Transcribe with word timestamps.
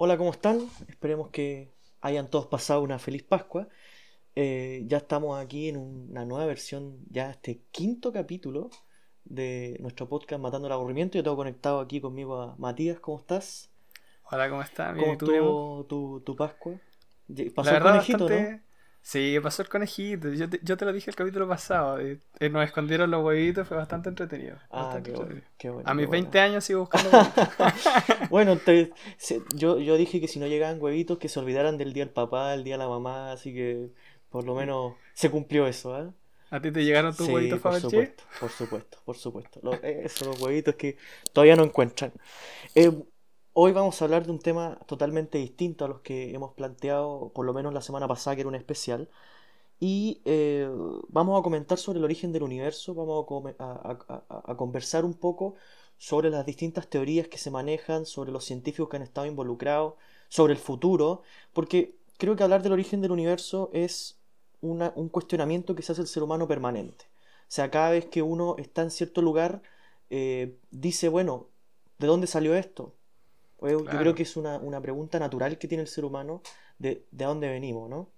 Hola, 0.00 0.16
¿cómo 0.16 0.30
están? 0.30 0.60
Esperemos 0.88 1.30
que 1.30 1.72
hayan 2.02 2.30
todos 2.30 2.46
pasado 2.46 2.82
una 2.82 3.00
feliz 3.00 3.24
Pascua. 3.24 3.66
Eh, 4.36 4.84
ya 4.86 4.98
estamos 4.98 5.36
aquí 5.36 5.68
en 5.68 5.76
una 5.76 6.24
nueva 6.24 6.46
versión, 6.46 7.00
ya 7.10 7.30
este 7.32 7.62
quinto 7.72 8.12
capítulo 8.12 8.70
de 9.24 9.76
nuestro 9.80 10.08
podcast 10.08 10.40
Matando 10.40 10.68
el 10.68 10.72
Aburrimiento. 10.72 11.18
Yo 11.18 11.24
tengo 11.24 11.36
conectado 11.36 11.80
aquí 11.80 12.00
conmigo 12.00 12.40
a 12.40 12.54
Matías, 12.58 13.00
¿cómo 13.00 13.18
estás? 13.18 13.70
Hola, 14.30 14.48
¿cómo 14.48 14.62
estás? 14.62 14.96
¿Cómo 14.96 15.12
estuvo 15.14 15.84
tu, 15.86 16.20
tu 16.20 16.36
Pascua? 16.36 16.74
Pasó 17.52 17.74
el 17.74 17.82
conejito, 17.82 18.26
bastante... 18.26 18.52
¿no? 18.52 18.67
Sí, 19.02 19.38
pasó 19.42 19.62
el 19.62 19.68
conejito. 19.68 20.28
Yo 20.32 20.48
te, 20.50 20.60
yo 20.62 20.76
te 20.76 20.84
lo 20.84 20.92
dije 20.92 21.10
el 21.10 21.16
capítulo 21.16 21.48
pasado. 21.48 21.98
eh, 22.00 22.20
eh, 22.40 22.50
nos 22.50 22.64
escondieron 22.64 23.10
los 23.10 23.24
huevitos, 23.24 23.66
fue 23.66 23.76
bastante 23.76 24.08
entretenido. 24.10 24.58
Ah, 24.70 25.00
bastante 25.00 25.02
qué 25.02 25.14
bueno, 25.14 25.34
entretenido. 25.34 25.46
qué 25.56 25.70
bueno. 25.70 25.90
A 25.90 25.94
mis 25.94 26.08
bueno. 26.08 26.10
20 26.10 26.40
años 26.40 26.64
sigo 26.64 26.80
buscando 26.80 27.10
huevitos. 27.10 27.48
Bueno, 28.28 28.58
te- 28.60 28.92
se- 29.18 29.44
yo, 29.54 29.78
yo 29.78 29.96
dije 29.96 30.20
que 30.20 30.28
si 30.28 30.38
no 30.38 30.46
llegaban 30.46 30.80
huevitos, 30.82 31.18
que 31.18 31.28
se 31.28 31.38
olvidaran 31.40 31.78
del 31.78 31.92
día 31.92 32.04
del 32.04 32.12
papá, 32.12 32.54
el 32.54 32.64
día 32.64 32.74
de 32.74 32.78
la 32.78 32.88
mamá, 32.88 33.32
así 33.32 33.52
que 33.54 33.90
por 34.30 34.44
lo 34.44 34.54
menos 34.54 34.96
se 35.14 35.30
cumplió 35.30 35.66
eso, 35.66 35.98
¿eh? 35.98 36.12
¿A 36.50 36.60
ti 36.60 36.70
te 36.70 36.84
llegaron 36.84 37.16
tus 37.16 37.26
Sí, 37.26 37.32
huevitos 37.32 37.60
por 37.62 37.72
Fabergé? 37.72 37.74
supuesto, 37.74 38.24
por 38.38 38.52
supuesto, 38.52 38.98
por 39.04 39.16
supuesto. 39.16 39.60
Los, 39.62 39.80
eso, 39.82 40.26
los 40.26 40.38
huevitos 40.38 40.74
que 40.76 40.96
todavía 41.32 41.56
no 41.56 41.64
encuentran. 41.64 42.12
Eh, 42.74 42.92
hoy 43.60 43.72
vamos 43.72 44.00
a 44.00 44.04
hablar 44.04 44.24
de 44.24 44.30
un 44.30 44.38
tema 44.38 44.78
totalmente 44.86 45.36
distinto 45.38 45.84
a 45.84 45.88
los 45.88 46.00
que 46.00 46.32
hemos 46.32 46.52
planteado, 46.54 47.32
por 47.34 47.44
lo 47.44 47.52
menos 47.52 47.74
la 47.74 47.80
semana 47.82 48.06
pasada, 48.06 48.36
que 48.36 48.42
era 48.42 48.48
un 48.48 48.54
especial. 48.54 49.08
Y 49.80 50.22
eh, 50.26 50.68
vamos 51.08 51.40
a 51.40 51.42
comentar 51.42 51.78
sobre 51.78 51.98
el 51.98 52.04
origen 52.04 52.32
del 52.32 52.44
universo, 52.44 52.94
vamos 52.94 53.26
a, 53.58 54.56
conversar 54.56 55.04
un 55.04 55.14
poco 55.14 55.56
sobre 55.98 56.30
las 56.30 56.46
distintas 56.46 56.88
teorías 56.88 57.26
que 57.28 57.38
se 57.38 57.50
manejan, 57.50 58.06
sobre 58.06 58.30
los 58.32 58.44
científicos 58.44 58.88
que 58.88 58.96
han 58.98 59.02
estado 59.02 59.26
involucrados, 59.26 59.94
sobre 60.28 60.52
el 60.52 60.60
futuro, 60.60 61.22
porque 61.52 61.96
creo 62.18 62.36
que 62.36 62.44
hablar 62.44 62.62
del 62.62 62.72
origen 62.74 63.00
del 63.00 63.12
universo 63.12 63.70
es 63.72 64.20
un 64.60 65.08
cuestionamiento 65.10 65.74
que 65.74 65.82
se 65.82 65.92
hace 65.92 66.02
el 66.02 66.08
ser 66.08 66.22
humano 66.22 66.46
permanente. 66.46 67.06
O 67.42 67.50
sea, 67.50 67.70
cada 67.72 67.90
vez 67.90 68.06
que 68.06 68.22
uno 68.22 68.54
está 68.58 68.82
en 68.82 68.92
cierto 68.92 69.20
lugar, 69.22 69.62
eh, 70.10 70.58
dice, 70.70 71.08
bueno, 71.08 71.48
¿de 71.98 72.06
dónde 72.06 72.28
salió 72.28 72.54
esto? 72.54 72.97
Pues 73.58 73.76
Yo 73.90 73.98
creo 73.98 74.14
que 74.14 74.22
es 74.24 74.36
una, 74.36 74.58
una 74.58 74.80
pregunta 74.80 75.18
natural 75.18 75.58
que 75.58 75.68
tiene 75.68 75.82
el 75.82 75.88
ser 75.88 76.04
humano 76.06 76.42
de, 76.78 77.06
de 77.10 77.24
dónde 77.26 77.48
venimos, 77.48 77.88
¿no? 77.90 78.10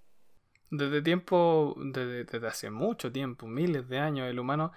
Desde 0.69 1.01
tiempo, 1.01 1.75
desde, 1.77 2.23
desde 2.23 2.47
hace 2.47 2.69
mucho 2.69 3.11
tiempo, 3.11 3.45
miles 3.47 3.89
de 3.89 3.99
años, 3.99 4.29
el 4.29 4.39
humano 4.39 4.71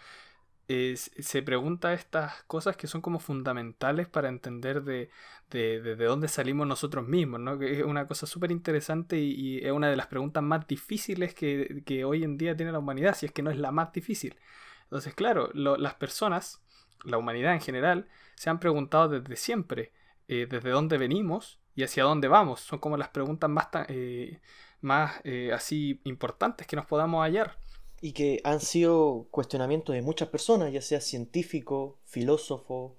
eh, 0.69 0.97
se 0.97 1.43
pregunta 1.43 1.95
estas 1.95 2.45
cosas 2.45 2.77
que 2.77 2.87
son 2.89 3.01
como 3.03 3.21
fundamentales 3.21 4.09
para 4.09 4.29
entender 4.29 4.83
de, 4.85 5.11
de, 5.51 5.81
de- 5.83 5.97
de 5.97 6.05
dónde 6.07 6.29
salimos 6.29 6.67
nosotros 6.69 7.07
mismos, 7.09 7.41
¿no? 7.41 7.59
Que 7.59 7.81
es 7.81 7.85
una 7.85 8.07
cosa 8.09 8.27
súper 8.27 8.51
interesante 8.53 9.19
y, 9.19 9.33
y 9.59 9.67
es 9.67 9.73
una 9.73 9.91
de 9.91 9.97
las 9.97 10.09
preguntas 10.09 10.43
más 10.43 10.67
difíciles 10.69 11.35
que, 11.35 11.83
que 11.87 12.05
hoy 12.05 12.25
en 12.25 12.39
día 12.39 12.57
tiene 12.57 12.73
la 12.73 12.81
humanidad, 12.81 13.15
si 13.17 13.27
es 13.27 13.33
que 13.33 13.43
no 13.43 13.51
es 13.51 13.59
la 13.59 13.73
más 13.73 13.93
difícil. 13.93 14.37
Entonces, 14.85 15.15
claro, 15.15 15.51
lo- 15.55 15.77
las 15.77 15.95
personas, 15.95 16.63
la 17.05 17.19
humanidad 17.19 17.55
en 17.55 17.61
general, 17.61 18.09
se 18.37 18.51
han 18.51 18.61
preguntado 18.61 19.09
desde 19.09 19.37
siempre 19.37 19.93
eh, 20.29 20.47
desde 20.49 20.71
dónde 20.71 20.99
venimos 20.99 21.59
y 21.75 21.83
hacia 21.85 22.05
dónde 22.05 22.29
vamos. 22.29 22.61
Son 22.61 22.79
como 22.79 22.97
las 22.97 23.09
preguntas 23.09 23.51
más, 23.51 23.69
eh, 23.89 24.41
más 24.81 25.21
eh, 25.25 25.53
así 25.53 26.01
importantes 26.05 26.67
que 26.67 26.77
nos 26.77 26.87
podamos 26.87 27.23
hallar. 27.25 27.57
Y 28.01 28.13
que 28.13 28.41
han 28.45 28.61
sido 28.61 29.27
cuestionamientos 29.31 29.95
de 29.95 30.03
muchas 30.03 30.29
personas, 30.29 30.73
ya 30.73 30.83
sea 30.83 31.01
científicos, 31.01 31.95
filósofos, 32.05 32.93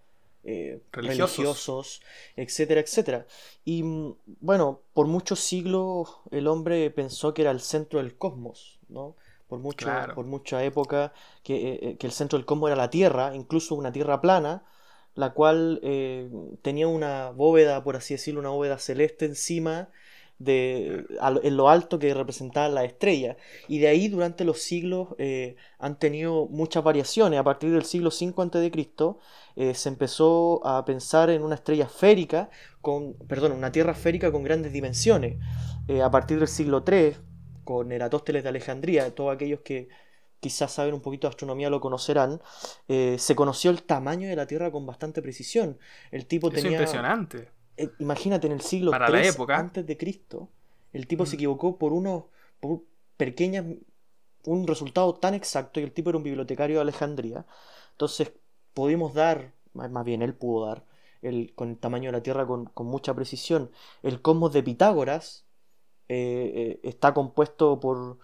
eh, 0.44 0.82
Religiosos. 0.92 1.38
religiosos, 1.38 2.02
etcétera, 2.36 2.82
etcétera. 2.82 3.28
Y 3.66 3.84
mm, 3.84 4.16
bueno, 4.42 4.82
por 4.94 5.08
muchos 5.08 5.40
siglos 5.42 6.18
el 6.32 6.48
hombre 6.48 6.90
pensó 6.92 7.34
que 7.34 7.42
era 7.44 7.52
el 7.52 7.60
centro 7.62 8.00
del 8.00 8.18
cosmos, 8.18 8.80
¿no? 8.90 9.16
Por 9.48 9.60
mucho, 9.60 9.86
Claro. 9.86 10.16
por 10.16 10.26
mucha 10.26 10.64
época 10.64 11.14
que, 11.44 11.98
que 12.00 12.08
el 12.08 12.14
centro 12.14 12.38
del 12.40 12.46
cosmos 12.46 12.70
era 12.70 12.76
la 12.78 12.90
Tierra, 12.90 13.36
incluso 13.36 13.76
una 13.76 13.92
Tierra 13.92 14.22
plana, 14.22 14.64
la 15.16 15.34
cual 15.34 15.80
eh, 15.84 16.30
tenía 16.62 16.88
una 16.88 17.32
bóveda, 17.32 17.84
por 17.84 17.96
así 17.96 18.14
decirlo, 18.14 18.40
una 18.42 18.50
bóveda 18.50 18.78
celeste 18.78 19.26
encima 19.26 19.90
de, 20.40 21.06
en 21.44 21.58
lo 21.58 21.70
alto 21.70 22.00
que 22.00 22.14
representaba 22.14 22.70
la 22.70 22.84
estrella. 22.84 23.38
Y 23.68 23.80
de 23.80 23.88
ahí 23.88 24.08
durante 24.08 24.44
los 24.44 24.60
siglos 24.60 25.10
eh, 25.18 25.56
han 25.80 25.98
tenido 25.98 26.48
muchas 26.48 26.84
variaciones. 26.84 27.40
A 27.40 27.44
partir 27.44 27.72
del 27.72 27.84
siglo 27.86 28.10
V 28.10 28.34
a.C. 28.38 28.72
eh, 29.56 29.74
se 29.74 29.90
empezó 29.90 30.66
a 30.66 30.84
pensar 30.86 31.30
en 31.30 31.44
una 31.44 31.56
estrella 31.56 31.86
esférica, 31.86 32.50
con, 32.82 33.14
perdón, 33.28 33.54
una 33.54 33.72
Tierra 33.72 33.94
esférica 33.94 34.32
con 34.32 34.44
grandes 34.44 34.74
dimensiones. 34.74 35.38
Eh, 35.88 36.02
a 36.02 36.12
partir 36.12 36.40
del 36.40 36.48
siglo 36.48 36.84
III, 36.86 37.16
con 37.64 37.92
Eratósteles 37.92 38.44
de 38.44 38.50
Alejandría, 38.50 39.14
todos 39.14 39.34
aquellos 39.34 39.62
que 39.62 39.88
quizás 40.46 40.72
saben 40.78 40.94
un 40.94 41.02
poquito 41.02 41.28
de 41.28 41.32
astronomía 41.34 41.70
lo 41.70 41.80
conocerán, 41.82 42.42
eh, 42.88 43.18
se 43.20 43.36
conoció 43.36 43.72
el 43.72 43.84
tamaño 43.84 44.28
de 44.30 44.36
la 44.36 44.48
Tierra 44.48 44.72
con 44.72 44.86
bastante 44.86 45.22
precisión. 45.22 45.78
El 46.12 46.26
tipo 46.28 46.52
Eso 46.52 46.56
tenía... 46.62 46.72
impresionante. 46.72 47.52
Eh, 47.78 47.90
imagínate, 48.00 48.48
en 48.48 48.54
el 48.54 48.62
siglo 48.62 48.92
Para 48.92 49.10
la 49.10 49.22
III 49.22 49.28
época. 49.28 49.56
antes 49.58 49.86
de 49.86 49.98
Cristo, 49.98 50.50
el 50.94 51.08
tipo 51.08 51.26
se 51.26 51.36
Mm. 51.36 51.40
equivocó 51.40 51.78
por 51.78 51.94
unos 51.94 52.26
por 52.62 52.84
pequeñas 53.18 53.66
un 54.46 54.68
resultado 54.68 55.16
tan 55.16 55.34
exacto 55.34 55.80
y 55.80 55.84
el 55.84 55.92
tipo 55.94 56.10
era 56.10 56.18
un 56.18 56.24
bibliotecario 56.24 56.78
de 56.78 56.82
Alejandría. 56.84 57.46
Entonces 57.92 58.32
pudimos 58.74 59.14
dar, 59.14 59.54
más 59.74 59.90
más 59.92 60.06
bien 60.06 60.22
él 60.22 60.34
pudo 60.36 60.68
dar, 60.68 60.86
el, 61.22 61.54
con 61.56 61.70
el 61.72 61.78
tamaño 61.80 62.10
de 62.10 62.14
la 62.18 62.24
Tierra 62.24 62.46
con, 62.48 62.66
con 62.68 62.88
mucha 62.88 63.14
precisión. 63.16 63.72
El 64.04 64.22
cosmos 64.22 64.54
de 64.54 64.64
Pitágoras 64.64 65.46
eh, 66.10 66.80
eh, 66.84 66.90
está 66.90 67.14
compuesto 67.14 67.80
por, 67.80 68.20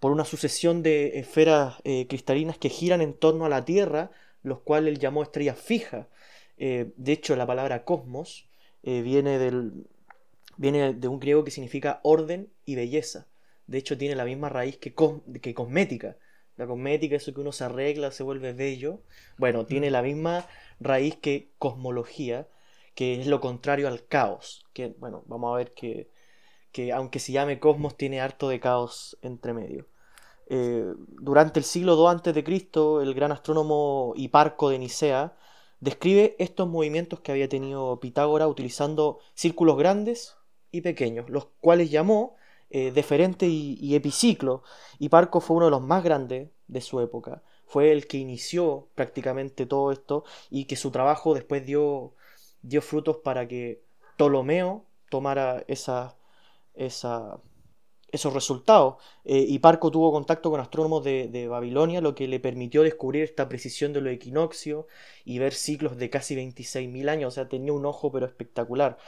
por 0.00 0.12
una 0.12 0.24
sucesión 0.24 0.82
de 0.82 1.18
esferas 1.18 1.76
eh, 1.84 2.06
cristalinas 2.08 2.58
que 2.58 2.68
giran 2.68 3.00
en 3.00 3.14
torno 3.14 3.46
a 3.46 3.48
la 3.48 3.64
Tierra, 3.64 4.10
los 4.42 4.60
cuales 4.60 4.94
él 4.94 4.98
llamó 5.00 5.22
estrellas 5.22 5.58
fijas. 5.58 6.06
Eh, 6.58 6.92
de 6.96 7.12
hecho, 7.12 7.36
la 7.36 7.46
palabra 7.46 7.84
cosmos 7.84 8.48
eh, 8.82 9.02
viene, 9.02 9.38
del, 9.38 9.86
viene 10.56 10.94
de 10.94 11.08
un 11.08 11.20
griego 11.20 11.44
que 11.44 11.50
significa 11.50 12.00
orden 12.02 12.48
y 12.64 12.74
belleza. 12.76 13.26
De 13.66 13.78
hecho, 13.78 13.98
tiene 13.98 14.14
la 14.14 14.24
misma 14.24 14.48
raíz 14.48 14.76
que, 14.78 14.94
cos- 14.94 15.22
que 15.40 15.54
cosmética. 15.54 16.16
La 16.56 16.66
cosmética, 16.66 17.16
eso 17.16 17.34
que 17.34 17.40
uno 17.40 17.52
se 17.52 17.64
arregla, 17.64 18.10
se 18.10 18.22
vuelve 18.22 18.52
bello. 18.52 19.02
Bueno, 19.38 19.66
tiene 19.66 19.90
la 19.90 20.02
misma 20.02 20.46
raíz 20.80 21.16
que 21.16 21.50
cosmología, 21.58 22.48
que 22.94 23.20
es 23.20 23.26
lo 23.26 23.40
contrario 23.40 23.88
al 23.88 24.06
caos. 24.06 24.64
Que, 24.72 24.88
bueno, 24.98 25.24
vamos 25.26 25.52
a 25.54 25.58
ver 25.58 25.74
que, 25.74 26.08
que 26.76 26.92
aunque 26.92 27.20
se 27.20 27.32
llame 27.32 27.58
cosmos, 27.58 27.96
tiene 27.96 28.20
harto 28.20 28.50
de 28.50 28.60
caos 28.60 29.16
entre 29.22 29.54
medio. 29.54 29.86
Eh, 30.46 30.92
durante 31.08 31.58
el 31.58 31.64
siglo 31.64 31.94
II 31.94 32.18
a.C., 32.18 33.02
el 33.02 33.14
gran 33.14 33.32
astrónomo 33.32 34.12
Hiparco 34.14 34.68
de 34.68 34.78
Nicea 34.78 35.34
describe 35.80 36.36
estos 36.38 36.68
movimientos 36.68 37.20
que 37.20 37.32
había 37.32 37.48
tenido 37.48 37.98
Pitágoras 37.98 38.50
utilizando 38.50 39.20
círculos 39.32 39.78
grandes 39.78 40.36
y 40.70 40.82
pequeños, 40.82 41.30
los 41.30 41.46
cuales 41.62 41.90
llamó 41.90 42.36
eh, 42.68 42.90
deferente 42.92 43.46
y, 43.46 43.78
y 43.80 43.94
epiciclo. 43.94 44.62
Hiparco 44.98 45.40
fue 45.40 45.56
uno 45.56 45.66
de 45.66 45.70
los 45.70 45.82
más 45.82 46.04
grandes 46.04 46.50
de 46.68 46.80
su 46.82 47.00
época. 47.00 47.42
Fue 47.64 47.90
el 47.90 48.06
que 48.06 48.18
inició 48.18 48.90
prácticamente 48.94 49.64
todo 49.64 49.92
esto 49.92 50.24
y 50.50 50.66
que 50.66 50.76
su 50.76 50.90
trabajo 50.90 51.32
después 51.32 51.64
dio, 51.64 52.12
dio 52.60 52.82
frutos 52.82 53.16
para 53.24 53.48
que 53.48 53.82
Ptolomeo 54.18 54.84
tomara 55.08 55.64
esa, 55.68 56.16
esos 56.76 58.32
resultados. 58.32 58.96
Eh, 59.24 59.44
Hiparco 59.48 59.90
tuvo 59.90 60.12
contacto 60.12 60.50
con 60.50 60.60
astrónomos 60.60 61.04
de, 61.04 61.48
Babilonia, 61.48 62.00
lo 62.00 62.14
que 62.14 62.28
le 62.28 62.40
permitió 62.40 62.82
descubrir 62.82 63.24
esta 63.24 63.48
precisión 63.48 63.92
de 63.92 64.00
los 64.00 64.12
equinoccios 64.12 64.86
y 65.24 65.38
ver 65.38 65.52
ciclos 65.54 65.96
de 65.96 66.10
casi 66.10 66.34
26.000 66.34 67.08
años. 67.08 67.28
O 67.28 67.34
sea, 67.34 67.48
tenía 67.48 67.72
un 67.72 67.84
ojo 67.86 68.10
pero 68.12 68.26
espectacular. 68.26 68.98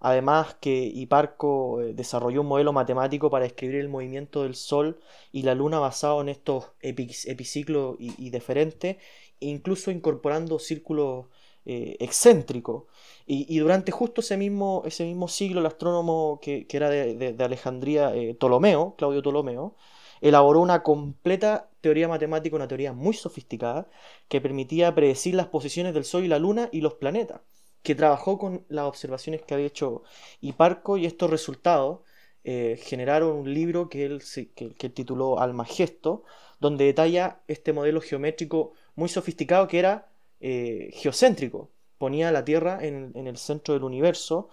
Además 0.00 0.56
que 0.60 0.84
Hiparco 0.84 1.80
eh, 1.80 1.94
desarrolló 1.94 2.42
un 2.42 2.48
modelo 2.48 2.72
matemático 2.72 3.30
para 3.30 3.44
describir 3.44 3.76
el 3.76 3.88
movimiento 3.88 4.42
del 4.42 4.54
Sol 4.54 5.00
y 5.32 5.42
la 5.42 5.54
Luna 5.54 5.78
basado 5.78 6.20
en 6.20 6.28
estos 6.28 6.66
epi- 6.82 7.26
epiciclos 7.28 7.96
y, 7.98 8.12
y 8.26 8.30
deferentes, 8.30 8.96
incluso 9.40 9.90
incorporando 9.90 10.58
círculos 10.58 11.26
eh, 11.64 11.96
excéntricos. 12.00 12.84
Y, 13.26 13.58
durante 13.58 13.90
justo 13.90 14.20
ese 14.20 14.36
mismo, 14.36 14.82
ese 14.84 15.04
mismo 15.04 15.28
siglo, 15.28 15.60
el 15.60 15.66
astrónomo 15.66 16.40
que, 16.42 16.66
que 16.66 16.76
era 16.76 16.90
de, 16.90 17.14
de- 17.32 17.44
Alejandría, 17.44 18.14
eh, 18.14 18.36
Claudio 18.38 19.22
Ptolomeo, 19.22 19.76
elaboró 20.20 20.60
una 20.60 20.82
completa 20.82 21.70
teoría 21.80 22.06
matemática, 22.08 22.56
una 22.56 22.68
teoría 22.68 22.92
muy 22.92 23.14
sofisticada, 23.14 23.88
que 24.28 24.40
permitía 24.40 24.94
predecir 24.94 25.34
las 25.34 25.46
posiciones 25.48 25.94
del 25.94 26.04
Sol 26.04 26.24
y 26.24 26.28
la 26.28 26.38
Luna 26.38 26.68
y 26.72 26.80
los 26.82 26.94
planetas, 26.94 27.40
que 27.82 27.94
trabajó 27.94 28.38
con 28.38 28.64
las 28.68 28.84
observaciones 28.86 29.42
que 29.42 29.54
había 29.54 29.66
hecho 29.66 30.02
Hiparco 30.40 30.96
y 30.98 31.06
estos 31.06 31.30
resultados 31.30 32.00
eh, 32.44 32.78
generaron 32.82 33.36
un 33.36 33.54
libro 33.54 33.88
que 33.88 34.04
él, 34.04 34.22
que, 34.54 34.74
que 34.74 34.88
tituló 34.90 35.38
Almagesto, 35.40 36.24
donde 36.60 36.84
detalla 36.86 37.40
este 37.48 37.72
modelo 37.72 38.00
geométrico 38.00 38.72
muy 38.96 39.08
sofisticado 39.08 39.66
que 39.68 39.78
era 39.78 40.08
eh, 40.40 40.90
geocéntrico, 40.94 41.70
ponía 42.04 42.30
la 42.30 42.44
Tierra 42.44 42.80
en, 42.82 43.14
el 43.16 43.38
centro 43.38 43.72
del 43.72 43.82
universo 43.82 44.50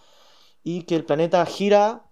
y 0.63 0.83
que 0.83 0.95
el 0.95 1.03
planeta 1.03 1.45
gira 1.45 2.05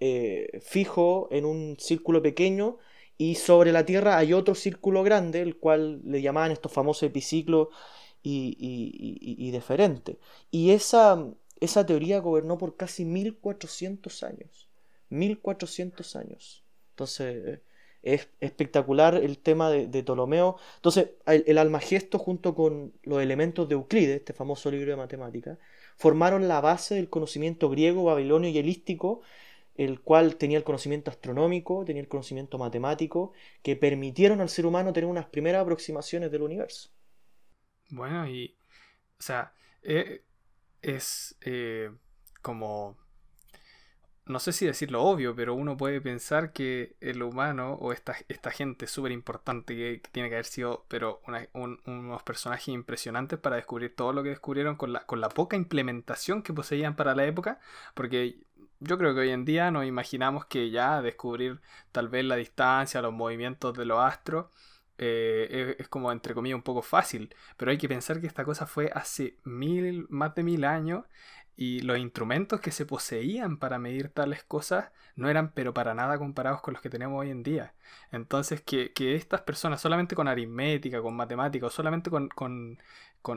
eh, 0.00 0.60
fijo 0.62 1.28
en 1.30 1.44
un 1.44 1.76
círculo 1.78 2.22
pequeño 2.22 2.78
y 3.18 3.34
sobre 3.34 3.70
la 3.70 3.84
Tierra 3.84 4.16
hay 4.16 4.32
otro 4.32 4.54
círculo 4.54 5.02
grande, 5.02 5.42
el 5.42 5.58
cual 5.58 6.00
le 6.06 6.22
llamaban 6.22 6.52
estos 6.52 6.72
famosos 6.72 7.02
epiciclos 7.02 7.68
y, 8.22 8.56
y, 8.58 9.46
y, 9.46 9.50
deferente. 9.50 10.18
Y 10.50 10.70
esa, 10.70 11.22
esa 11.60 11.84
teoría 11.84 12.20
gobernó 12.20 12.56
por 12.56 12.78
casi 12.78 13.04
1400 13.04 14.22
años. 14.22 14.70
1400 15.10 16.16
años. 16.16 16.64
Entonces, 16.92 17.60
es 18.02 18.28
espectacular 18.40 19.14
el 19.14 19.38
tema 19.38 19.70
de, 19.70 20.02
Ptolomeo. 20.02 20.56
Entonces, 20.76 21.10
el, 21.26 21.44
el, 21.46 21.58
Almagesto 21.58 22.18
junto 22.18 22.54
con 22.54 22.92
los 23.02 23.22
elementos 23.22 23.68
de 23.68 23.74
Euclides, 23.74 24.16
este 24.16 24.32
famoso 24.32 24.70
libro 24.70 24.90
de 24.90 24.96
matemáticas, 24.96 25.58
formaron 25.96 26.48
la 26.48 26.60
base 26.60 26.96
del 26.96 27.08
conocimiento 27.08 27.70
griego, 27.70 28.04
babilonio 28.04 28.50
y 28.50 28.58
helístico, 28.58 29.22
el 29.76 30.00
cual 30.00 30.36
tenía 30.36 30.58
el 30.58 30.64
conocimiento 30.64 31.10
astronómico, 31.10 31.84
tenía 31.84 32.02
el 32.02 32.08
conocimiento 32.08 32.58
matemático, 32.58 33.32
que 33.62 33.76
permitieron 33.76 34.40
al 34.40 34.48
ser 34.48 34.66
humano 34.66 34.92
tener 34.92 35.08
unas 35.08 35.26
primeras 35.26 35.62
aproximaciones 35.62 36.30
del 36.30 36.42
universo. 36.42 36.90
Bueno, 37.90 38.26
y, 38.28 38.56
o 39.18 39.22
sea, 39.22 39.52
eh, 39.82 40.22
es 40.80 41.36
eh, 41.42 41.90
como 42.40 42.96
no 44.26 44.38
sé 44.38 44.52
si 44.52 44.66
decirlo 44.66 45.02
obvio, 45.02 45.34
pero 45.34 45.54
uno 45.54 45.76
puede 45.76 46.00
pensar 46.00 46.52
que 46.52 46.94
el 47.00 47.22
humano 47.22 47.74
o 47.74 47.92
esta, 47.92 48.14
esta 48.28 48.50
gente 48.50 48.86
súper 48.86 49.12
importante 49.12 49.74
que, 49.74 50.00
tiene 50.12 50.28
que 50.28 50.36
haber 50.36 50.46
sido, 50.46 50.84
pero 50.88 51.20
unos 51.54 52.22
personajes 52.22 52.68
impresionantes 52.68 53.38
para 53.38 53.56
descubrir 53.56 53.94
todo 53.96 54.12
lo 54.12 54.22
que 54.22 54.30
descubrieron 54.30 54.76
con 54.76 54.92
la, 54.92 55.04
con 55.06 55.20
la 55.20 55.28
poca 55.28 55.56
implementación 55.56 56.42
que 56.42 56.52
poseían 56.52 56.94
para 56.94 57.14
la 57.14 57.24
época, 57.24 57.58
porque 57.94 58.38
yo 58.80 58.98
creo 58.98 59.14
que 59.14 59.20
hoy 59.20 59.30
en 59.30 59.44
día 59.44 59.70
nos 59.70 59.86
imaginamos 59.86 60.46
que 60.46 60.70
ya 60.70 61.02
descubrir 61.02 61.60
tal 61.92 62.08
vez 62.08 62.24
la 62.24 62.36
distancia, 62.36 63.02
los 63.02 63.12
movimientos 63.12 63.76
de 63.76 63.84
los 63.86 64.00
astros, 64.00 64.46
eh, 65.04 65.76
es, 65.78 65.88
como 65.88 66.12
entre 66.12 66.34
comillas 66.34 66.56
un 66.56 66.62
poco 66.62 66.82
fácil, 66.82 67.34
pero 67.56 67.70
hay 67.72 67.78
que 67.78 67.88
pensar 67.88 68.20
que 68.20 68.26
esta 68.28 68.44
cosa 68.44 68.66
fue 68.66 68.90
hace 68.94 69.36
mil, 69.44 70.06
más 70.10 70.34
de 70.36 70.44
mil 70.44 70.64
años 70.64 71.04
y 71.56 71.80
los 71.80 71.98
instrumentos 71.98 72.60
que 72.60 72.70
se 72.70 72.86
poseían 72.86 73.58
para 73.58 73.78
medir 73.78 74.08
tales 74.10 74.44
cosas 74.44 74.90
no 75.16 75.28
eran 75.28 75.52
pero 75.52 75.74
para 75.74 75.94
nada 75.94 76.18
comparados 76.18 76.62
con 76.62 76.74
los 76.74 76.82
que 76.82 76.90
tenemos 76.90 77.20
hoy 77.20 77.30
en 77.30 77.42
día. 77.42 77.74
Entonces 78.12 78.62
que, 78.62 78.92
estas 78.96 79.42
personas 79.42 79.80
solamente 79.80 80.14
con 80.14 80.28
aritmética, 80.28 81.02
con 81.02 81.16
matemática, 81.16 81.66
o 81.66 81.70
solamente 81.70 82.10
con, 82.10 82.78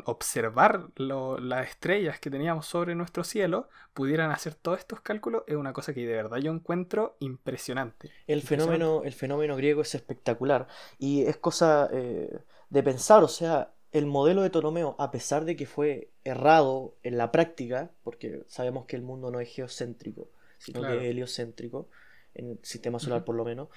observar 0.06 0.90
las 0.98 1.68
estrellas 1.68 2.20
que 2.20 2.30
teníamos 2.30 2.66
sobre 2.66 2.96
nuestro 2.96 3.24
cielo, 3.24 3.70
pudieran 3.94 4.32
hacer 4.32 4.56
todos 4.56 4.80
estos 4.80 5.02
cálculos, 5.02 5.44
es 5.48 5.56
una 5.56 5.74
cosa 5.74 5.94
que 5.94 6.06
de 6.06 6.14
verdad 6.14 6.38
yo 6.38 6.52
encuentro 6.52 7.16
impresionante. 7.20 8.12
El, 8.28 8.42
Fenómeno, 8.42 9.04
el 9.04 9.14
fenómeno 9.14 9.56
griego 9.56 9.82
es 9.82 9.96
espectacular 9.96 10.68
y 10.98 11.24
es 11.24 11.38
cosa 11.38 11.90
eh, 11.92 12.40
de 12.70 12.84
pensar, 12.84 13.24
o 13.24 13.28
sea, 13.28 13.72
el 13.92 14.06
modelo 14.06 14.42
de 14.42 14.50
Ptolomeo, 14.50 14.96
a 15.00 15.10
pesar 15.12 15.46
de 15.46 15.56
que 15.56 15.66
fue 15.66 16.10
errado 16.24 16.96
en 17.04 17.18
la 17.18 17.32
práctica, 17.32 17.92
porque 18.04 18.44
sabemos 18.48 18.86
que 18.86 18.98
el 18.98 19.04
mundo 19.04 19.32
no 19.32 19.40
es 19.40 19.50
geocéntrico, 19.50 20.30
sino 20.58 20.82
que 20.82 20.98
es 20.98 21.04
heliocéntrico, 21.04 21.90
en 22.34 22.52
el 22.52 22.60
sistema 22.62 23.00
solar 23.00 23.24
por 23.24 23.36
lo 23.36 23.46
menos, 23.46 23.70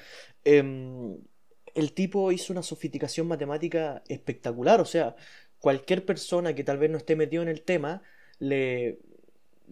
em, 0.44 1.16
el 1.75 1.93
tipo 1.93 2.32
hizo 2.32 2.52
una 2.52 2.62
sofisticación 2.62 3.28
matemática 3.28 4.02
espectacular, 4.08 4.81
o 4.81 4.84
sea, 4.84 5.14
cualquier 5.60 6.05
persona 6.05 6.55
que 6.55 6.64
tal 6.64 6.78
vez 6.78 6.90
no 6.90 6.99
esté 6.99 7.16
metido 7.16 7.43
en 7.43 7.49
el 7.49 7.62
tema, 7.62 8.02
le 8.38 8.99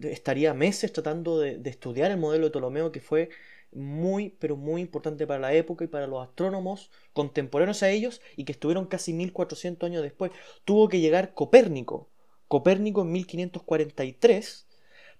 estaría 0.01 0.53
meses 0.53 0.93
tratando 0.93 1.39
de, 1.39 1.61
estudiar 1.65 2.11
el 2.11 2.17
modelo 2.17 2.45
de 2.45 2.51
Ptolomeo 2.51 2.91
que 2.91 3.01
fue 3.01 3.29
muy, 3.71 4.29
pero 4.39 4.55
muy 4.55 4.81
importante 4.81 5.27
para 5.27 5.39
la 5.39 5.53
época 5.53 5.83
y 5.83 5.87
para 5.87 6.07
los 6.07 6.25
astrónomos 6.25 6.91
contemporáneos 7.13 7.83
a 7.83 7.89
ellos 7.89 8.21
y 8.35 8.45
que 8.45 8.53
estuvieron 8.53 8.85
casi 8.85 9.13
1400 9.13 9.87
años 9.87 10.03
después. 10.03 10.31
Tuvo 10.65 10.87
que 10.89 10.99
llegar 10.99 11.33
Copérnico, 11.33 12.09
Copérnico 12.47 13.01
en 13.01 13.11
1543, 13.11 14.67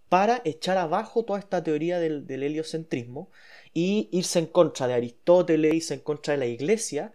para 0.10 0.42
echar 0.46 0.78
abajo 0.78 1.26
toda 1.26 1.40
esta 1.40 1.64
teoría 1.64 2.00
del, 2.00 2.26
heliocentrismo 2.30 3.30
y 3.74 4.10
irse 4.12 4.40
en 4.40 4.46
contra 4.46 4.88
de 4.88 4.94
Aristóteles, 4.94 5.74
irse 5.74 5.96
en 5.96 6.00
contra 6.00 6.34
de 6.34 6.40
la 6.40 6.46
iglesia, 6.46 7.14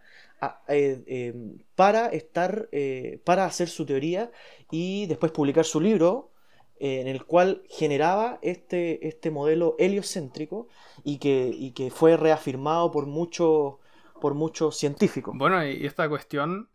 eh, 0.67 1.03
em, 1.07 1.57
para, 1.75 2.07
estar, 2.07 2.69
eh, 2.71 3.21
para 3.25 3.45
hacer 3.45 3.67
su 3.69 3.85
teoría 3.85 4.31
y 4.71 5.05
después 5.07 5.31
publicar 5.31 5.65
su 5.65 5.79
libro 5.79 6.31
eh, 6.79 7.01
en 7.01 7.07
el 7.07 7.25
cual 7.25 7.63
generaba 7.69 8.39
este, 8.41 9.07
este 9.07 9.31
modelo 9.31 9.75
heliocéntrico 9.79 10.67
y 11.03 11.17
que, 11.17 11.73
que 11.75 11.91
fue 11.91 12.17
reafirmado 12.17 12.91
por 12.91 13.05
muchos 13.05 13.75
por 14.21 14.73
científicos. 14.73 15.35
Bueno, 15.37 15.65
y 15.67 15.85
esta 15.85 16.07
cuestión, 16.07 16.69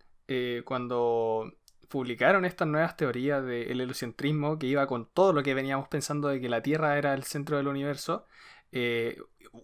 cuando 0.67 1.50
publicaron 1.88 2.44
estas 2.44 2.69
nuevas 2.69 2.94
teorías 2.94 3.43
del 3.43 3.81
heliocentrismo, 3.81 4.59
que 4.59 4.67
iba 4.67 4.87
con 4.87 5.06
todo 5.06 5.32
lo 5.32 5.43
que 5.43 5.55
veníamos 5.55 5.88
pensando 5.88 6.29
de 6.29 6.43
que 6.43 6.50
la 6.50 6.61
Tierra 6.61 6.99
era 6.99 7.14
el 7.14 7.23
centro 7.23 7.56
del 7.56 7.69
universo, 7.69 8.26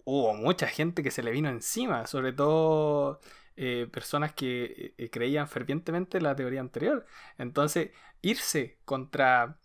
hubo 0.03 0.33
mucha 0.33 0.65
gente 0.65 1.03
que 1.03 1.11
se 1.11 1.21
le 1.21 1.29
vino 1.29 1.49
encima, 1.49 2.07
sobre 2.07 2.33
todo 2.33 3.19
personas 3.91 4.33
que 4.33 4.93
creían 5.11 5.47
fervientemente 5.47 6.19
la 6.19 6.35
teoría 6.35 6.59
anterior. 6.59 7.05
Entonces, 7.37 7.91
irse 8.21 8.77
contra 8.85 9.57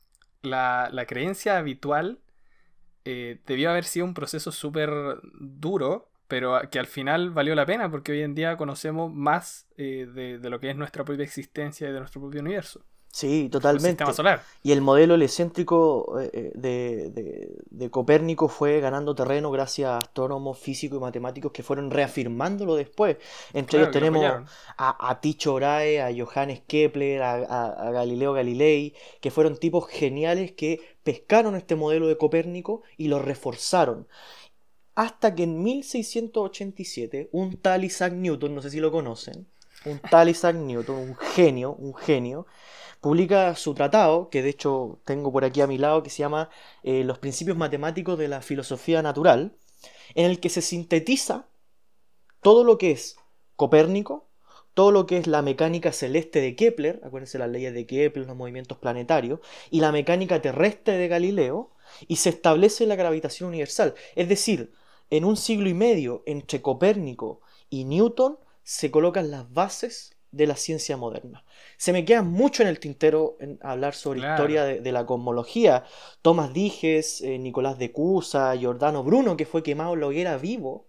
la, 0.42 1.04
creencia 1.06 1.58
habitual 1.58 2.20
eh, 3.04 3.40
debió 3.46 3.70
haber 3.70 3.84
sido 3.84 4.06
un 4.06 4.14
proceso 4.14 4.52
súper 4.52 4.90
duro, 5.34 6.10
pero 6.28 6.60
que 6.70 6.78
al 6.78 6.86
final 6.86 7.30
valió 7.30 7.54
la 7.54 7.66
pena 7.66 7.90
porque 7.90 8.12
hoy 8.12 8.22
en 8.22 8.34
día 8.34 8.56
conocemos 8.56 9.12
más 9.12 9.66
eh, 9.76 10.06
de, 10.12 10.50
lo 10.50 10.60
que 10.60 10.70
es 10.70 10.76
nuestra 10.76 11.04
propia 11.04 11.24
existencia 11.24 11.88
y 11.88 11.92
de 11.92 11.98
nuestro 11.98 12.20
propio 12.20 12.40
universo. 12.40 12.84
Sí, 13.12 13.48
totalmente. 13.50 14.04
Y 14.62 14.70
el 14.70 14.82
modelo 14.82 15.14
heliocéntrico 15.14 16.20
eh, 16.20 16.52
de, 16.54 17.58
de, 17.68 17.90
Copérnico 17.90 18.48
fue 18.48 18.78
ganando 18.80 19.16
terreno 19.16 19.50
gracias 19.50 19.88
a 19.88 19.98
astrónomos 19.98 20.58
físicos 20.58 20.98
y 20.98 21.00
matemáticos 21.00 21.50
que 21.50 21.64
fueron 21.64 21.90
reafirmándolo 21.90 22.76
después. 22.76 23.16
Entre 23.52 23.80
ellos 23.80 23.90
tenemos 23.90 24.24
a, 24.76 25.10
a, 25.10 25.20
Tycho 25.20 25.54
Brahe, 25.54 26.00
a 26.00 26.10
Johannes 26.16 26.62
Kepler, 26.68 27.22
a, 27.22 27.32
a, 27.72 27.90
Galileo 27.90 28.32
Galilei, 28.32 28.94
que 29.20 29.32
fueron 29.32 29.56
tipos 29.56 29.88
geniales 29.88 30.52
que 30.52 30.80
pescaron 31.02 31.56
este 31.56 31.74
modelo 31.74 32.06
de 32.06 32.16
Copérnico 32.16 32.82
y 32.96 33.08
lo 33.08 33.18
reforzaron. 33.18 34.06
Hasta 34.94 35.34
que 35.34 35.42
en 35.44 35.62
1687 35.64 37.28
un 37.32 37.56
tal 37.56 37.84
Isaac 37.84 38.12
Newton, 38.12 38.54
no 38.54 38.62
sé 38.62 38.70
si 38.70 38.78
lo 38.78 38.92
conocen, 38.92 39.48
un 39.84 39.98
tal 39.98 40.28
Isaac 40.28 40.54
Newton, 40.56 40.96
un 40.96 41.16
genio, 41.16 41.72
un 41.72 41.94
genio, 41.94 42.46
publica 43.00 43.54
su 43.56 43.74
tratado, 43.74 44.28
que 44.30 44.42
de 44.42 44.50
hecho 44.50 45.00
tengo 45.04 45.32
por 45.32 45.44
aquí 45.44 45.60
a 45.60 45.66
mi 45.66 45.78
lado, 45.78 46.02
que 46.02 46.10
se 46.10 46.18
llama 46.18 46.50
eh, 46.82 47.04
Los 47.04 47.18
principios 47.18 47.56
matemáticos 47.56 48.18
de 48.18 48.28
la 48.28 48.42
filosofía 48.42 49.02
natural, 49.02 49.56
en 50.14 50.26
el 50.26 50.40
que 50.40 50.48
se 50.48 50.62
sintetiza 50.62 51.48
todo 52.40 52.64
lo 52.64 52.78
que 52.78 52.90
es 52.92 53.16
Copérnico, 53.56 54.28
todo 54.74 54.92
lo 54.92 55.06
que 55.06 55.18
es 55.18 55.26
la 55.26 55.42
mecánica 55.42 55.92
celeste 55.92 56.40
de 56.40 56.56
Kepler, 56.56 57.00
acuérdense 57.04 57.38
las 57.38 57.50
leyes 57.50 57.74
de 57.74 57.86
Kepler, 57.86 58.26
los 58.26 58.36
movimientos 58.36 58.78
planetarios, 58.78 59.40
y 59.70 59.80
la 59.80 59.92
mecánica 59.92 60.40
terrestre 60.40 60.96
de 60.96 61.08
Galileo, 61.08 61.70
y 62.06 62.16
se 62.16 62.30
establece 62.30 62.86
la 62.86 62.96
gravitación 62.96 63.48
universal. 63.48 63.94
Es 64.14 64.28
decir, 64.28 64.72
en 65.10 65.24
un 65.24 65.36
siglo 65.36 65.68
y 65.68 65.74
medio 65.74 66.22
entre 66.26 66.62
Copérnico 66.62 67.40
y 67.68 67.84
Newton 67.84 68.38
se 68.62 68.90
colocan 68.90 69.30
las 69.30 69.52
bases 69.52 70.16
de 70.32 70.46
la 70.46 70.56
ciencia 70.56 70.96
moderna. 70.96 71.44
Se 71.76 71.92
me 71.92 72.04
queda 72.04 72.22
mucho 72.22 72.62
en 72.62 72.68
el 72.68 72.78
tintero 72.78 73.36
en 73.40 73.58
hablar 73.62 73.94
sobre 73.94 74.20
historia 74.20 74.64
de, 74.64 74.92
la 74.92 75.06
cosmología. 75.06 75.84
Tomás 76.22 76.52
Dijes, 76.52 77.20
eh, 77.22 77.38
Nicolás 77.38 77.78
de 77.78 77.92
Cusa, 77.92 78.54
Giordano 78.54 79.02
Bruno, 79.02 79.36
que 79.36 79.46
fue 79.46 79.62
quemado 79.62 79.94
en 79.94 80.00
la 80.00 80.06
hoguera 80.06 80.36
vivo 80.36 80.86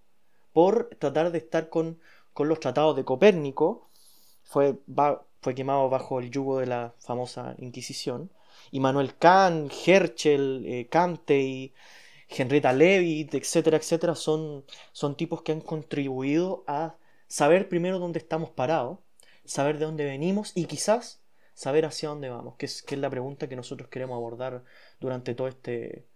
por 0.54 0.96
tratar 1.00 1.32
de 1.32 1.40
estar 1.40 1.70
con, 1.70 2.00
con 2.34 2.48
los 2.48 2.60
tratados 2.60 2.96
de 2.96 3.06
Copérnico. 3.06 3.90
Fue, 4.44 4.76
fue 5.42 5.56
quemado 5.56 5.90
bajo 5.90 6.20
el 6.20 6.30
yugo 6.30 6.60
de 6.60 6.68
la 6.68 6.94
famosa 7.00 7.56
Inquisición. 7.58 8.32
Y 8.70 8.80
Manuel 8.80 9.16
Kant, 9.18 9.72
Herschel, 9.86 10.64
eh, 10.68 10.88
Kante 10.88 11.40
y 11.40 11.74
Henrietta 12.30 12.74
Leavitt, 12.74 13.34
etcétera, 13.34 13.78
etcétera, 13.78 14.16
son, 14.16 14.66
son 14.92 15.16
tipos 15.16 15.42
que 15.42 15.52
han 15.52 15.62
contribuido 15.62 16.64
a 16.68 16.96
saber 17.28 17.70
primero 17.70 18.00
dónde 18.00 18.20
estamos 18.20 18.50
parados 18.52 19.00
saber 19.52 19.80
de 19.80 19.86
dónde 19.86 20.06
venimos 20.06 20.54
y 20.56 20.66
quizás 20.66 21.22
saber 21.54 21.86
hacia 21.86 22.08
dónde 22.08 22.30
vamos, 22.30 22.56
que 22.56 22.68
es, 22.68 22.82
que 22.82 22.96
es 22.96 23.02
la 23.02 23.10
pregunta 23.10 23.50
que 23.50 23.58
nosotros 23.58 23.90
queremos 23.90 24.16
abordar 24.16 24.64
durante 25.02 25.36
todo 25.36 25.50
este, 25.50 26.08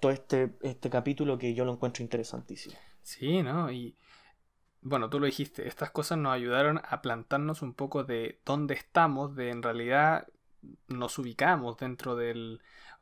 todo 0.00 0.12
este, 0.12 0.52
este 0.62 0.88
capítulo 0.88 1.38
que 1.38 1.54
yo 1.54 1.64
lo 1.64 1.72
encuentro 1.72 2.04
interesantísimo. 2.04 2.76
Sí, 3.02 3.42
¿no? 3.42 3.72
Y 3.72 3.96
bueno, 4.80 5.10
tú 5.10 5.18
lo 5.18 5.26
dijiste, 5.26 5.66
estas 5.66 5.90
cosas 5.90 6.18
nos 6.18 6.32
ayudaron 6.32 6.80
a 6.88 7.02
plantarnos 7.02 7.62
un 7.62 7.74
poco 7.74 8.04
de 8.04 8.40
dónde 8.44 8.74
estamos, 8.74 9.34
de 9.34 9.50
en 9.50 9.64
realidad 9.64 10.28
nos 10.86 11.18
ubicamos 11.18 11.76
dentro 11.78 12.14
del 12.14 12.60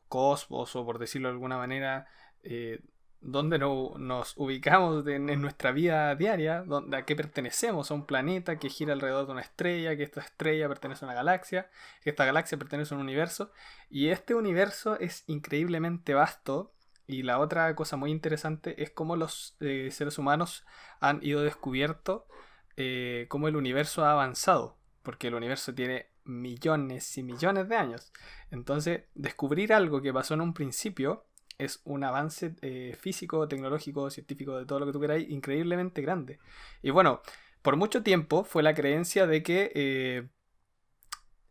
cosmos 0.08 0.74
o 0.74 0.86
por 0.86 0.98
decirlo 0.98 1.28
de 1.28 1.34
alguna 1.34 1.58
manera, 1.58 2.06
eh, 2.42 2.80
dónde 3.20 3.58
nos 3.58 4.34
ubicamos 4.36 5.06
en, 5.06 5.26
nuestra 5.40 5.72
vida 5.72 6.14
diaria, 6.14 6.62
dónde, 6.62 6.96
a 6.96 7.04
qué 7.04 7.14
pertenecemos, 7.14 7.90
a 7.90 7.94
un 7.94 8.06
planeta 8.06 8.58
que 8.58 8.70
gira 8.70 8.92
alrededor 8.92 9.26
de 9.26 9.32
una 9.32 9.40
estrella, 9.42 9.96
que 9.96 10.02
esta 10.02 10.20
estrella 10.20 10.68
pertenece 10.68 11.04
a 11.04 11.08
una 11.08 11.14
galaxia, 11.14 11.70
que 12.02 12.10
esta 12.10 12.24
galaxia 12.24 12.58
pertenece 12.58 12.94
a 12.94 12.96
un 12.96 13.02
universo, 13.02 13.52
y 13.90 14.08
este 14.08 14.34
universo 14.34 14.98
es 14.98 15.24
increíblemente 15.26 16.14
vasto, 16.14 16.72
y 17.06 17.22
la 17.22 17.38
otra 17.38 17.74
cosa 17.74 17.96
muy 17.96 18.10
interesante 18.10 18.82
es 18.82 18.90
cómo 18.90 19.16
los 19.16 19.56
eh, 19.60 19.90
seres 19.90 20.16
humanos 20.18 20.64
han 21.00 21.18
ido 21.22 21.42
descubierto 21.42 22.28
eh, 22.76 23.26
cómo 23.28 23.48
el 23.48 23.56
universo 23.56 24.04
ha 24.04 24.12
avanzado, 24.12 24.78
porque 25.02 25.26
el 25.26 25.34
universo 25.34 25.74
tiene 25.74 26.06
millones 26.24 27.18
y 27.18 27.22
millones 27.22 27.68
de 27.68 27.76
años. 27.76 28.12
Entonces, 28.50 29.02
descubrir 29.14 29.72
algo 29.72 30.00
que 30.00 30.12
pasó 30.12 30.34
en 30.34 30.40
un 30.40 30.54
principio 30.54 31.26
es 31.60 31.80
un 31.84 32.04
avance 32.04 32.54
eh, 32.62 32.96
físico, 32.98 33.46
tecnológico, 33.48 34.10
científico, 34.10 34.58
de 34.58 34.66
todo 34.66 34.80
lo 34.80 34.86
que 34.86 34.92
tú 34.92 35.00
queráis, 35.00 35.28
increíblemente 35.28 36.02
grande. 36.02 36.38
Y 36.82 36.90
bueno, 36.90 37.22
por 37.62 37.76
mucho 37.76 38.02
tiempo 38.02 38.44
fue 38.44 38.62
la 38.62 38.74
creencia 38.74 39.26
de 39.26 39.42
que 39.42 39.72
eh, 39.74 40.28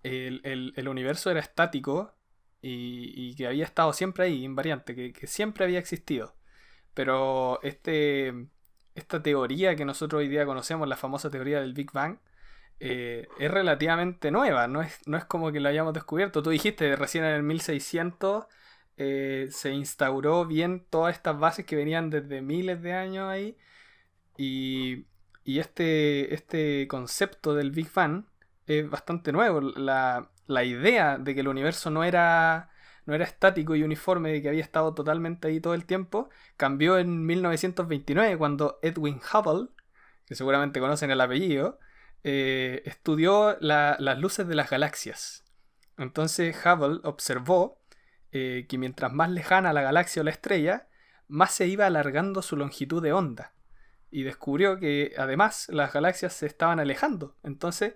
el, 0.04 0.88
universo 0.88 1.32
era 1.32 1.40
estático 1.40 2.16
y, 2.62 3.36
que 3.36 3.48
había 3.48 3.66
estado 3.66 3.94
siempre 3.94 4.26
ahí, 4.26 4.44
invariante, 4.44 4.96
que, 4.96 5.14
que, 5.14 5.28
siempre 5.28 5.66
había 5.66 5.80
existido. 5.80 6.36
Pero 6.94 7.62
este, 7.64 8.48
esta 8.96 9.22
teoría 9.24 9.76
que 9.76 9.86
nosotros 9.86 10.20
hoy 10.20 10.28
día 10.28 10.46
conocemos, 10.46 10.88
la 10.88 10.98
famosa 10.98 11.30
teoría 11.30 11.62
del 11.62 11.74
Big 11.74 11.92
Bang, 11.92 12.20
eh, 12.80 13.28
es 13.40 13.52
relativamente 13.52 14.32
nueva, 14.32 14.68
no 14.68 14.82
es, 14.82 15.06
no 15.06 15.18
es 15.18 15.26
como 15.26 15.52
que 15.52 15.60
lo 15.60 15.70
hayamos 15.70 15.94
descubierto. 15.94 16.42
Tú 16.44 16.50
dijiste, 16.50 16.96
recién 16.96 17.26
en 17.26 17.36
el 17.36 17.44
1600 17.44 18.46
eh, 19.02 19.48
se 19.52 19.72
instauró 19.72 20.46
bien 20.46 20.86
todas 20.90 21.16
estas 21.16 21.40
bases 21.40 21.66
que 21.66 21.78
venían 21.78 22.10
desde 22.10 22.42
miles 22.42 22.82
de 22.82 22.94
años 22.94 23.30
ahí. 23.30 23.58
Y, 24.38 25.06
este, 25.46 26.34
este 26.34 26.88
concepto 26.88 27.56
del 27.56 27.72
Big 27.72 27.92
Bang 27.94 28.26
es 28.68 28.90
bastante 28.90 29.32
nuevo. 29.32 29.62
La, 29.62 30.30
idea 30.66 31.18
de 31.18 31.34
que 31.34 31.42
el 31.42 31.48
universo 31.48 31.90
no 31.92 32.04
era, 32.04 32.72
no 33.06 33.16
era 33.16 33.24
estático 33.24 33.76
y 33.76 33.84
uniforme, 33.84 34.32
de 34.34 34.42
que 34.42 34.50
había 34.50 34.64
estado 34.64 34.94
totalmente 34.94 35.48
ahí 35.48 35.62
todo 35.62 35.76
el 35.76 35.86
tiempo, 35.86 36.30
cambió 36.58 36.98
en 36.98 37.26
1929 37.26 38.38
cuando 38.38 38.80
Edwin 38.82 39.22
Hubble, 39.34 39.70
que 40.26 40.36
seguramente 40.36 40.82
conocen 40.82 41.12
el 41.12 41.22
apellido, 41.22 41.80
eh, 42.24 42.82
estudió 42.86 43.58
las 43.62 44.20
luces 44.20 44.48
de 44.48 44.56
las 44.56 44.70
galaxias. 44.70 45.46
Entonces 45.98 46.56
Hubble 46.66 47.00
observó 47.04 47.79
eh, 48.32 48.66
que 48.70 48.78
mientras 48.78 49.12
más 49.14 49.30
lejana 49.30 49.74
la 49.74 49.82
galaxia 49.82 50.22
o 50.22 50.26
la 50.26 50.32
estrella, 50.32 50.88
más 51.28 51.52
se 51.52 51.68
iba 51.68 51.86
alargando 51.86 52.42
su 52.42 52.56
longitud 52.56 53.02
de 53.02 53.14
onda. 53.14 53.54
Y 54.12 54.24
descubrió 54.24 54.80
que 54.80 55.14
además 55.18 55.68
las 55.70 55.94
galaxias 55.94 56.34
se 56.34 56.48
estaban 56.48 56.80
alejando. 56.80 57.36
Entonces, 57.44 57.96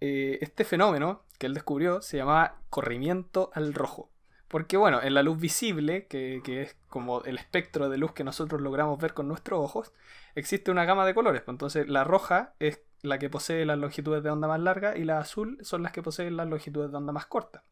eh, 0.00 0.38
este 0.40 0.64
fenómeno 0.64 1.22
que 1.38 1.46
él 1.46 1.54
descubrió 1.54 2.02
se 2.02 2.16
llamaba 2.16 2.56
corrimiento 2.70 3.50
al 3.54 3.72
rojo. 3.72 4.10
Porque 4.48 4.76
bueno, 4.76 5.00
en 5.02 5.14
la 5.14 5.22
luz 5.22 5.40
visible, 5.40 6.06
que, 6.08 6.42
es 6.44 6.76
como 6.88 7.22
el 7.22 7.38
espectro 7.38 7.88
de 7.88 7.96
luz 7.96 8.12
que 8.12 8.22
nosotros 8.22 8.60
logramos 8.60 9.00
ver 9.00 9.14
con 9.14 9.26
nuestros 9.26 9.60
ojos, 9.60 9.92
existe 10.34 10.70
una 10.70 10.84
gama 10.84 11.06
de 11.06 11.14
colores. 11.14 11.44
Entonces 11.46 11.88
la 11.88 12.04
roja 12.04 12.54
es 12.58 12.82
la 13.00 13.18
que 13.18 13.30
posee 13.30 13.64
las 13.64 13.78
longitudes 13.78 14.22
de 14.22 14.30
onda 14.30 14.48
más 14.48 14.60
largas 14.60 14.96
y 14.96 15.04
la 15.04 15.18
azul 15.18 15.56
son 15.62 15.82
las 15.82 15.92
que 15.92 16.02
poseen 16.02 16.36
las 16.36 16.48
longitudes 16.48 16.90
de 16.90 16.96
onda 16.96 17.12
más 17.12 17.26
cortas. 17.26 17.62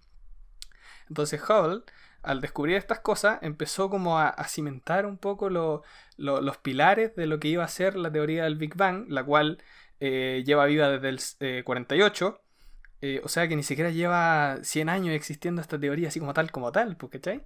Entonces 1.11 1.43
Hubble, 1.43 1.83
al 2.23 2.41
descubrir 2.41 2.77
estas 2.77 3.01
cosas, 3.01 3.39
empezó 3.43 3.91
como 3.91 4.19
a, 4.19 4.33
cimentar 4.49 5.05
un 5.05 5.19
poco 5.19 5.51
los 5.51 6.57
pilares 6.63 7.15
de 7.17 7.27
lo 7.27 7.39
que 7.41 7.49
iba 7.49 7.65
a 7.65 7.69
ser 7.69 7.97
la 7.97 8.11
teoría 8.11 8.45
del 8.45 8.57
Big 8.57 8.77
Bang, 8.77 9.07
la 9.09 9.25
cual 9.25 9.59
eh, 9.99 10.43
lleva 10.47 10.65
viva 10.67 10.89
desde 10.89 11.57
el 11.59 11.65
48. 11.65 12.41
Eh, 13.03 13.15
eh, 13.15 13.21
o 13.25 13.29
sea 13.29 13.49
que 13.49 13.57
ni 13.57 13.63
siquiera 13.63 13.91
lleva 13.91 14.59
100 14.63 14.89
años 14.89 15.15
existiendo 15.15 15.61
esta 15.61 15.81
teoría 15.81 16.09
así 16.09 16.21
como 16.21 16.33
tal, 16.33 16.51
como 16.53 16.71
tal, 16.71 16.97
¿cachai? 16.97 17.43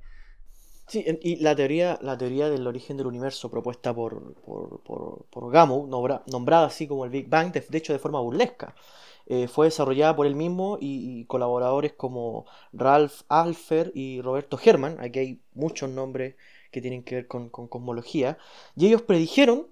Sí, 0.87 1.03
y 1.23 1.37
la 1.37 1.57
teoría, 1.57 1.99
la 2.03 2.19
teoría 2.19 2.51
del 2.51 2.67
origen 2.67 2.99
del 2.99 3.07
universo 3.07 3.51
propuesta 3.51 3.95
por, 3.95 4.35
por, 4.43 4.83
por, 5.31 5.51
Gamow, 5.51 5.87
nombrada 5.87 6.67
así 6.67 6.87
como 6.87 7.07
el 7.07 7.11
Big 7.11 7.29
Bang, 7.31 7.53
de 7.53 7.79
hecho 7.79 7.95
de 7.95 7.99
forma 7.99 8.21
burlesca. 8.21 8.75
Eh, 9.27 9.49
fue 9.49 9.67
desarrollada 9.67 10.15
por 10.15 10.27
él 10.27 10.35
mismo 10.35 10.79
y, 10.81 11.25
colaboradores 11.27 11.93
como 11.93 12.47
Ralph 12.73 13.23
Alfer 13.29 13.91
y 13.95 14.21
Roberto 14.21 14.59
Herman. 14.63 14.99
Aquí 15.01 15.19
hay 15.19 15.43
muchos 15.55 15.91
nombres 15.91 16.37
que 16.71 16.81
tienen 16.81 17.03
que 17.03 17.17
ver 17.17 17.27
con, 17.27 17.49
cosmología. 17.49 18.39
Y 18.77 18.87
ellos 18.87 19.03
predijeron 19.03 19.69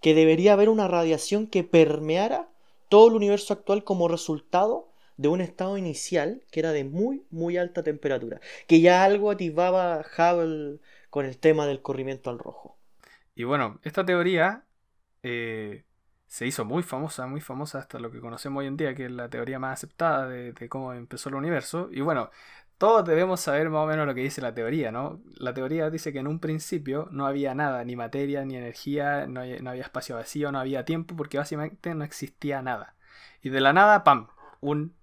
que 0.00 0.14
debería 0.14 0.54
haber 0.54 0.68
una 0.68 0.88
radiación 0.88 1.46
que 1.46 1.62
permeara 1.64 2.48
todo 2.88 3.08
el 3.08 3.14
universo 3.14 3.52
actual 3.54 3.84
como 3.84 4.08
resultado 4.08 4.90
de 5.16 5.28
un 5.28 5.40
estado 5.40 5.76
inicial 5.76 6.42
que 6.50 6.60
era 6.60 6.72
de 6.72 6.84
muy, 6.84 7.24
muy 7.30 7.58
alta 7.58 7.82
temperatura. 7.82 8.40
Que 8.66 8.80
ya 8.80 9.04
algo 9.04 9.30
ativaba 9.30 10.04
Hubble 10.16 10.80
con 11.10 11.26
el 11.26 11.38
tema 11.38 11.66
del 11.66 11.82
corrimiento 11.82 12.30
al 12.30 12.38
rojo. 12.38 12.78
Y 13.34 13.44
bueno, 13.44 13.78
esta 13.84 14.04
teoría 14.04 14.64
eh, 15.22 15.84
se 16.30 16.46
hizo 16.46 16.64
muy 16.64 16.84
famosa, 16.84 17.26
muy 17.26 17.40
famosa 17.40 17.80
hasta 17.80 17.98
lo 17.98 18.12
que 18.12 18.20
conocemos 18.20 18.60
hoy 18.60 18.68
en 18.68 18.76
día, 18.76 18.94
que 18.94 19.06
es 19.06 19.10
la 19.10 19.28
teoría 19.28 19.58
más 19.58 19.72
aceptada 19.74 20.28
de, 20.28 20.68
cómo 20.68 20.92
empezó 20.92 21.28
el 21.28 21.34
universo. 21.34 21.88
Y 21.90 22.02
bueno, 22.02 22.30
todos 22.78 23.04
debemos 23.04 23.40
saber 23.40 23.68
más 23.68 23.80
o 23.80 23.86
menos 23.86 24.06
lo 24.06 24.14
que 24.14 24.20
dice 24.22 24.40
la 24.40 24.54
teoría, 24.54 24.92
¿no? 24.92 25.20
La 25.34 25.52
teoría 25.54 25.90
dice 25.90 26.12
que 26.12 26.20
en 26.20 26.28
un 26.28 26.38
principio 26.38 27.08
no 27.10 27.26
había 27.26 27.56
nada, 27.56 27.84
ni 27.84 27.96
materia, 27.96 28.44
ni 28.44 28.54
energía, 28.54 29.26
no, 29.26 29.40
había 29.40 29.82
espacio 29.82 30.14
vacío, 30.14 30.52
no 30.52 30.60
había 30.60 30.84
tiempo, 30.84 31.16
porque 31.16 31.36
básicamente 31.36 31.96
no 31.96 32.04
existía 32.04 32.62
nada. 32.62 32.94
Y 33.42 33.48
de 33.48 33.60
la 33.60 33.72
nada, 33.72 34.04
¡pam! 34.04 34.28
Un, 34.60 34.94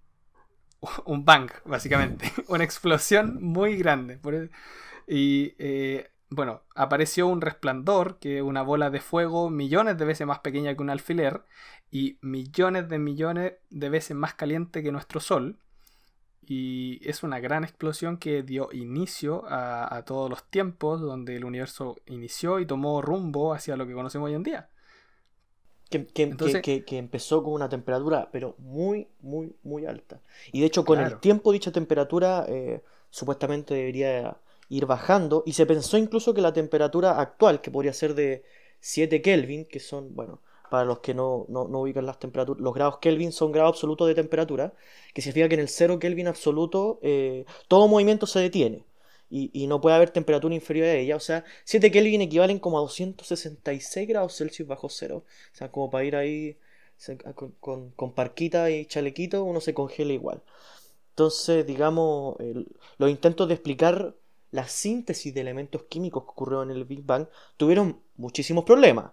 un 1.03 1.25
bang, 1.25 1.51
básicamente. 1.65 2.31
Una 2.48 2.63
explosión 2.63 3.43
muy 3.43 3.75
grande. 3.75 4.17
y 5.07 5.55
eh, 5.60 6.10
bueno, 6.29 6.63
apareció 6.75 7.27
un 7.27 7.41
resplandor, 7.41 8.19
que 8.19 8.38
es 8.38 8.43
una 8.43 8.62
bola 8.62 8.89
de 8.89 9.00
fuego 9.00 9.50
millones 9.50 9.98
de 9.98 10.05
veces 10.05 10.27
más 10.27 10.39
pequeña 10.39 10.75
que 10.75 10.81
un 10.81 10.89
alfiler 10.89 11.43
y 11.89 12.17
millones 12.22 12.89
de 12.89 13.00
millones 13.00 13.53
de 13.69 13.89
veces 13.89 14.15
más 14.15 14.34
caliente 14.34 14.84
que 14.84 14.91
nuestro 14.91 15.19
Sol. 15.19 15.57
Y 16.50 17.00
es 17.07 17.24
una 17.24 17.39
gran 17.39 17.63
explosión 17.63 18.17
que 18.17 18.41
dio 18.41 18.69
inicio 18.72 19.43
a, 19.50 20.01
todos 20.05 20.29
los 20.29 20.50
tiempos 20.50 21.01
donde 21.01 21.36
el 21.36 21.43
universo 21.43 21.98
inició 22.05 22.60
y 22.60 22.65
tomó 22.65 23.01
rumbo 23.01 23.53
hacia 23.53 23.75
lo 23.75 23.86
que 23.86 23.93
conocemos 23.93 24.27
hoy 24.29 24.36
en 24.36 24.43
día. 24.43 24.69
Que, 25.89 26.05
que, 26.05 26.98
empezó 26.98 27.43
con 27.43 27.53
una 27.53 27.69
temperatura, 27.69 28.29
pero 28.31 28.55
muy, 28.60 29.07
muy, 29.22 29.55
muy 29.63 29.86
alta. 29.86 30.22
Y 30.51 30.62
de 30.62 30.67
hecho, 30.67 30.84
con 30.84 31.00
el 31.00 31.19
tiempo, 31.19 31.51
dicha 31.51 31.72
temperatura 31.72 32.46
eh, 32.48 32.81
supuestamente 33.10 33.74
debería 33.74 34.38
ir 34.69 34.86
bajando 34.86 35.43
y 35.45 35.53
se 35.53 35.65
pensó 35.65 35.97
incluso 35.97 36.33
que 36.33 36.41
la 36.41 36.53
temperatura 36.53 37.19
actual, 37.19 37.62
que 37.62 37.71
podría 37.71 37.93
ser 37.93 38.15
de 38.15 38.43
7 38.79 39.21
Kelvin, 39.21 39.65
que 39.65 39.79
son, 39.79 40.15
bueno, 40.15 40.41
para 40.69 40.86
los 40.86 41.00
que 41.00 41.13
no, 41.13 41.45
no, 41.50 41.63
ubican 41.79 42.05
las 42.05 42.19
temperaturas, 42.19 42.62
los 42.62 42.74
grados 42.74 42.97
Kelvin 43.00 43.31
son 43.31 43.51
grados 43.51 43.75
absolutos 43.75 44.07
de 44.07 44.15
temperatura, 44.15 44.74
que 45.13 45.21
significa 45.21 45.50
que 45.50 45.55
en 45.55 45.62
el 45.62 45.69
0 45.69 46.00
Kelvin 46.00 46.27
absoluto 46.27 47.00
eh, 47.01 47.45
todo 47.67 47.88
movimiento 47.88 48.27
se 48.27 48.39
detiene 48.39 48.86
y, 49.29 49.67
no 49.67 49.81
puede 49.81 49.95
haber 49.95 50.09
temperatura 50.12 50.55
inferior 50.55 50.88
a 50.88 50.95
ella. 50.95 51.15
O 51.15 51.19
sea, 51.19 51.43
7 51.65 51.91
Kelvin 51.91 52.21
equivalen 52.21 52.59
como 52.59 52.77
a 52.77 52.81
266 52.81 54.07
grados 54.07 54.38
Celsius 54.38 54.67
bajo 54.67 54.89
cero. 54.89 55.25
O 55.53 55.55
sea, 55.55 55.69
como 55.71 55.89
para 55.89 56.05
ir 56.05 56.15
ahí 56.15 56.57
con, 57.59 57.91
con, 57.91 58.13
parquita 58.13 58.71
y 58.71 58.86
chalequito, 58.86 59.43
uno 59.43 59.62
se 59.62 59.74
congela 59.74 60.13
igual. 60.13 60.41
Entonces, 61.09 61.65
digamos, 61.65 62.38
los 62.97 63.09
intentos 63.09 63.47
de 63.47 63.55
explicar 63.55 64.15
la 64.51 64.68
síntesis 64.68 65.34
de 65.34 65.42
elementos 65.42 65.84
químicos 65.84 66.24
que 66.24 66.32
ocurrió 66.32 66.63
en 66.63 66.72
el 66.72 66.86
Big 66.86 67.04
Bang 67.04 67.27
tuvieron 67.58 68.00
muchísimos 68.16 68.63
problemas. 68.63 69.12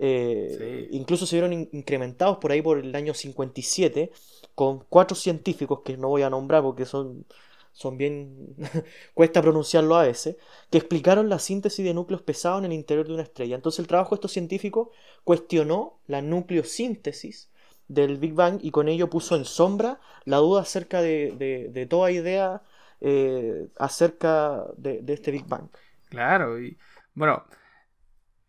Eh, 0.00 0.88
incluso 0.92 1.26
se 1.26 1.36
vieron 1.36 1.52
incrementados 1.72 2.38
por 2.38 2.52
ahí 2.52 2.62
por 2.62 2.78
el 2.78 2.94
año 2.94 3.14
57 3.14 4.12
con 4.54 4.84
cuatro 4.88 5.16
científicos 5.16 5.80
que 5.84 5.96
no 5.96 6.08
voy 6.08 6.22
a 6.22 6.30
nombrar 6.30 6.62
porque 6.62 6.84
son, 6.84 7.26
son 7.72 7.98
bien... 7.98 8.54
cuesta 9.14 9.42
pronunciarlo 9.42 9.96
a 9.96 10.04
veces, 10.04 10.36
que 10.70 10.78
explicaron 10.78 11.28
la 11.28 11.40
síntesis 11.40 11.84
de 11.84 11.94
núcleos 11.94 12.22
pesados 12.22 12.60
en 12.60 12.66
el 12.66 12.72
interior 12.72 13.06
de 13.08 13.14
una 13.14 13.24
estrella. 13.24 13.56
Entonces 13.56 13.80
el 13.80 13.88
trabajo 13.88 14.10
de 14.10 14.16
estos 14.16 14.32
científicos 14.32 14.88
cuestionó 15.24 15.98
la 16.06 16.22
nucleosíntesis 16.22 17.50
del 17.88 18.18
Big 18.18 18.34
Bang 18.34 18.60
y 18.62 18.70
con 18.70 18.88
ello 18.88 19.10
puso 19.10 19.34
en 19.34 19.44
sombra 19.44 19.98
la 20.24 20.36
duda 20.36 20.60
acerca 20.60 21.02
de, 21.02 21.68
de 21.72 21.86
toda 21.86 22.12
idea 22.12 22.62
eh, 23.00 23.68
acerca 23.78 24.64
de, 24.76 25.02
este 25.08 25.30
Big 25.30 25.46
Bang. 25.46 25.68
Claro, 26.08 26.60
y 26.60 26.78
bueno, 27.14 27.44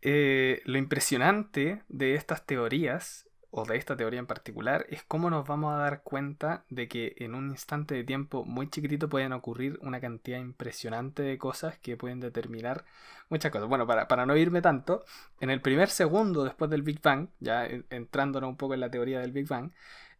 eh, 0.01 0.61
lo 0.65 0.77
impresionante 0.77 1.83
de 1.89 2.15
estas 2.15 2.45
teorías 2.45 3.29
o 3.51 3.65
de 3.65 3.77
esta 3.77 3.97
teoría 3.97 4.19
en 4.19 4.27
particular, 4.27 4.85
es 4.89 5.03
cómo 5.03 5.29
nos 5.29 5.47
vamos 5.47 5.73
a 5.73 5.77
dar 5.77 6.03
cuenta 6.03 6.65
de 6.69 6.87
que 6.87 7.15
en 7.17 7.33
un 7.33 7.49
instante 7.49 7.95
de 7.95 8.03
tiempo 8.03 8.45
muy 8.45 8.69
chiquitito 8.69 9.09
pueden 9.09 9.33
ocurrir 9.33 9.79
una 9.81 9.99
cantidad 9.99 10.39
impresionante 10.39 11.23
de 11.23 11.37
cosas 11.39 11.77
que 11.79 11.97
pueden 11.97 12.19
determinar 12.19 12.85
muchas 13.29 13.51
cosas. 13.51 13.67
Bueno, 13.67 13.87
para, 13.87 14.07
para 14.07 14.27
no 14.27 14.37
irme 14.37 14.61
tanto, 14.61 15.03
en 15.39 15.49
el 15.49 15.61
primer 15.61 15.89
segundo 15.89 16.43
después 16.43 16.69
del 16.69 16.83
Big 16.83 17.01
Bang, 17.01 17.29
ya 17.39 17.67
entrándonos 17.89 18.49
un 18.49 18.57
poco 18.57 18.75
en 18.75 18.81
la 18.81 18.91
teoría 18.91 19.19
del 19.19 19.31
Big 19.31 19.47
Bang, 19.47 19.71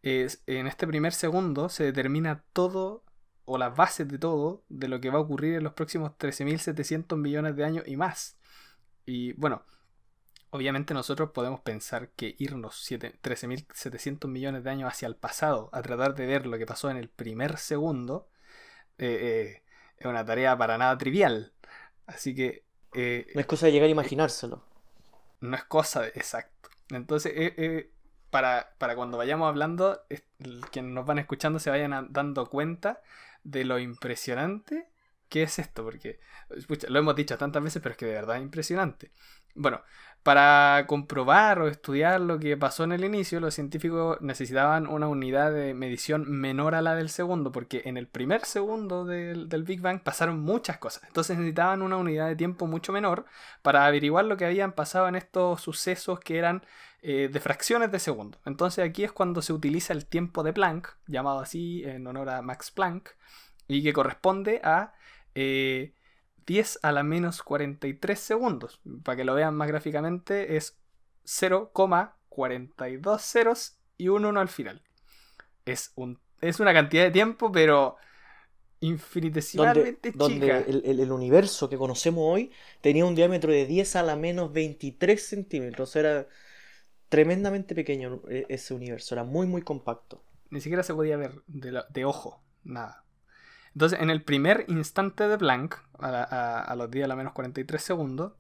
en 0.02 0.68
este 0.68 0.88
primer 0.88 1.14
segundo 1.14 1.70
se 1.70 1.84
determina 1.84 2.44
todo 2.54 3.04
o 3.52 3.58
las 3.58 3.76
bases 3.76 4.08
de 4.08 4.20
todo 4.20 4.64
de 4.70 4.88
lo 4.88 5.02
que 5.02 5.10
va 5.10 5.18
a 5.18 5.22
ocurrir 5.22 5.56
en 5.56 5.64
los 5.64 5.74
próximos 5.74 6.12
13.700 6.20 7.18
millones 7.18 7.56
de 7.56 7.66
años 7.66 7.84
y 7.88 7.98
más. 7.98 8.38
Y 9.08 9.34
bueno, 9.34 9.64
obviamente 10.52 10.94
nosotros 10.94 11.32
podemos 11.32 11.60
pensar 11.62 12.10
que 12.10 12.36
irnos 12.38 12.76
13.700 12.88 14.28
millones 14.28 14.64
de 14.64 14.70
años 14.70 14.94
hacia 14.94 15.08
el 15.08 15.16
pasado 15.16 15.72
a 15.74 15.82
tratar 15.82 16.14
de 16.14 16.28
ver 16.28 16.46
lo 16.46 16.60
que 16.60 16.68
pasó 16.68 16.92
en 16.92 16.98
el 16.98 17.10
primer 17.10 17.58
segundo 17.58 18.30
eh, 19.00 19.18
eh, 19.20 19.64
es 19.98 20.06
una 20.06 20.24
tarea 20.24 20.56
para 20.56 20.78
nada 20.78 20.96
trivial. 21.00 21.52
Así 22.06 22.36
que... 22.36 22.64
Eh, 22.94 23.32
no 23.34 23.42
es 23.42 23.48
cosa 23.48 23.66
de 23.66 23.72
llegar 23.72 23.88
a 23.88 23.92
imaginárselo. 23.92 24.64
No 25.42 25.56
es 25.56 25.64
cosa 25.64 26.02
de... 26.02 26.10
Exacto. 26.10 26.70
Entonces, 26.92 27.34
para, 28.30 28.76
para, 28.78 28.96
cuando 28.96 29.18
vayamos 29.18 29.48
hablando, 29.50 30.04
quienes 30.72 30.92
nos 30.92 31.08
van 31.08 31.18
escuchando 31.18 31.58
se 31.58 31.72
vayan 31.72 32.10
dando 32.12 32.48
cuenta 32.48 33.02
de 33.44 33.66
lo 33.66 33.80
impresionante 33.80 34.90
que 35.30 35.44
es 35.44 35.60
esto, 35.60 35.84
porque 35.84 36.20
lo 36.88 37.00
hemos 37.00 37.16
dicho 37.16 37.38
tantas 37.38 37.64
veces, 37.64 37.82
pero 37.82 37.94
es 37.94 37.98
que 37.98 38.08
de 38.08 38.14
verdad 38.14 38.38
es 38.38 38.42
impresionante. 38.42 39.12
Bueno, 39.56 39.82
para 40.24 40.86
comprobar 40.88 41.62
o 41.62 41.68
estudiar 41.68 42.20
lo 42.20 42.40
que 42.40 42.58
pasó 42.58 42.84
en 42.84 42.92
el 42.92 43.04
inicio, 43.04 43.40
los 43.40 43.54
científicos 43.54 44.20
necesitaban 44.22 44.88
una 44.88 45.08
unidad 45.08 45.52
de 45.52 45.74
medición 45.74 46.30
menor 46.30 46.76
a 46.76 46.82
la 46.82 46.96
del 46.96 47.10
segundo, 47.10 47.52
porque 47.52 47.84
en 47.86 47.96
el 47.96 48.08
primer 48.08 48.44
segundo 48.46 49.06
del, 49.06 49.48
Big 49.64 49.82
Bang 49.82 50.02
pasaron 50.02 50.40
muchas 50.40 50.78
cosas. 50.78 51.04
Entonces 51.08 51.38
necesitaban 51.38 51.82
una 51.82 51.98
unidad 51.98 52.28
de 52.28 52.36
tiempo 52.36 52.68
mucho 52.68 52.92
menor 52.92 53.26
para 53.62 53.86
averiguar 53.86 54.26
lo 54.26 54.36
que 54.36 54.46
habían 54.46 54.74
pasado 54.74 55.08
en 55.08 55.16
estos 55.16 55.62
sucesos 55.62 56.20
que 56.20 56.38
eran 56.38 56.64
eh, 57.02 57.30
de 57.32 57.40
fracciones 57.40 57.92
de 57.92 58.00
segundo. 58.00 58.40
Entonces 58.46 58.84
aquí 58.84 59.04
es 59.04 59.12
cuando 59.12 59.42
se 59.42 59.54
utiliza 59.54 59.94
el 59.94 60.06
tiempo 60.06 60.44
de 60.44 60.54
Planck, 60.54 60.96
llamado 61.08 61.40
así 61.40 61.84
en 61.86 62.06
honor 62.08 62.30
a 62.30 62.42
Max 62.42 62.72
Planck, 62.72 63.16
y 63.68 63.84
que 63.84 63.94
corresponde 63.94 64.62
a... 64.64 64.94
Eh, 65.36 65.94
10 66.50 66.80
a 66.82 66.92
la 66.92 67.04
menos 67.04 67.44
43 67.44 68.20
segundos. 68.20 68.82
Para 69.04 69.16
que 69.16 69.24
lo 69.24 69.36
vean 69.36 69.56
más 69.56 69.68
gráficamente, 69.68 70.58
es 70.58 70.80
0,42 71.24 73.20
ceros 73.20 73.78
y 73.98 74.08
un 74.08 74.26
1 74.26 74.40
al 74.40 74.48
final. 74.50 74.82
Es, 75.66 75.92
un, 75.96 76.20
es 76.42 76.60
una 76.60 76.74
cantidad 76.74 77.04
de 77.04 77.12
tiempo, 77.12 77.52
pero 77.52 77.98
infinitesimalmente 78.80 80.12
donde, 80.16 80.40
chica. 80.40 80.62
Donde 80.62 81.04
el, 81.04 81.12
universo 81.12 81.70
que 81.70 81.78
conocemos 81.78 82.24
hoy 82.26 82.52
tenía 82.82 83.06
un 83.06 83.14
diámetro 83.14 83.52
de 83.52 83.68
10 83.68 83.98
a 83.98 84.04
la 84.04 84.16
menos 84.16 84.52
23 84.52 85.24
centímetros. 85.24 85.96
Era 85.96 86.28
tremendamente 87.10 87.76
pequeño 87.76 88.22
e, 88.30 88.46
ese 88.50 88.74
universo, 88.74 89.16
era 89.16 89.24
muy, 89.24 89.48
muy 89.48 89.62
compacto. 89.62 90.24
Ni 90.50 90.62
siquiera 90.62 90.84
se 90.84 90.94
podía 90.94 91.18
ver 91.18 91.42
de, 91.48 92.06
ojo, 92.06 92.42
nada. 92.64 93.04
Entonces, 93.74 94.00
en 94.00 94.10
el 94.10 94.24
primer 94.24 94.66
instante 94.68 95.28
de 95.28 95.38
Planck, 95.38 95.80
a, 96.00 96.74
los 96.78 96.90
10 96.90 97.06
a 97.06 97.08
la 97.08 97.16
menos 97.16 97.34
43 97.34 97.82
segundos, 97.82 98.34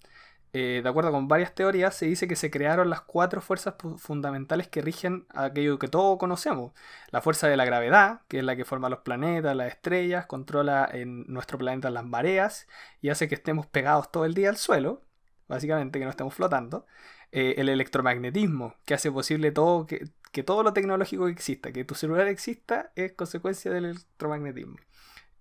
eh, 0.51 0.81
de 0.81 0.89
acuerdo 0.89 1.11
con 1.11 1.27
varias 1.27 1.53
teorías, 1.53 1.93
se 1.95 2.07
dice 2.07 2.27
que 2.27 2.35
se 2.35 2.49
crearon 2.49 2.89
las 2.89 3.01
cuatro 3.01 3.39
fuerzas 3.39 3.75
fundamentales 3.97 4.67
que 4.67 4.81
rigen 4.81 5.27
aquello 5.29 5.77
que 5.77 5.87
todos 5.87 6.17
conocemos. 6.17 6.73
La 7.11 7.21
fuerza 7.21 7.47
de 7.47 7.55
la 7.57 7.65
gravedad, 7.65 8.21
que 8.27 8.39
es 8.39 8.43
la 8.43 8.55
que 8.55 8.65
forma 8.65 8.89
los 8.89 8.99
planetas, 8.99 9.55
las 9.55 9.67
estrellas, 9.67 10.25
controla 10.25 10.89
en 10.91 11.25
nuestro 11.27 11.59
planeta 11.59 11.91
las 11.91 12.05
mareas 12.05 12.67
y 13.01 13.09
hace 13.09 13.27
que 13.27 13.35
estemos 13.35 13.67
pegados 13.67 14.11
todo 14.11 14.25
el 14.25 14.33
día 14.33 14.49
al 14.49 14.57
suelo, 14.57 15.03
básicamente 15.47 15.99
que 15.99 16.05
no 16.05 16.11
estemos 16.11 16.33
flotando. 16.33 16.87
Eh, 17.31 17.55
el 17.57 17.69
electromagnetismo, 17.69 18.75
que 18.85 18.95
hace 18.95 19.11
posible 19.11 19.51
todo, 19.51 19.85
que, 19.85 20.09
que 20.31 20.43
todo 20.43 20.63
lo 20.63 20.73
tecnológico 20.73 21.25
que 21.25 21.31
exista, 21.31 21.71
que 21.71 21.85
tu 21.85 21.95
celular 21.95 22.27
exista, 22.27 22.91
es 22.95 23.13
consecuencia 23.13 23.71
del 23.71 23.85
electromagnetismo 23.85 24.77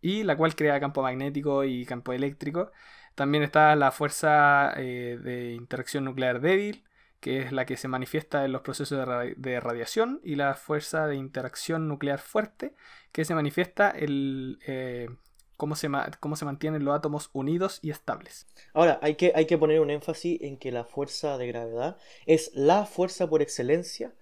y 0.01 0.23
la 0.23 0.37
cual 0.37 0.55
crea 0.55 0.81
campo 0.81 1.03
magnético 1.03 1.65
y 1.65 1.85
campo 1.85 2.13
eléctrico. 2.13 2.73
También 3.15 3.43
está 3.43 3.75
la 3.77 3.91
fuerza 3.93 4.73
eh, 4.77 5.19
de 5.23 5.55
interacción 5.55 6.05
nuclear 6.05 6.41
débil, 6.41 6.85
que 7.21 7.41
es 7.41 7.53
la 7.53 7.67
que 7.67 7.77
se 7.77 7.89
manifiesta 7.89 8.45
en 8.45 8.53
los 8.53 8.63
procesos 8.63 8.99
de, 9.37 9.61
radiación, 9.61 10.21
y 10.23 10.37
la 10.37 10.55
fuerza 10.55 11.07
de 11.07 11.17
interacción 11.17 11.89
nuclear 11.89 12.21
fuerte, 12.21 12.75
que 13.13 13.25
se 13.25 13.35
manifiesta 13.35 13.93
en 13.95 14.59
eh, 14.67 15.09
cómo, 15.59 15.77
se 15.77 15.91
cómo 16.21 16.37
se 16.37 16.47
mantienen 16.47 16.87
los 16.87 16.97
átomos 16.97 17.29
unidos 17.35 17.81
y 17.83 17.91
estables. 17.91 18.47
Ahora, 18.73 18.99
hay 19.03 19.17
que, 19.17 19.33
hay 19.35 19.45
que 19.45 19.59
poner 19.59 19.81
un 19.81 19.91
énfasis 19.91 20.41
en 20.41 20.57
que 20.57 20.73
la 20.73 20.85
fuerza 20.85 21.37
de 21.37 21.47
gravedad 21.49 21.99
es 22.25 22.51
la 22.55 22.87
fuerza 22.87 23.29
por 23.29 23.43
excelencia 23.43 24.15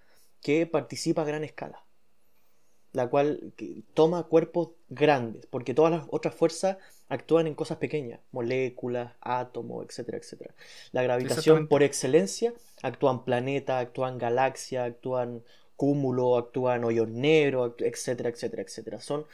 que 0.43 0.67
participa 0.67 1.23
a 1.23 1.27
gran 1.27 1.45
escala 1.45 1.87
la 2.97 3.09
cual 3.09 3.53
toma 3.93 4.23
cuerpos 4.23 4.71
grandes, 4.89 5.45
porque 5.47 5.75
todas 5.75 5.93
las 5.93 6.07
otras 6.11 6.35
fuerzas 6.35 6.79
actúan 7.09 7.47
en 7.47 7.55
cosas 7.55 7.77
pequeñas, 7.77 8.21
moléculas, 8.33 9.13
átomos, 9.21 9.85
etcétera, 9.85 10.17
etcétera. 10.17 10.55
La 10.93 11.03
gravitación 11.03 11.69
por 11.69 11.83
excelencia 11.83 12.55
actúan 12.81 13.23
planetas, 13.23 13.83
actúan 13.83 14.17
galaxias, 14.17 14.87
actúan 14.87 15.43
cúmulo, 15.77 16.39
actúan 16.39 16.85
hoyos 16.85 17.09
negros, 17.09 17.75
etcétera, 17.81 18.31
etcétera, 18.31 18.63
etcétera. 18.63 19.01
Son 19.03 19.27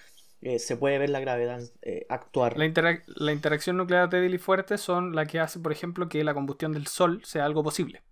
eh, 0.42 0.58
se 0.58 0.76
puede 0.76 0.98
ver 0.98 1.08
la 1.08 1.20
gravedad 1.20 1.60
eh, 1.82 2.04
actuar. 2.08 2.58
La, 2.58 3.32
interacción 3.32 3.76
nuclear 3.76 4.10
débil 4.10 4.34
y 4.34 4.38
fuerte 4.38 4.76
son 4.76 5.14
la 5.14 5.24
que 5.24 5.38
hace, 5.38 5.60
por 5.60 5.70
ejemplo, 5.70 6.08
que 6.08 6.24
la 6.24 6.34
combustión 6.34 6.72
del 6.72 6.88
Sol 6.88 7.22
sea 7.24 7.44
algo 7.44 7.62
posible. 7.62 8.02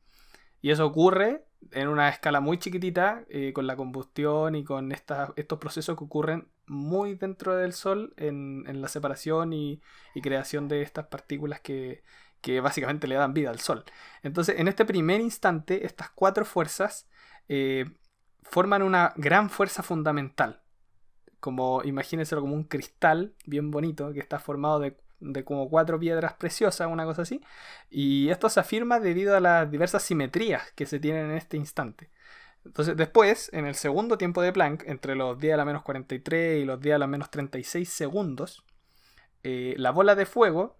Y 0.63 0.71
eso 0.71 0.87
ocurre 0.87 1.45
en 1.73 1.89
una 1.89 2.09
escala 2.09 2.41
muy 2.41 2.59
chiquitita, 2.59 3.25
eh, 3.29 3.53
con 3.53 3.67
la 3.67 3.75
combustión 3.75 4.55
y 4.55 4.63
con 4.63 4.93
estos 4.93 5.59
procesos 5.59 5.99
que 5.99 6.05
ocurren 6.05 6.49
muy 6.67 7.17
dentro 7.17 7.57
del 7.57 7.73
Sol 7.73 8.15
en, 8.17 8.81
la 8.81 8.87
separación 8.87 9.53
y, 9.53 9.83
creación 10.23 10.69
de 10.69 10.83
estas 10.83 11.07
partículas 11.09 11.61
que, 11.61 12.05
básicamente 12.63 13.09
le 13.09 13.17
dan 13.17 13.35
vida 13.35 13.51
al 13.51 13.59
Sol. 13.59 13.85
Entonces, 14.23 14.57
en 14.57 14.69
este 14.69 14.85
primer 14.85 15.21
instante, 15.21 15.85
estas 15.85 16.11
cuatro 16.11 16.45
fuerzas 16.45 17.09
forman 18.43 18.83
una 18.83 19.15
gran 19.17 19.51
fuerza 19.51 19.83
fundamental. 19.83 20.63
Como 21.41 21.83
imagínenselo 21.85 22.43
como 22.43 22.55
un 22.55 22.65
cristal 22.65 23.35
bien 23.47 23.71
bonito 23.71 24.13
que 24.13 24.21
está 24.21 24.39
formado 24.39 24.79
de 24.81 24.97
de 25.21 25.45
como 25.45 25.69
cuatro 25.69 25.99
piedras 26.01 26.33
preciosas, 26.35 26.89
una 26.89 27.05
cosa 27.05 27.23
así. 27.23 27.41
Y 27.91 28.31
esto 28.31 28.49
se 28.49 28.61
afirma 28.61 29.01
debido 29.01 29.37
a 29.37 29.41
las 29.41 29.71
diversas 29.71 30.03
simetrías 30.03 30.73
que 30.73 30.87
se 30.87 30.99
tienen 30.99 31.31
en 31.31 31.37
este 31.37 31.57
instante. 31.57 32.11
Entonces, 32.65 32.97
después, 32.97 33.51
en 33.53 33.67
el 33.67 33.75
segundo 33.75 34.19
tiempo 34.19 34.43
de 34.43 34.53
Planck, 34.53 34.85
entre 34.87 35.15
los 35.15 35.39
10 35.39 35.55
a 35.55 35.57
la 35.59 35.65
menos 35.65 35.83
43 35.83 36.63
y 36.63 36.65
los 36.65 36.81
10 36.81 36.97
a 36.97 36.99
la 36.99 37.07
menos 37.07 37.31
36 37.31 37.89
segundos, 37.89 38.65
eh, 39.43 39.75
la 39.79 39.91
bola 39.93 40.15
de 40.15 40.27
fuego 40.27 40.77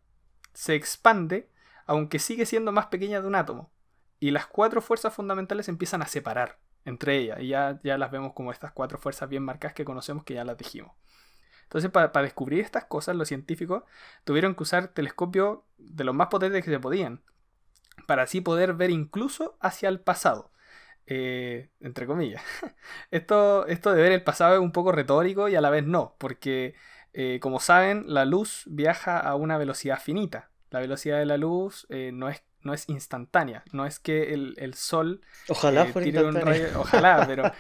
se 0.53 0.75
expande, 0.75 1.49
aunque 1.87 2.19
sigue 2.19 2.45
siendo 2.45 2.73
más 2.73 2.87
pequeña 2.87 3.21
de 3.21 3.29
un 3.29 3.35
átomo. 3.35 3.71
Y 4.19 4.33
las 4.33 4.47
cuatro 4.47 4.83
fuerzas 4.83 5.15
fundamentales 5.15 5.69
empiezan 5.69 6.03
a 6.03 6.07
separar 6.07 6.59
entre 6.85 7.17
ellas. 7.19 7.41
Y 7.41 7.49
ya, 7.49 7.81
ya 7.83 7.99
las 7.99 8.11
vemos 8.11 8.33
como 8.33 8.53
estas 8.53 8.73
cuatro 8.73 8.99
fuerzas 8.99 9.29
bien 9.29 9.43
marcadas 9.43 9.75
que 9.75 9.85
conocemos 9.85 10.25
que 10.25 10.35
ya 10.35 10.45
las 10.45 10.57
dijimos. 10.57 10.93
Entonces, 11.65 11.91
para, 11.91 12.11
descubrir 12.23 12.61
estas 12.61 12.85
cosas, 12.87 13.15
los 13.15 13.29
científicos 13.29 13.85
tuvieron 14.25 14.55
que 14.57 14.65
usar 14.65 14.89
telescopios 14.89 15.61
de 15.79 16.03
los 16.05 16.15
más 16.15 16.27
potentes 16.27 16.65
que 16.65 16.71
se 16.71 16.81
podían, 16.81 17.23
para 18.07 18.25
así 18.25 18.41
poder 18.41 18.75
ver 18.75 18.91
incluso 18.91 19.57
hacia 19.61 19.89
el 19.89 20.01
pasado. 20.01 20.51
Eh, 21.07 21.71
entre 21.81 22.07
comillas. 22.07 22.43
Esto, 23.11 23.67
esto 23.67 23.93
de 23.93 24.03
ver 24.03 24.13
el 24.13 24.23
pasado 24.23 24.55
es 24.55 24.61
un 24.61 24.71
poco 24.71 24.93
retórico 24.93 25.49
y 25.49 25.57
a 25.57 25.61
la 25.61 25.71
vez 25.71 25.85
no, 25.85 26.15
porque 26.19 26.77
eh, 27.13 27.41
como 27.41 27.59
saben, 27.59 28.05
la 28.07 28.25
luz 28.25 28.65
viaja 28.67 29.19
a 29.19 29.35
una 29.35 29.59
velocidad 29.59 30.01
finita. 30.01 30.51
La 30.71 30.81
velocidad 30.81 31.19
de 31.19 31.27
la 31.27 31.37
luz 31.37 31.87
eh, 31.91 32.11
no, 32.13 32.29
es, 32.29 32.43
no 32.63 32.75
es 32.75 32.89
instantánea, 32.89 33.65
no 33.73 33.87
es 33.87 33.99
que 33.99 34.35
el, 34.35 34.75
sol 34.75 35.21
ojalá 35.49 35.87
fuera 35.87 36.23
un 36.23 36.37
ojalá, 36.77 37.25
pero 37.27 37.53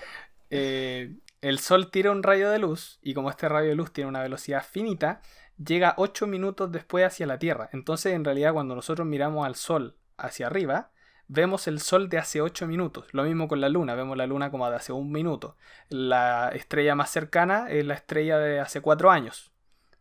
el 1.40 1.58
Sol 1.58 1.90
tira 1.90 2.10
un 2.10 2.22
rayo 2.22 2.50
de 2.50 2.58
luz 2.58 2.98
y 3.02 3.14
como 3.14 3.30
este 3.30 3.48
rayo 3.48 3.68
de 3.68 3.74
luz 3.74 3.92
tiene 3.92 4.08
una 4.08 4.22
velocidad 4.22 4.64
finita, 4.64 5.22
llega 5.56 5.94
8 5.96 6.26
minutos 6.26 6.70
después 6.70 7.06
hacia 7.06 7.26
la 7.26 7.38
Tierra. 7.38 7.70
Entonces, 7.72 8.12
en 8.12 8.24
realidad, 8.24 8.52
cuando 8.52 8.74
nosotros 8.74 9.06
miramos 9.06 9.46
al 9.46 9.54
Sol 9.54 9.96
hacia 10.18 10.46
arriba, 10.46 10.90
vemos 11.28 11.66
el 11.66 11.80
Sol 11.80 12.08
de 12.08 12.18
hace 12.18 12.42
8 12.42 12.66
minutos. 12.66 13.06
Lo 13.12 13.24
mismo 13.24 13.48
con 13.48 13.60
la 13.60 13.68
Luna, 13.68 13.94
vemos 13.94 14.16
la 14.16 14.26
Luna 14.26 14.50
como 14.50 14.68
de 14.68 14.76
hace 14.76 14.92
un 14.92 15.10
minuto. 15.10 15.56
La 15.88 16.50
estrella 16.50 16.94
más 16.94 17.10
cercana 17.10 17.70
es 17.70 17.86
la 17.86 17.94
estrella 17.94 18.38
de 18.38 18.60
hace 18.60 18.80
4 18.80 19.10
años, 19.10 19.50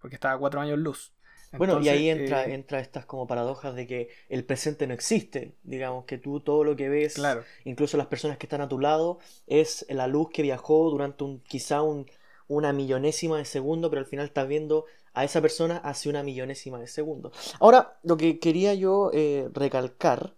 porque 0.01 0.15
está 0.15 0.33
a 0.33 0.37
4 0.37 0.59
años 0.59 0.77
luz. 0.77 1.13
Bueno, 1.57 1.79
y 1.79 1.89
ahí 1.89 2.09
entra, 2.09 2.45
eh, 2.45 2.53
entra 2.53 2.79
estas 2.79 3.05
como 3.05 3.25
paradojas 3.27 3.75
de 3.75 3.87
que 3.87 4.09
el 4.29 4.45
presente 4.45 4.85
no 4.87 4.93
existe. 4.93 5.55
Digamos 5.63 6.05
que 6.05 6.17
tú 6.17 6.39
todo 6.39 6.63
lo 6.63 6.75
que 6.75 6.89
ves, 6.89 7.15
claro, 7.15 7.43
incluso 7.65 7.97
las 7.97 8.07
personas 8.07 8.37
que 8.37 8.45
están 8.45 8.61
a 8.61 8.69
tu 8.69 8.79
lado, 8.79 9.19
es 9.47 9.85
la 9.89 10.07
luz 10.07 10.29
que 10.31 10.41
viajó 10.43 10.89
durante 10.89 11.23
un, 11.23 11.39
quizá 11.41 11.81
un, 11.81 12.05
una 12.47 12.71
millonésima 12.73 13.37
de 13.37 13.45
segundo, 13.45 13.89
pero 13.89 13.99
al 14.01 14.05
final 14.07 14.25
estás 14.25 14.47
viendo 14.47 14.85
a 15.13 15.23
esa 15.23 15.41
persona 15.41 15.77
hace 15.77 16.07
una 16.09 16.23
millonésima 16.23 16.79
de 16.79 16.87
segundo. 16.87 17.31
Ahora, 17.59 17.99
lo 18.03 18.15
que 18.17 18.39
quería 18.39 18.73
yo 18.75 19.11
eh, 19.13 19.49
recalcar 19.53 20.35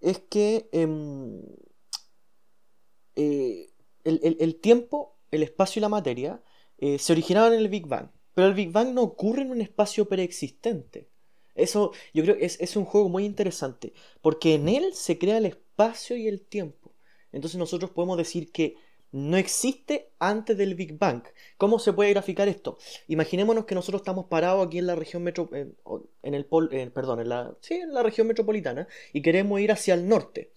es 0.00 0.18
que 0.20 0.68
em, 0.72 1.40
eh, 3.16 3.70
el, 4.04 4.20
el- 4.22 4.36
el 4.40 4.60
tiempo, 4.60 5.16
el 5.30 5.42
espacio 5.42 5.80
y 5.80 5.82
la 5.82 5.88
materia 5.88 6.42
eh, 6.78 6.98
se 6.98 7.12
originaron 7.12 7.52
en 7.54 7.60
el 7.60 7.68
Big 7.68 7.86
Bang, 7.86 8.08
pero 8.38 8.46
el 8.46 8.54
Big 8.54 8.70
Bang 8.70 8.94
no 8.94 9.02
ocurre 9.02 9.42
en 9.42 9.50
un 9.50 9.60
espacio 9.60 10.08
preexistente. 10.08 11.08
Eso 11.56 11.90
yo 12.14 12.22
creo 12.22 12.38
que 12.38 12.44
es, 12.44 12.76
un 12.76 12.84
juego 12.84 13.08
muy 13.08 13.24
interesante, 13.24 13.92
porque 14.20 14.54
en 14.54 14.68
él 14.68 14.94
se 14.94 15.18
crea 15.18 15.38
el 15.38 15.46
espacio 15.46 16.16
y 16.16 16.28
el 16.28 16.42
tiempo. 16.42 16.92
Entonces 17.32 17.58
nosotros 17.58 17.90
podemos 17.90 18.16
decir 18.16 18.52
que 18.52 18.76
no 19.10 19.36
existe 19.36 20.12
antes 20.20 20.56
del 20.56 20.76
Big 20.76 20.96
Bang. 20.96 21.24
¿Cómo 21.56 21.80
se 21.80 21.92
puede 21.92 22.10
graficar 22.10 22.46
esto? 22.46 22.78
Imaginémonos 23.08 23.64
que 23.64 23.74
nosotros 23.74 24.02
estamos 24.02 24.26
parados 24.26 24.64
aquí 24.64 24.78
en 24.78 24.86
la 24.86 24.94
región 24.94 25.24
metro, 25.24 25.50
en, 25.52 26.34
el 26.34 26.46
pol- 26.46 26.70
perdón, 26.94 27.18
en 27.18 27.30
la, 27.30 27.56
sí, 27.60 27.74
en 27.74 27.92
la 27.92 28.04
región 28.04 28.28
metropolitana 28.28 28.86
y 29.12 29.20
queremos 29.20 29.58
ir 29.58 29.72
hacia 29.72 29.94
el 29.94 30.06
norte. 30.06 30.52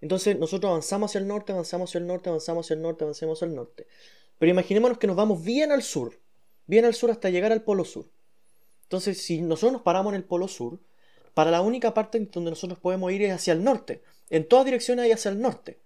Entonces 0.00 0.36
nosotros 0.40 0.70
avanzamos 0.70 1.12
hacia 1.12 1.20
el 1.20 1.28
norte, 1.28 1.52
avanzamos 1.52 1.88
hacia 1.88 1.98
el 1.98 2.06
norte, 2.08 2.30
avanzamos 2.30 2.66
hacia 2.66 2.74
el 2.74 2.82
norte, 2.82 3.04
avanzamos 3.04 3.38
hacia 3.38 3.46
el 3.46 3.54
norte. 3.54 3.86
Pero 4.40 4.50
imaginémonos 4.50 4.98
que 4.98 5.06
nos 5.06 5.14
vamos 5.14 5.44
bien 5.44 5.70
al 5.70 5.84
sur, 5.84 6.18
bien 6.66 6.84
al 6.84 6.94
sur 6.94 7.10
hasta 7.10 7.30
llegar 7.30 7.52
al 7.52 7.62
polo 7.62 7.84
sur. 7.84 8.06
Entonces, 8.84 9.22
si 9.22 9.40
nosotros 9.42 9.72
nos 9.72 9.82
paramos 9.82 10.12
en 10.12 10.16
el 10.16 10.24
polo 10.24 10.48
sur, 10.48 10.80
para 11.34 11.50
la 11.50 11.62
única 11.62 11.94
parte 11.94 12.18
donde 12.32 12.50
nosotros 12.50 12.78
podemos 12.78 13.10
ir 13.12 13.22
es 13.22 13.32
hacia 13.32 13.54
el 13.54 13.64
norte. 13.64 14.02
En 14.28 14.46
todas 14.46 14.64
direcciones 14.66 15.04
hay 15.06 15.12
hacia 15.12 15.30
el 15.30 15.40
norte. 15.40 15.80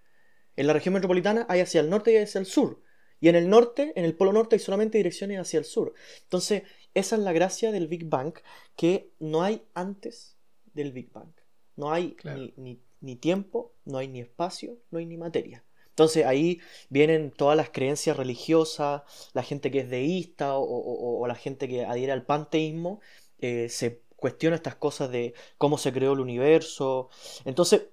En 0.56 0.66
la 0.66 0.72
región 0.72 0.94
metropolitana 0.94 1.46
hay 1.48 1.60
hacia 1.60 1.80
el 1.80 1.88
norte 1.90 2.12
y 2.12 2.16
hacia 2.16 2.38
el 2.40 2.46
sur. 2.46 2.80
Y 3.20 3.28
en 3.28 3.36
el 3.36 3.48
norte, 3.48 3.92
en 3.96 4.04
el 4.04 4.14
polo 4.16 4.32
norte, 4.32 4.56
hay 4.56 4.60
solamente 4.60 4.98
direcciones 4.98 5.38
hacia 5.38 5.58
el 5.58 5.64
sur. 5.64 5.94
Entonces, 6.24 6.64
esa 6.94 7.16
es 7.16 7.22
la 7.22 7.32
gracia 7.32 7.70
del 7.72 7.86
Big 7.88 8.06
Bang, 8.08 8.34
que 8.76 9.10
no 9.20 9.42
hay 9.42 9.62
antes 9.74 10.36
del 10.74 10.92
Big 10.92 11.12
Bang. 11.12 11.32
No 11.76 11.92
hay 11.92 12.14
Claro. 12.16 12.38
ni, 12.40 12.54
ni- 12.56 12.82
ni 13.00 13.16
tiempo, 13.16 13.74
no 13.84 13.98
hay 13.98 14.08
ni 14.08 14.20
espacio, 14.20 14.78
no 14.90 14.98
hay 14.98 15.06
ni 15.06 15.16
materia. 15.16 15.62
Entonces 15.96 16.26
ahí 16.26 16.60
vienen 16.90 17.30
todas 17.30 17.56
las 17.56 17.70
creencias 17.70 18.18
religiosas, 18.18 19.00
la 19.32 19.42
gente 19.42 19.70
que 19.70 19.80
es 19.80 19.88
deísta 19.88 20.58
o, 20.58 21.26
la 21.26 21.34
gente 21.34 21.68
que 21.68 21.86
adhiere 21.86 22.12
al 22.12 22.26
panteísmo, 22.26 23.00
eh, 23.38 23.70
se 23.70 24.02
cuestiona 24.16 24.56
estas 24.56 24.74
cosas 24.74 25.10
de 25.10 25.32
cómo 25.56 25.78
se 25.78 25.94
creó 25.94 26.12
el 26.12 26.20
universo. 26.20 27.08
Entonces, 27.46 27.86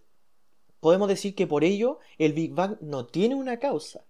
podemos 0.81 1.07
decir 1.07 1.33
que 1.33 1.47
por 1.47 1.63
ello 1.63 1.99
el 2.17 2.33
Big 2.33 2.51
Bang 2.51 2.75
no 2.81 3.05
tiene 3.05 3.35
una 3.35 3.57
causa, 3.59 4.03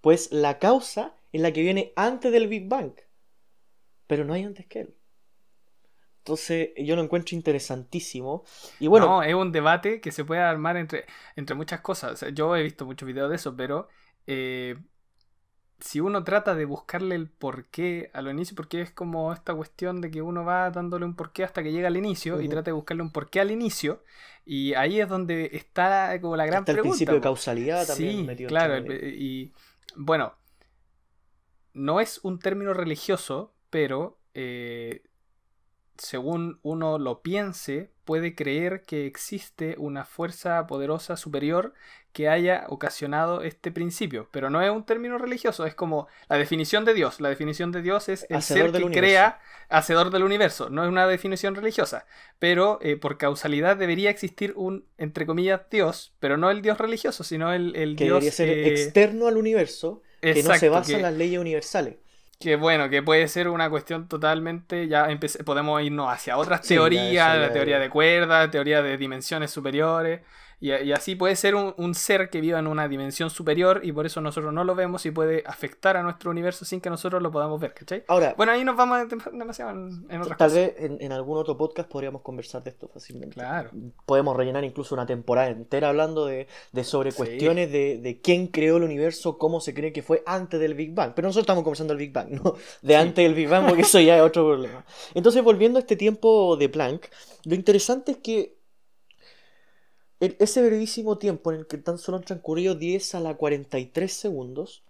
pues 0.00 0.32
la 0.32 0.58
causa 0.58 1.14
es 1.30 1.42
la 1.42 1.52
que 1.52 1.60
viene 1.60 1.92
antes 1.94 2.32
del 2.32 2.48
Big 2.48 2.66
Bang, 2.68 2.94
pero 4.06 4.24
no 4.24 4.32
hay 4.32 4.44
antes 4.44 4.64
que 4.64 4.80
él. 4.80 4.94
Entonces, 6.26 6.70
yo 6.76 6.96
lo 6.96 7.02
encuentro 7.02 7.36
interesantísimo. 7.36 8.44
Y 8.78 8.88
bueno, 8.88 9.06
no, 9.06 9.22
es 9.22 9.34
un 9.34 9.52
debate 9.52 10.00
que 10.00 10.10
se 10.12 10.24
puede 10.24 10.40
armar 10.40 10.76
entre, 10.76 11.06
entre 11.36 11.54
muchas 11.54 11.80
cosas. 11.80 12.12
O 12.12 12.16
sea, 12.16 12.28
yo 12.30 12.56
he 12.56 12.62
visto 12.64 12.84
muchos 12.84 13.06
videos 13.06 13.30
de 13.30 13.36
eso, 13.36 13.56
pero 13.56 13.88
eh, 14.26 14.76
si 15.78 16.00
uno 16.00 16.24
trata 16.24 16.54
de 16.54 16.64
buscarle 16.64 17.14
el 17.14 17.28
porqué 17.28 18.10
a 18.14 18.22
lo 18.22 18.30
inicio, 18.30 18.56
porque 18.56 18.80
es 18.80 18.90
como 18.92 19.32
esta 19.32 19.54
cuestión 19.54 20.00
de 20.00 20.10
que 20.10 20.22
uno 20.22 20.44
va 20.44 20.70
dándole 20.70 21.04
un 21.04 21.14
porqué 21.14 21.44
hasta 21.44 21.62
que 21.62 21.70
llega 21.72 21.88
al 21.88 21.96
inicio 21.96 22.40
y 22.40 22.48
trata 22.48 22.66
de 22.70 22.72
buscarle 22.72 23.02
un 23.02 23.12
porqué 23.12 23.40
al 23.40 23.50
inicio, 23.50 24.02
y 24.46 24.72
ahí 24.74 25.00
es 25.00 25.08
donde 25.08 25.50
está 25.52 26.18
como 26.20 26.36
la 26.36 26.46
gran 26.46 26.60
está 26.60 26.72
el 26.72 26.76
pregunta. 26.76 26.90
principio 26.90 27.14
de 27.16 27.20
causalidad 27.20 27.86
también 27.86 28.16
Sí, 28.16 28.26
metido 28.26 28.48
claro, 28.48 28.74
el- 28.74 28.84
medio. 28.84 29.08
y 29.20 29.52
bueno, 29.96 30.34
no 31.74 32.00
es 32.00 32.20
un 32.24 32.38
término 32.38 32.72
religioso, 32.74 33.52
pero 33.70 34.18
eh, 34.34 35.02
según 35.98 36.58
uno 36.62 36.98
lo 36.98 37.22
piense, 37.22 37.90
puede 38.04 38.34
creer 38.34 38.82
que 38.82 39.06
existe 39.06 39.74
una 39.78 40.04
fuerza 40.04 40.66
poderosa 40.66 41.16
superior 41.16 41.74
que 42.12 42.28
haya 42.30 42.64
ocasionado 42.68 43.42
este 43.42 43.70
principio. 43.70 44.28
Pero 44.32 44.48
no 44.48 44.62
es 44.62 44.70
un 44.70 44.84
término 44.84 45.18
religioso, 45.18 45.66
es 45.66 45.74
como 45.74 46.06
la 46.28 46.38
definición 46.38 46.84
de 46.86 46.94
Dios. 46.94 47.20
La 47.20 47.28
definición 47.28 47.72
de 47.72 47.82
Dios 47.82 48.08
es 48.08 48.26
el 48.30 48.36
Hacedor 48.38 48.70
ser 48.70 48.80
que 48.80 48.86
universo. 48.86 49.00
crea, 49.00 49.40
hacedor 49.68 50.10
del 50.10 50.22
universo. 50.22 50.70
No 50.70 50.82
es 50.82 50.88
una 50.88 51.06
definición 51.06 51.54
religiosa, 51.54 52.06
pero 52.38 52.78
eh, 52.80 52.96
por 52.96 53.18
causalidad 53.18 53.76
debería 53.76 54.08
existir 54.08 54.54
un, 54.56 54.86
entre 54.96 55.26
comillas, 55.26 55.62
Dios, 55.70 56.14
pero 56.20 56.38
no 56.38 56.50
el 56.50 56.62
Dios 56.62 56.78
religioso, 56.78 57.22
sino 57.22 57.52
el, 57.52 57.76
el 57.76 57.96
Que 57.96 58.04
Dios... 58.04 58.14
debería 58.14 58.32
ser 58.32 58.48
eh, 58.48 58.68
externo 58.68 59.26
al 59.26 59.36
universo, 59.36 60.00
que 60.22 60.42
no 60.42 60.54
se 60.54 60.68
basa 60.70 60.92
que- 60.92 60.96
en 60.96 61.02
las 61.02 61.12
leyes 61.14 61.38
universales. 61.38 61.96
Que 62.38 62.56
bueno, 62.56 62.88
que 62.90 63.02
puede 63.02 63.28
ser 63.28 63.48
una 63.48 63.70
cuestión 63.70 64.08
totalmente, 64.08 64.88
ya 64.88 65.06
empecé- 65.10 65.42
podemos 65.44 65.82
irnos 65.82 66.12
hacia 66.12 66.36
otras 66.36 66.66
Sí, 66.66 66.74
teorías, 66.74 67.38
la 67.38 67.52
teoría 67.52 67.78
de 67.78 67.90
cuerdas, 67.90 68.50
teoría 68.50 68.82
de 68.82 68.96
dimensiones 68.98 69.50
superiores, 69.50 70.20
y, 70.60 70.72
y 70.72 70.92
así 70.92 71.14
puede 71.16 71.36
ser 71.36 71.54
un, 71.54 71.74
un 71.76 71.94
ser 71.94 72.30
que 72.30 72.40
viva 72.40 72.58
en 72.58 72.66
una 72.66 72.88
dimensión 72.88 73.28
superior 73.30 73.80
y 73.84 73.92
por 73.92 74.06
eso 74.06 74.20
nosotros 74.20 74.52
no 74.54 74.64
lo 74.64 74.74
vemos 74.74 75.04
y 75.06 75.10
puede 75.10 75.42
afectar 75.46 75.96
a 75.96 76.02
nuestro 76.02 76.30
universo 76.30 76.64
sin 76.64 76.80
que 76.80 76.88
nosotros 76.90 77.22
lo 77.22 77.30
podamos 77.30 77.60
ver, 77.60 77.74
¿cachai? 77.74 78.04
Ahora, 78.08 78.34
Bueno, 78.36 78.52
ahí 78.52 78.64
nos 78.64 78.76
vamos 78.76 78.98
dem- 79.08 79.30
demasiado 79.38 79.72
en, 79.72 80.06
en 80.08 80.20
otras 80.22 80.38
tal 80.38 80.48
cosas. 80.48 80.52
vez 80.54 80.74
en, 80.78 80.98
en 81.00 81.12
algún 81.12 81.36
otro 81.38 81.56
podcast 81.58 81.88
podríamos 81.90 82.22
conversar 82.22 82.62
de 82.62 82.70
esto 82.70 82.88
fácilmente. 82.88 83.34
Claro. 83.34 83.70
Podemos 84.06 84.36
rellenar 84.36 84.64
incluso 84.64 84.94
una 84.94 85.04
temporada 85.06 85.48
entera 85.48 85.88
hablando 85.90 86.26
de, 86.26 86.46
de 86.72 86.84
sobre 86.84 87.10
Sí. 87.10 87.16
cuestiones 87.18 87.70
de, 87.70 87.98
de 87.98 88.20
quién 88.20 88.46
creó 88.48 88.78
el 88.78 88.82
universo, 88.84 89.38
cómo 89.38 89.60
se 89.60 89.74
cree 89.74 89.92
que 89.92 90.02
fue 90.02 90.22
antes 90.26 90.58
del 90.58 90.74
Big 90.74 90.94
Bang. 90.94 91.12
Pero 91.14 91.28
nosotros 91.28 91.42
estamos 91.44 91.64
conversando 91.64 91.92
del 91.94 91.98
Big 91.98 92.12
Bang, 92.12 92.30
no 92.30 92.54
de 92.82 92.94
Sí. 92.94 92.94
antes 92.94 93.24
del 93.24 93.34
Big 93.34 93.48
Bang, 93.48 93.66
porque 93.66 93.82
eso 93.82 94.00
ya 94.00 94.16
es 94.16 94.22
otro 94.22 94.46
problema. 94.48 94.84
Entonces, 95.14 95.42
volviendo 95.42 95.78
a 95.78 95.80
este 95.80 95.96
tiempo 95.96 96.56
de 96.56 96.68
Planck, 96.68 97.08
lo 97.44 97.54
interesante 97.54 98.12
es 98.12 98.18
que 98.18 98.55
el- 100.20 100.36
ese 100.38 100.64
brevísimo 100.66 101.18
tiempo 101.18 101.52
en 101.52 101.60
el 101.60 101.66
que 101.66 101.78
tan 101.78 101.98
solo 101.98 102.18
han 102.18 102.24
transcurrido 102.24 102.74
10 102.74 103.14
a 103.14 103.20
la 103.20 103.36
43 103.36 104.12
segundos, 104.12 104.82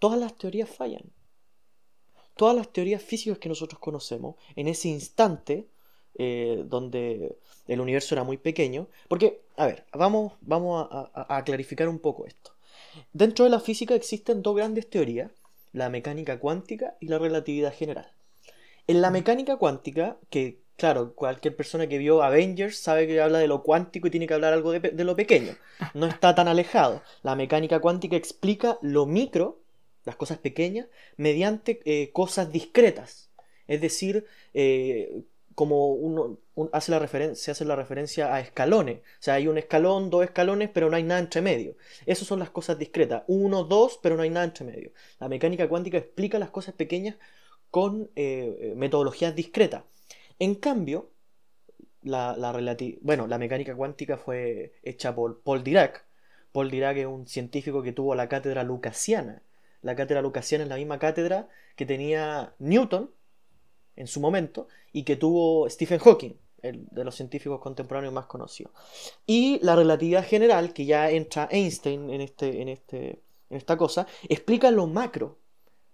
todas 0.00 0.18
las 0.20 0.36
teorías 0.38 0.70
fallan. 0.70 1.04
Todas 2.36 2.56
las 2.56 2.72
teorías 2.72 3.02
físicas 3.02 3.38
que 3.38 3.48
nosotros 3.48 3.78
conocemos, 3.78 4.36
en 4.56 4.68
ese 4.68 4.88
instante, 4.88 5.66
eh, 6.18 6.64
donde 6.66 7.36
el 7.68 7.80
universo 7.80 8.14
era 8.14 8.24
muy 8.24 8.36
pequeño, 8.38 8.88
porque, 9.08 9.42
a 9.56 9.66
ver, 9.66 9.84
vamos, 9.92 10.32
vamos 10.40 10.88
a, 10.90 11.10
a- 11.14 11.36
a 11.36 11.44
clarificar 11.44 11.88
un 11.88 11.98
poco 11.98 12.26
esto. 12.26 12.52
Dentro 13.12 13.44
de 13.46 13.52
la 13.52 13.60
física 13.60 13.94
existen 13.96 14.42
dos 14.42 14.56
grandes 14.56 14.90
teorías, 14.90 15.32
la 15.72 15.90
mecánica 15.90 16.40
cuántica 16.40 16.96
y 17.00 17.08
la 17.08 17.18
relatividad 17.18 17.74
general. 17.74 18.12
En 18.88 19.02
la 19.02 19.10
mecánica 19.10 19.58
cuántica, 19.58 20.18
que 20.30 20.61
claro, 20.76 21.14
cualquier 21.14 21.54
persona 21.56 21.86
que 21.86 21.98
vio 21.98 22.22
Avengers 22.22 22.76
sabe 22.78 23.06
que 23.06 23.20
habla 23.20 23.38
de 23.38 23.46
lo 23.48 23.62
cuántico 23.62 24.06
y 24.08 24.10
tiene 24.10 24.26
que 24.26 24.34
hablar 24.34 24.52
algo 24.52 24.72
de, 24.72 24.80
de 24.80 25.04
lo 25.04 25.16
pequeño. 25.16 25.54
No 25.94 26.06
está 26.06 26.34
tan 26.34 26.48
alejado. 26.48 27.02
La 27.22 27.36
mecánica 27.36 27.80
cuántica 27.80 28.16
explica 28.16 28.78
lo 28.82 29.06
micro, 29.06 29.60
las 30.04 30.16
cosas 30.16 30.38
pequeñas, 30.38 30.86
mediante 31.16 31.80
eh, 31.84 32.10
cosas 32.12 32.50
discretas. 32.52 33.30
Es 33.68 33.80
decir, 33.80 34.26
eh, 34.54 35.22
como 35.54 35.88
uno 35.94 36.38
un- 36.54 36.70
hace 36.72 36.90
la 36.90 36.98
referen- 37.00 37.34
se 37.34 37.50
hace 37.50 37.64
la 37.64 37.76
referencia 37.76 38.34
a 38.34 38.40
escalones. 38.40 38.98
O 39.00 39.02
sea, 39.20 39.34
hay 39.34 39.46
un 39.48 39.58
escalón, 39.58 40.10
dos 40.10 40.24
escalones, 40.24 40.70
pero 40.72 40.90
no 40.90 40.96
hay 40.96 41.02
nada 41.02 41.20
entre 41.20 41.40
medio. 41.42 41.76
Esas 42.06 42.26
son 42.26 42.38
las 42.40 42.50
cosas 42.50 42.78
discretas. 42.78 43.22
Uno, 43.28 43.64
dos, 43.64 43.98
pero 44.02 44.16
no 44.16 44.22
hay 44.22 44.30
nada 44.30 44.44
entre 44.46 44.64
medio. 44.64 44.92
La 45.20 45.28
mecánica 45.28 45.68
cuántica 45.68 45.98
explica 45.98 46.38
las 46.38 46.50
cosas 46.50 46.74
pequeñas 46.74 47.16
con 47.70 48.10
eh, 48.16 48.74
metodologías 48.76 49.34
discretas. 49.34 49.84
En 50.42 50.56
cambio, 50.56 51.12
la, 52.02 52.36
la 52.36 52.76
bueno, 53.00 53.28
la 53.28 53.38
mecánica 53.38 53.76
cuántica 53.76 54.16
fue 54.16 54.72
hecha 54.82 55.14
por 55.14 55.40
Paul 55.42 55.62
Dirac. 55.62 56.04
Paul 56.50 56.68
Dirac 56.68 56.96
es 56.96 57.06
un 57.06 57.28
científico 57.28 57.80
que 57.80 57.92
tuvo 57.92 58.16
la 58.16 58.28
cátedra 58.28 58.64
lucasiana. 58.64 59.44
La 59.82 59.94
cátedra 59.94 60.20
lucasiana 60.20 60.64
es 60.64 60.68
la 60.68 60.74
misma 60.74 60.98
cátedra 60.98 61.48
que 61.76 61.86
tenía 61.86 62.56
Newton 62.58 63.12
en 63.94 64.08
su 64.08 64.18
momento 64.18 64.66
y 64.90 65.04
que 65.04 65.14
tuvo 65.14 65.70
Stephen 65.70 66.00
Hawking, 66.00 66.34
el 66.62 66.86
de 66.90 67.04
los 67.04 67.14
científicos 67.14 67.60
contemporáneos 67.60 68.12
más 68.12 68.26
conocidos. 68.26 68.72
Y 69.24 69.60
la 69.62 69.76
relatividad 69.76 70.26
general, 70.26 70.72
que 70.72 70.86
ya 70.86 71.08
entra 71.08 71.46
Einstein 71.52 72.10
en, 72.10 72.20
este, 72.20 72.62
en, 72.62 72.68
este, 72.68 73.22
en 73.48 73.58
esta 73.58 73.76
cosa, 73.76 74.08
explica 74.28 74.72
lo 74.72 74.88
macro. 74.88 75.38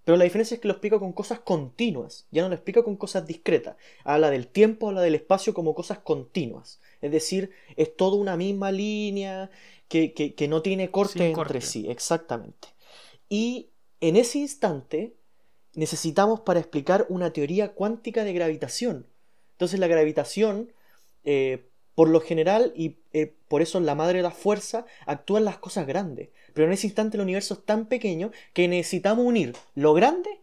Pero 0.08 0.16
la 0.16 0.24
diferencia 0.24 0.54
es 0.54 0.60
que 0.62 0.68
lo 0.68 0.72
explica 0.72 0.98
con 0.98 1.12
cosas 1.12 1.40
continuas, 1.40 2.26
ya 2.30 2.40
no 2.40 2.48
lo 2.48 2.54
explica 2.54 2.82
con 2.82 2.96
cosas 2.96 3.26
discretas. 3.26 3.76
Habla 4.04 4.30
del 4.30 4.46
tiempo, 4.46 4.88
habla 4.88 5.02
del 5.02 5.14
espacio 5.16 5.52
como 5.52 5.74
cosas 5.74 5.98
continuas. 5.98 6.80
Es 7.02 7.12
decir, 7.12 7.50
es 7.76 7.94
toda 7.94 8.16
una 8.16 8.34
misma 8.34 8.72
línea 8.72 9.50
que, 9.86 10.14
que- 10.14 10.34
que 10.34 10.48
no 10.48 10.62
tiene 10.62 10.90
corte 10.90 11.12
Sin 11.12 11.22
entre 11.24 11.34
corte. 11.34 11.60
sí, 11.60 11.90
exactamente. 11.90 12.68
Y 13.28 13.68
en 14.00 14.16
ese 14.16 14.38
instante 14.38 15.12
necesitamos 15.74 16.40
para 16.40 16.60
explicar 16.60 17.04
una 17.10 17.34
teoría 17.34 17.74
cuántica 17.74 18.24
de 18.24 18.32
gravitación. 18.32 19.06
Entonces 19.52 19.78
la 19.78 19.88
gravitación, 19.88 20.72
eh, 21.24 21.66
por 21.94 22.08
lo 22.08 22.22
general, 22.22 22.72
y 22.74 22.96
eh, 23.12 23.34
por 23.48 23.60
eso 23.60 23.78
la 23.78 23.94
madre 23.94 24.16
de 24.20 24.22
la 24.22 24.30
fuerza, 24.30 24.86
actúa 25.04 25.38
en 25.38 25.44
las 25.44 25.58
cosas 25.58 25.86
grandes. 25.86 26.30
Pero 26.58 26.66
en 26.66 26.72
ese 26.72 26.88
instante 26.88 27.16
el 27.16 27.20
universo 27.20 27.54
es 27.54 27.64
tan 27.64 27.86
pequeño 27.86 28.32
que 28.52 28.66
necesitamos 28.66 29.24
unir 29.24 29.54
lo 29.76 29.94
grande 29.94 30.40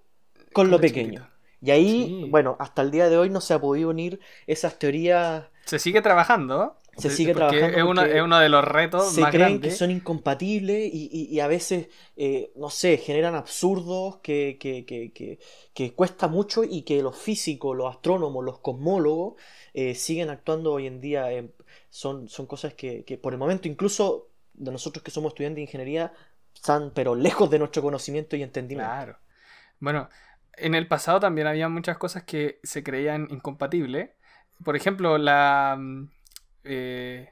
con 0.54 0.72
lo 0.72 0.80
pequeño. 0.80 1.30
Y 1.62 1.72
ahí, 1.72 2.28
bueno, 2.30 2.56
hasta 2.58 2.84
el 2.84 2.92
día 2.92 3.10
de 3.10 3.18
hoy 3.18 3.30
no 3.30 3.42
se 3.42 3.54
ha 3.54 3.60
podido 3.60 3.90
unir 3.90 4.22
esas 4.48 4.80
teorías. 4.80 5.44
Se 5.66 5.78
sigue 5.78 6.02
trabajando. 6.02 6.78
Se 6.98 7.10
sigue 7.10 7.34
trabajando. 7.34 7.68
Es 7.68 7.84
uno, 7.84 8.06
es 8.06 8.22
uno, 8.22 8.40
de 8.40 8.48
los 8.48 8.64
retos 8.64 9.12
se 9.12 9.24
creen 9.24 9.60
que 9.60 9.72
son 9.72 9.92
incompatibles 9.92 10.90
y, 10.94 11.38
a 11.42 11.48
veces, 11.48 11.90
eh, 12.16 12.54
no 12.56 12.70
sé, 12.70 12.96
generan 12.96 13.36
absurdos 13.36 14.20
que, 14.24 14.56
que, 14.58 14.86
que, 14.86 15.38
que, 15.74 15.94
cuesta 15.96 16.30
mucho 16.30 16.64
y 16.64 16.84
que 16.84 17.04
los 17.04 17.18
físicos, 17.18 17.76
los 17.76 17.94
astrónomos, 17.94 18.42
los 18.46 18.60
cosmólogos 18.60 19.34
eh, 19.74 19.96
siguen 19.96 20.30
actuando 20.30 20.72
hoy 20.72 20.88
en 20.88 21.02
día. 21.02 21.28
son, 21.90 22.30
son 22.30 22.46
cosas 22.46 22.74
que, 22.74 23.04
por 23.22 23.34
el 23.34 23.40
momento, 23.40 23.68
incluso 23.68 24.30
de 24.58 24.72
nosotros 24.72 25.04
que 25.04 25.12
somos 25.12 25.32
estudiantes 25.32 25.58
de 25.58 25.62
ingeniería, 25.62 26.14
están 26.54 26.92
pero 26.94 27.16
lejos 27.16 27.50
de 27.50 27.60
nuestro 27.60 27.82
conocimiento 27.82 28.36
y 28.36 28.44
entendimiento. 28.44 28.92
Claro. 28.92 29.18
Bueno, 29.80 30.10
en 30.58 30.76
el 30.76 30.88
pasado 30.88 31.20
también 31.20 31.48
había 31.48 31.70
muchas 31.70 31.98
cosas 31.98 32.24
que 32.24 32.60
se 32.64 32.84
creían 32.84 33.28
incompatibles. 33.30 34.12
Por 34.64 34.76
ejemplo, 34.76 35.18
la, 35.18 35.76
mm, 35.78 36.10
eh, 36.64 37.30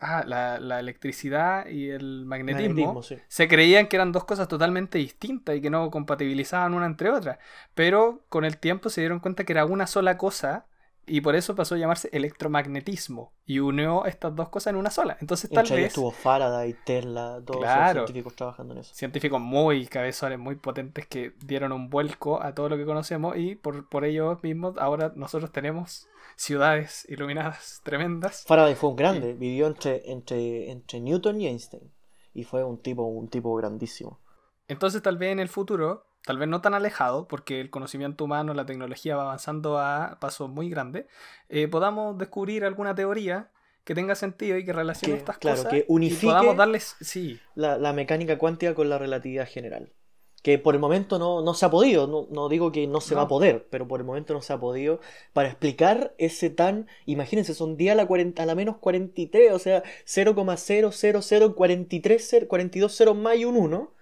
ah, 0.00 0.24
la, 0.26 0.80
electricidad 0.80 1.66
y 1.66 1.90
el 1.90 2.24
magnetismo, 2.24 3.02
se 3.02 3.48
creían 3.48 3.86
que 3.86 3.96
eran 3.96 4.12
dos 4.12 4.24
cosas 4.24 4.48
totalmente 4.48 4.98
distintas 4.98 5.56
y 5.56 5.60
que 5.60 5.70
no 5.70 5.90
compatibilizaban 5.90 6.74
una 6.74 6.86
entre 6.86 7.10
otras. 7.10 7.38
Pero 7.74 8.24
con 8.28 8.44
el 8.44 8.56
tiempo 8.58 8.88
se 8.88 9.02
dieron 9.02 9.20
cuenta 9.20 9.44
que 9.44 9.52
era 9.52 9.66
una 9.66 9.86
sola 9.86 10.16
cosa 10.16 10.66
y 11.08 11.20
por 11.20 11.34
eso 11.34 11.54
pasó 11.54 11.74
a 11.74 11.78
llamarse 11.78 12.08
electromagnetismo 12.12 13.32
y 13.44 13.58
unió 13.58 14.04
estas 14.04 14.34
dos 14.34 14.48
cosas 14.48 14.72
en 14.72 14.76
una 14.76 14.90
sola. 14.90 15.16
Entonces 15.20 15.50
tal 15.50 15.66
vez 15.68 15.86
estuvo 15.86 16.10
Faraday, 16.10 16.74
Tesla, 16.84 17.40
todos 17.44 17.62
los 17.62 17.92
científicos 17.92 18.36
trabajando 18.36 18.74
en 18.74 18.80
eso. 18.80 18.94
Científicos 18.94 19.40
muy 19.40 19.86
cabezones, 19.86 20.38
muy 20.38 20.56
potentes 20.56 21.06
que 21.06 21.34
dieron 21.44 21.72
un 21.72 21.90
vuelco 21.90 22.42
a 22.42 22.54
todo 22.54 22.68
lo 22.68 22.76
que 22.76 22.84
conocemos 22.84 23.36
y 23.36 23.54
por, 23.54 23.88
por 23.88 24.04
ellos 24.04 24.42
mismos 24.42 24.76
ahora 24.78 25.12
nosotros 25.16 25.52
tenemos 25.52 26.08
ciudades 26.36 27.06
iluminadas 27.08 27.80
tremendas. 27.84 28.44
Faraday 28.46 28.74
fue 28.74 28.90
un 28.90 28.96
grande, 28.96 29.34
vivió 29.34 29.66
entre, 29.66 30.10
entre, 30.10 30.70
entre 30.70 31.00
Newton 31.00 31.40
y 31.40 31.46
Einstein 31.48 31.92
y 32.34 32.44
fue 32.44 32.64
un 32.64 32.78
tipo, 32.78 33.02
un 33.02 33.28
tipo 33.28 33.54
grandísimo. 33.54 34.20
Entonces 34.68 35.02
tal 35.02 35.16
vez 35.16 35.32
en 35.32 35.40
el 35.40 35.48
futuro 35.48 36.07
tal 36.24 36.38
vez 36.38 36.48
no 36.48 36.60
tan 36.60 36.74
alejado, 36.74 37.28
porque 37.28 37.60
el 37.60 37.70
conocimiento 37.70 38.24
humano, 38.24 38.54
la 38.54 38.66
tecnología 38.66 39.16
va 39.16 39.22
avanzando 39.22 39.78
a 39.78 40.18
pasos 40.20 40.50
muy 40.50 40.68
grandes, 40.68 41.06
eh, 41.48 41.68
podamos 41.68 42.18
descubrir 42.18 42.64
alguna 42.64 42.94
teoría 42.94 43.50
que 43.88 43.94
tenga 43.94 44.14
sentido 44.14 44.58
y 44.58 44.66
que 44.66 44.74
relacione 44.74 45.16
estas 45.16 45.38
claro, 45.38 45.56
cosas 45.56 45.72
que 45.72 45.86
unifique 45.88 46.26
y 46.26 46.28
podamos 46.28 46.58
darles 46.58 46.94
sí. 47.00 47.40
la, 47.54 47.94
mecánica 47.94 48.36
cuántica 48.36 48.74
con 48.74 48.90
la 48.90 48.98
relatividad 48.98 49.48
general. 49.48 49.94
Que 50.42 50.58
por 50.58 50.74
el 50.74 50.80
momento 50.80 51.18
no, 51.18 51.54
se 51.54 51.64
ha 51.64 51.70
podido, 51.70 52.28
no, 52.30 52.48
digo 52.50 52.70
que 52.70 52.86
no 52.86 53.00
se 53.00 53.14
va 53.14 53.22
a 53.22 53.28
poder, 53.28 53.66
pero 53.70 53.88
por 53.88 54.00
el 54.00 54.06
momento 54.06 54.34
no 54.34 54.42
se 54.42 54.52
ha 54.52 54.60
podido 54.60 55.00
para 55.32 55.48
explicar 55.48 56.14
ese 56.18 56.50
tan, 56.50 56.86
imagínense, 57.06 57.54
son 57.54 57.78
10 57.78 57.92
a 57.92 57.94
la, 57.94 58.06
40, 58.06 58.42
a 58.42 58.46
la 58.46 58.54
menos 58.54 58.76
43, 58.76 59.52
o 59.52 59.58
sea, 59.58 59.82
0,00043, 60.04 62.46
42 62.46 62.94
0 62.94 63.14
más 63.14 63.38
y 63.38 63.46
un 63.46 63.56
1 63.56 63.94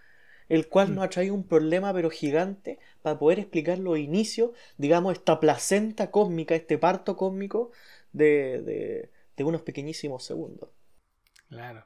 el 0.49 0.69
cual 0.69 0.91
mm. 0.91 0.95
nos 0.95 1.05
ha 1.05 1.11
traído 1.11 1.35
un 1.35 1.45
problema 1.45 1.93
pero 1.93 2.11
gigante 2.11 2.79
para 3.03 3.19
poder 3.19 3.39
explicar 3.39 3.79
los 3.79 3.99
inicios, 3.99 4.51
digamos, 4.79 5.15
esta 5.15 5.41
placenta 5.41 6.11
cósmica, 6.11 6.55
este 6.55 6.79
parto 6.79 7.17
cósmico 7.17 7.71
de, 8.13 9.11
de, 9.37 9.45
unos 9.45 9.63
pequeñísimos 9.63 10.25
segundos. 10.25 10.71
Claro. 11.49 11.85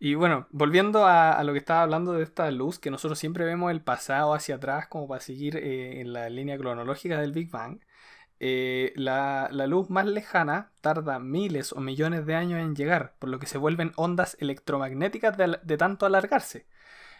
Y 0.00 0.14
bueno, 0.14 0.46
volviendo 0.50 1.06
a, 1.06 1.42
lo 1.42 1.52
que 1.52 1.58
estaba 1.58 1.82
hablando 1.82 2.12
de 2.12 2.22
esta 2.22 2.50
luz, 2.50 2.78
que 2.78 2.90
nosotros 2.90 3.18
siempre 3.18 3.44
vemos 3.44 3.70
el 3.72 3.82
pasado 3.82 4.32
hacia 4.32 4.54
atrás 4.54 4.86
como 4.86 5.08
para 5.08 5.20
seguir 5.20 5.56
eh, 5.56 6.00
en 6.00 6.12
la 6.12 6.30
línea 6.30 6.56
cronológica 6.56 7.20
del 7.20 7.32
Big 7.32 7.50
Bang, 7.50 7.80
eh, 8.40 8.92
la, 8.94 9.48
luz 9.66 9.90
más 9.90 10.06
lejana 10.06 10.70
tarda 10.80 11.18
miles 11.18 11.72
o 11.72 11.80
millones 11.80 12.24
de 12.26 12.36
años 12.36 12.60
en 12.60 12.76
llegar, 12.76 13.14
por 13.18 13.28
lo 13.28 13.40
que 13.40 13.46
se 13.46 13.58
vuelven 13.58 13.92
ondas 13.96 14.36
electromagnéticas 14.38 15.36
de 15.36 15.76
tanto 15.76 16.06
alargarse. 16.06 16.66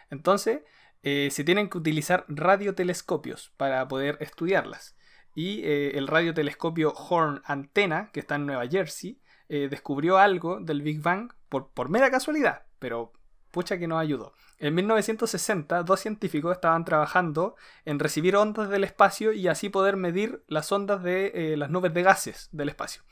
Entonces, 0.09 0.61
eh, 1.01 1.29
se 1.31 1.43
tienen 1.43 1.69
que 1.69 1.77
utilizar 1.77 2.25
radiotelescopios 2.27 3.53
para 3.57 3.87
poder 3.87 4.17
estudiarlas. 4.19 4.97
Y 5.33 5.61
eh, 5.63 5.97
el 5.97 6.07
radiotelescopio 6.07 6.93
Horn 6.93 7.41
Antenna, 7.45 8.09
que 8.11 8.19
está 8.19 8.35
en 8.35 8.45
Nueva 8.45 8.67
Jersey, 8.67 9.21
eh, 9.47 9.67
descubrió 9.69 10.17
algo 10.17 10.59
del 10.59 10.81
Big 10.81 11.01
Bang 11.01 11.31
por, 11.47 11.69
por 11.71 11.89
mera 11.89 12.11
casualidad, 12.11 12.63
pero 12.79 13.13
pucha 13.51 13.77
que 13.77 13.87
nos 13.87 13.99
ayudó. 13.99 14.33
En 14.57 14.75
1960, 14.75 15.83
dos 15.83 16.01
científicos 16.01 16.51
estaban 16.51 16.83
trabajando 16.83 17.55
en 17.85 17.97
recibir 17.97 18.35
ondas 18.35 18.69
del 18.69 18.83
espacio 18.83 19.31
y 19.31 19.47
así 19.47 19.69
poder 19.69 19.95
medir 19.95 20.43
las 20.47 20.71
ondas 20.71 21.01
de 21.01 21.55
las 21.57 21.69
nubes 21.69 21.93
de 21.93 22.03
gases 22.03 22.49
del 22.51 22.67
espacio. 22.67 23.03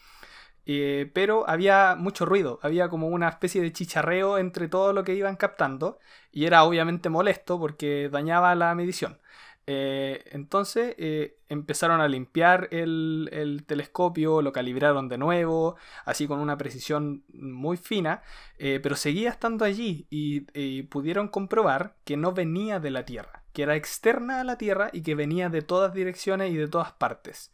Eh, 0.69 1.09
pero 1.13 1.49
había 1.49 1.95
mucho 1.97 2.25
ruido, 2.25 2.59
había 2.61 2.89
como 2.89 3.07
una 3.07 3.29
especie 3.29 3.61
de 3.61 3.71
chicharreo 3.71 4.37
entre 4.37 4.67
todo 4.67 4.91
lo 4.91 5.05
que 5.05 5.15
iban 5.15 5.37
captando 5.37 5.97
y 6.29 6.45
era 6.45 6.65
obviamente 6.65 7.07
molesto 7.07 7.57
porque 7.57 8.09
dañaba 8.11 8.53
la 8.53 8.75
medición. 8.75 9.17
Eh, 9.65 10.25
entonces 10.31 10.93
eh, 10.97 11.37
empezaron 11.47 12.01
a 12.01 12.09
limpiar 12.09 12.67
el, 12.71 13.63
telescopio, 13.65 14.41
lo 14.41 14.51
calibraron 14.51 15.07
de 15.07 15.17
nuevo, 15.17 15.77
así 16.03 16.27
con 16.27 16.39
una 16.39 16.57
precisión 16.57 17.23
muy 17.29 17.77
fina, 17.77 18.21
pero 18.57 18.97
seguía 18.97 19.29
estando 19.29 19.63
allí 19.63 20.05
y 20.09 20.81
pudieron 20.83 21.29
comprobar 21.29 21.95
que 22.03 22.17
no 22.17 22.33
venía 22.33 22.81
de 22.81 22.91
la 22.91 23.05
Tierra, 23.05 23.43
que 23.53 23.63
era 23.63 23.77
externa 23.77 24.41
a 24.41 24.43
la 24.43 24.57
Tierra 24.57 24.89
y 24.91 25.01
que 25.01 25.15
venía 25.15 25.47
de 25.49 25.61
todas 25.61 25.93
direcciones 25.93 26.51
y 26.51 26.57
de 26.57 26.67
todas 26.67 26.91
partes. 26.91 27.51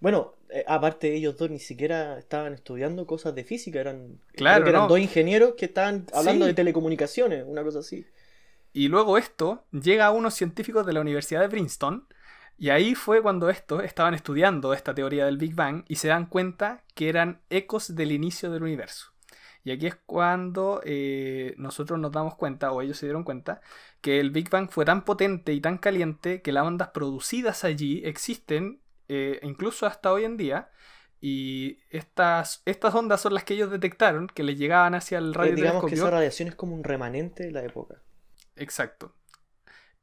Bueno, 0.00 0.34
eh, 0.48 0.64
aparte 0.66 1.14
ellos 1.14 1.36
dos 1.36 1.50
ni 1.50 1.58
siquiera 1.58 2.18
estaban 2.18 2.54
estudiando 2.54 3.06
cosas 3.06 3.34
de 3.34 3.44
física, 3.44 3.80
eran, 3.80 4.20
claro, 4.34 4.66
eran 4.66 4.88
dos 4.88 4.98
ingenieros 4.98 5.54
que 5.54 5.66
estaban 5.66 6.06
hablando 6.12 6.46
de 6.46 6.54
telecomunicaciones, 6.54 7.44
una 7.46 7.62
cosa 7.62 7.80
así. 7.80 8.06
Y 8.72 8.88
luego 8.88 9.18
esto 9.18 9.64
llega 9.72 10.06
a 10.06 10.10
unos 10.12 10.34
científicos 10.34 10.86
de 10.86 10.92
la 10.92 11.00
Universidad 11.00 11.40
de 11.40 11.48
Princeton, 11.48 12.06
y 12.60 12.68
ahí 12.68 12.94
fue 12.94 13.22
cuando 13.22 13.48
estos 13.48 13.82
estaban 13.84 14.12
estudiando 14.12 14.74
esta 14.74 14.94
teoría 14.94 15.24
del 15.24 15.38
Big 15.38 15.54
Bang 15.54 15.82
y 15.88 15.96
se 15.96 16.08
dan 16.08 16.26
cuenta 16.26 16.84
que 16.94 17.08
eran 17.08 17.40
ecos 17.48 17.96
del 17.96 18.12
inicio 18.12 18.50
del 18.50 18.62
universo. 18.62 19.12
Y 19.64 19.70
aquí 19.70 19.86
es 19.86 19.96
cuando 20.06 20.82
eh, 20.84 21.54
nosotros 21.56 21.98
nos 21.98 22.12
damos 22.12 22.34
cuenta, 22.34 22.70
o 22.72 22.82
ellos 22.82 22.98
se 22.98 23.06
dieron 23.06 23.24
cuenta, 23.24 23.62
que 24.02 24.20
el 24.20 24.30
Big 24.30 24.50
Bang 24.50 24.68
fue 24.70 24.84
tan 24.84 25.06
potente 25.06 25.54
y 25.54 25.60
tan 25.62 25.78
caliente 25.78 26.42
que 26.42 26.52
las 26.52 26.66
ondas 26.66 26.88
producidas 26.88 27.64
allí 27.64 28.02
existen 28.04 28.80
eh, 29.12 29.40
incluso 29.42 29.86
hasta 29.86 30.12
hoy 30.12 30.24
en 30.24 30.36
día. 30.36 30.70
Y 31.20 31.78
estas, 31.90 32.62
estas 32.64 32.94
ondas 32.94 33.20
son 33.20 33.34
las 33.34 33.44
que 33.44 33.54
ellos 33.54 33.70
detectaron, 33.70 34.28
que 34.28 34.44
les 34.44 34.56
llegaban 34.56 34.94
hacia 34.94 35.18
el 35.18 35.34
radio. 35.34 35.52
Eh, 35.52 35.56
digamos 35.56 35.84
que 35.84 35.96
esa 35.96 36.10
radiación 36.10 36.48
es 36.48 36.54
como 36.54 36.74
un 36.74 36.84
remanente 36.84 37.42
de 37.42 37.50
la 37.50 37.62
época. 37.62 37.96
Exacto. 38.54 39.16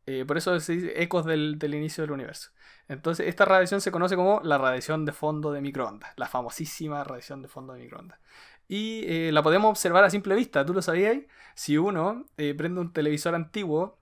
Eh, 0.06 0.26
por 0.28 0.38
eso 0.38 0.60
se 0.60 0.74
dice 0.74 1.02
ecos 1.02 1.26
del, 1.26 1.58
inicio 1.64 2.04
del 2.04 2.12
universo. 2.12 2.52
Entonces, 2.90 3.28
esta 3.28 3.46
radiación 3.46 3.80
se 3.82 3.92
conoce 3.92 4.16
como 4.16 4.42
la 4.44 4.58
radiación 4.58 5.06
de 5.06 5.14
fondo 5.14 5.52
de 5.52 5.62
microondas, 5.62 6.12
la 6.18 6.28
famosísima 6.28 7.04
radiación 7.04 7.42
de 7.42 7.48
fondo 7.48 7.74
de 7.74 7.80
microondas. 7.80 8.20
Y 8.68 9.32
la 9.32 9.42
podemos 9.42 9.70
observar 9.70 10.04
a 10.04 10.10
simple 10.10 10.36
vista, 10.36 10.66
¿tú 10.66 10.74
lo 10.74 10.82
sabías? 10.82 11.18
Si 11.56 11.78
uno 11.78 12.26
prende 12.36 12.82
un 12.82 12.92
televisor 12.92 13.34
antiguo 13.36 13.98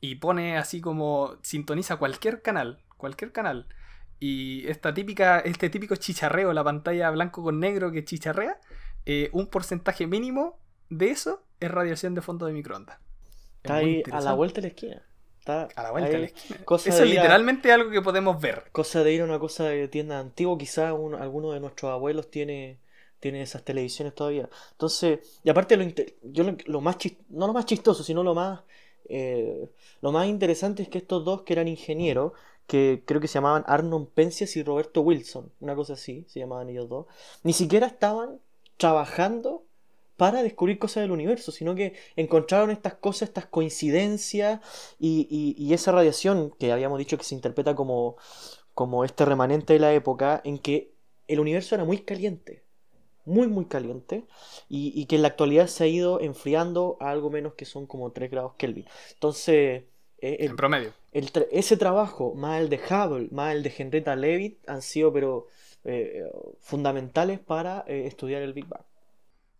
y 0.00 0.16
pone 0.16 0.56
así 0.56 0.80
como 0.80 1.36
sintoniza 1.42 1.96
cualquier 1.96 2.42
canal, 2.42 2.84
cualquier 2.96 3.32
canal, 3.32 3.66
y 4.20 4.66
esta 4.68 4.92
típica, 4.92 5.40
este 5.40 5.70
típico 5.70 5.96
chicharreo, 5.96 6.52
la 6.52 6.64
pantalla 6.64 7.10
blanco 7.10 7.42
con 7.42 7.60
negro 7.60 7.92
que 7.92 8.04
chicharrea, 8.04 8.58
eh, 9.06 9.30
un 9.32 9.46
porcentaje 9.46 10.06
mínimo 10.06 10.58
de 10.90 11.10
eso 11.10 11.42
es 11.60 11.70
radiación 11.70 12.14
de 12.14 12.22
fondo 12.22 12.46
de 12.46 12.52
microondas. 12.52 12.98
Está 13.62 13.76
ahí 13.76 14.02
a 14.10 14.20
la 14.20 14.34
vuelta 14.34 14.56
de 14.56 14.62
la 14.62 14.68
esquina. 14.68 15.02
Está 15.38 15.68
a 15.76 15.82
la 15.82 15.90
vuelta 15.90 16.10
de 16.10 16.18
la 16.18 16.26
esquina. 16.26 16.60
Eso 16.84 17.04
es 17.04 17.10
literalmente 17.10 17.72
algo 17.72 17.90
que 17.90 18.02
podemos 18.02 18.40
ver. 18.40 18.64
Cosa 18.72 19.02
de 19.02 19.12
ir 19.12 19.22
a 19.22 19.24
una 19.24 19.38
cosa 19.38 19.64
de 19.64 19.88
tienda 19.88 20.18
antigua, 20.18 20.58
quizás 20.58 20.86
alguno 20.86 21.52
de 21.52 21.60
nuestros 21.60 21.90
abuelos 21.90 22.30
tiene, 22.30 22.80
tiene 23.20 23.42
esas 23.42 23.64
televisiones 23.64 24.14
todavía. 24.14 24.48
Entonces, 24.72 25.40
y 25.44 25.50
aparte 25.50 25.76
lo, 25.76 25.84
yo 26.22 26.44
lo, 26.66 26.80
más 26.80 26.96
no 27.28 27.46
lo 27.46 27.52
más 27.52 27.66
chistoso, 27.66 28.02
sino 28.02 28.22
lo 28.22 28.34
más 28.34 28.60
eh, 29.08 29.70
lo 30.02 30.12
más 30.12 30.28
interesante 30.28 30.82
es 30.82 30.88
que 30.88 30.98
estos 30.98 31.24
dos 31.24 31.42
que 31.42 31.54
eran 31.54 31.66
ingenieros 31.66 32.32
que 32.68 33.02
creo 33.06 33.20
que 33.20 33.28
se 33.28 33.34
llamaban 33.34 33.64
Arnon 33.66 34.06
Penzias 34.06 34.54
y 34.56 34.62
Roberto 34.62 35.00
Wilson, 35.00 35.50
una 35.58 35.74
cosa 35.74 35.94
así, 35.94 36.26
se 36.28 36.38
llamaban 36.38 36.68
ellos 36.68 36.88
dos, 36.88 37.06
ni 37.42 37.54
siquiera 37.54 37.86
estaban 37.86 38.40
trabajando 38.76 39.64
para 40.18 40.42
descubrir 40.42 40.78
cosas 40.78 41.02
del 41.02 41.12
universo, 41.12 41.50
sino 41.50 41.74
que 41.74 41.94
encontraron 42.14 42.70
estas 42.70 42.94
cosas, 42.94 43.30
estas 43.30 43.46
coincidencias 43.46 44.60
y, 44.98 45.72
esa 45.72 45.92
radiación 45.92 46.52
que 46.58 46.70
habíamos 46.70 46.98
dicho 46.98 47.16
que 47.16 47.24
se 47.24 47.34
interpreta 47.34 47.74
como, 47.74 48.16
como 48.74 49.04
este 49.04 49.24
remanente 49.24 49.72
de 49.72 49.78
la 49.78 49.94
época 49.94 50.42
en 50.44 50.58
que 50.58 50.92
el 51.26 51.40
universo 51.40 51.74
era 51.74 51.84
muy 51.84 51.98
caliente, 51.98 52.64
muy 53.24 53.46
muy 53.46 53.64
caliente, 53.64 54.24
y, 54.68 55.06
que 55.06 55.16
en 55.16 55.22
la 55.22 55.28
actualidad 55.28 55.68
se 55.68 55.84
ha 55.84 55.86
ido 55.86 56.20
enfriando 56.20 56.98
a 57.00 57.10
algo 57.10 57.30
menos 57.30 57.54
que 57.54 57.64
son 57.64 57.86
como 57.86 58.12
3 58.12 58.30
grados 58.30 58.52
Kelvin. 58.58 58.84
Entonces, 59.14 59.84
eh, 60.20 60.36
en 60.40 60.56
promedio. 60.56 60.92
Ese 61.12 61.76
trabajo, 61.76 62.34
más 62.34 62.60
el 62.60 62.68
de 62.68 62.76
Hubble, 62.78 63.28
más 63.30 63.54
el 63.54 63.62
de 63.62 63.72
Henrietta 63.76 64.16
Leavitt, 64.16 64.68
han 64.68 64.82
sido 64.82 65.12
pero 65.12 65.46
eh, 65.84 66.24
fundamentales 66.60 67.38
para 67.38 67.84
eh, 67.86 68.06
estudiar 68.06 68.42
el 68.42 68.52
Big 68.52 68.66
Bang. 68.66 68.84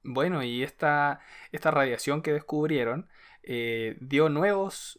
Bueno, 0.02 0.42
y 0.42 0.62
esta, 0.62 1.20
esta 1.52 1.70
radiación 1.70 2.22
que 2.22 2.32
descubrieron 2.32 3.08
dio 4.00 4.28
nuevos 4.28 4.98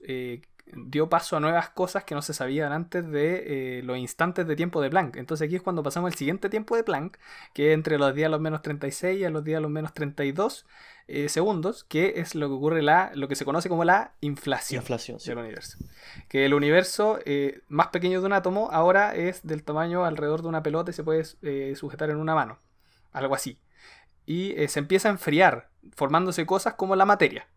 dio 0.73 1.09
paso 1.09 1.37
a 1.37 1.39
nuevas 1.39 1.69
cosas 1.69 2.03
que 2.03 2.15
no 2.15 2.21
se 2.21 2.33
sabían 2.33 2.71
antes 2.71 3.07
de 3.09 3.79
eh, 3.79 3.83
los 3.83 3.97
instantes 3.97 4.47
de 4.47 4.55
tiempo 4.55 4.81
de 4.81 4.89
Planck. 4.89 5.15
Entonces 5.17 5.45
aquí 5.45 5.55
es 5.55 5.61
cuando 5.61 5.83
pasamos 5.83 6.11
al 6.11 6.17
siguiente 6.17 6.49
tiempo 6.49 6.75
de 6.75 6.83
Planck, 6.83 7.17
que 7.53 7.69
es 7.69 7.73
entre 7.73 7.97
los 7.97 8.13
días 8.13 8.29
los 8.29 8.41
menos 8.41 8.61
36 8.61 9.19
y 9.19 9.25
a 9.25 9.29
los 9.29 9.43
días 9.43 9.61
los 9.61 9.71
menos 9.71 9.93
32 9.93 10.65
eh, 11.07 11.29
segundos, 11.29 11.83
que 11.83 12.13
es 12.17 12.35
lo 12.35 12.47
que 12.47 12.53
ocurre 12.53 12.81
la, 12.81 13.11
lo 13.15 13.27
que 13.27 13.35
se 13.35 13.45
conoce 13.45 13.69
como 13.69 13.83
la 13.83 14.13
inflación, 14.21 14.81
inflación 14.81 15.17
del 15.25 15.37
universo. 15.37 15.77
Que 16.27 16.45
el 16.45 16.53
universo 16.53 17.19
eh, 17.25 17.61
más 17.67 17.87
pequeño 17.87 18.19
de 18.19 18.27
un 18.27 18.33
átomo 18.33 18.69
ahora 18.71 19.15
es 19.15 19.45
del 19.45 19.63
tamaño 19.63 20.05
alrededor 20.05 20.41
de 20.41 20.47
una 20.47 20.63
pelota 20.63 20.91
y 20.91 20.93
se 20.93 21.03
puede 21.03 21.75
sujetar 21.75 22.09
en 22.09 22.17
una 22.17 22.35
mano. 22.35 22.59
Algo 23.11 23.35
así. 23.35 23.59
Y 24.25 24.55
se 24.67 24.79
empieza 24.79 25.07
a 25.07 25.11
enfriar, 25.11 25.69
formándose 25.95 26.45
cosas 26.45 26.75
como 26.75 26.95
la 26.95 27.05
materia 27.05 27.47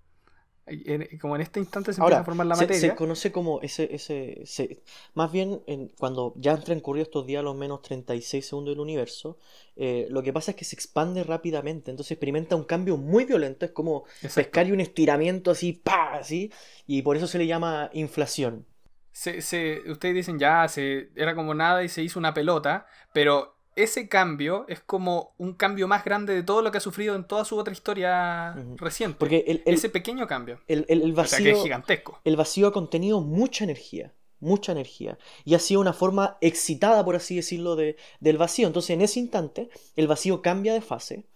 como 1.21 1.35
en 1.35 1.43
este 1.43 1.59
instante 1.59 1.93
se 1.93 2.01
empieza 2.01 2.21
a 2.21 2.25
formar 2.25 2.47
la 2.47 2.55
materia. 2.55 2.79
Se 2.79 2.95
conoce 2.95 3.33
como 3.33 3.61
ese. 3.63 3.93
ese 3.95 4.83
más 5.15 5.33
bien, 5.33 5.63
cuando 5.99 6.35
ya 6.37 6.53
han 6.53 6.63
transcurrido 6.63 7.03
estos 7.03 7.27
días 7.27 7.43
los 7.43 7.57
menos 7.57 7.83
36 7.83 8.47
segundos 8.47 8.73
del 8.73 8.81
universo, 8.81 9.39
eh, 9.77 10.07
lo 10.11 10.23
que 10.23 10.33
pasa 10.33 10.53
es 10.53 10.57
que 10.57 10.65
se 10.65 10.77
expande 10.77 11.25
rápidamente. 11.25 11.91
Entonces 11.91 12.13
experimenta 12.13 12.55
un 12.55 12.65
cambio 12.65 12.97
muy 12.97 13.25
violento. 13.25 13.65
Es 13.65 13.73
como 13.73 14.05
pescar 14.35 14.69
y 14.69 14.73
un 14.73 14.81
estiramiento 14.81 15.51
así, 15.51 15.73
¡pa! 15.73 16.15
Así. 16.15 16.53
Y 16.87 17.03
por 17.03 17.17
eso 17.17 17.27
se 17.27 17.39
le 17.39 17.47
llama 17.47 17.91
inflación. 17.93 18.67
Se, 19.11 19.43
se, 19.43 19.83
ustedes 19.91 20.15
dicen 20.15 20.39
ya, 20.39 20.67
se, 20.69 21.11
era 21.17 21.35
como 21.35 21.55
nada 21.55 21.85
y 21.85 21.89
se 21.89 22.03
hizo 22.03 22.19
una 22.19 22.33
pelota, 22.33 22.87
pero 23.13 23.57
ese 23.77 24.09
cambio 24.09 24.67
es 24.69 24.81
como 24.81 25.35
un 25.39 25.55
cambio 25.55 25.89
más 25.89 26.05
grande 26.05 26.35
de 26.35 26.43
todo 26.43 26.63
lo 26.63 26.71
que 26.71 26.79
ha 26.79 26.81
sufrido 26.81 27.15
en 27.15 27.25
toda 27.25 27.45
su 27.45 27.57
otra 27.57 27.73
historia 27.73 28.55
reciente. 28.77 29.17
Porque 29.19 29.63
ese 29.65 29.89
pequeño 29.89 30.27
cambio. 30.27 30.61
El, 30.69 31.13
vacío. 31.13 31.53
es 31.57 31.63
gigantesco. 31.63 32.21
El 32.25 32.37
vacío 32.37 32.69
ha 32.69 32.73
contenido 32.73 33.21
mucha 33.21 33.65
energía. 33.65 34.13
Mucha 34.41 34.73
energía. 34.73 35.19
Y 35.45 35.55
ha 35.55 35.59
sido 35.59 35.81
una 35.81 35.93
forma 35.93 36.37
excitada, 36.41 37.05
por 37.05 37.17
así 37.17 37.37
decirlo, 37.37 37.77
de, 37.77 37.97
del 38.21 38.39
vacío. 38.39 38.67
Entonces, 38.67 38.91
en 38.91 39.01
ese 39.01 39.21
instante, 39.21 39.71
el 39.97 40.09
vacío 40.09 40.43
cambia 40.43 40.75
de 40.75 40.81
fase. 40.81 41.27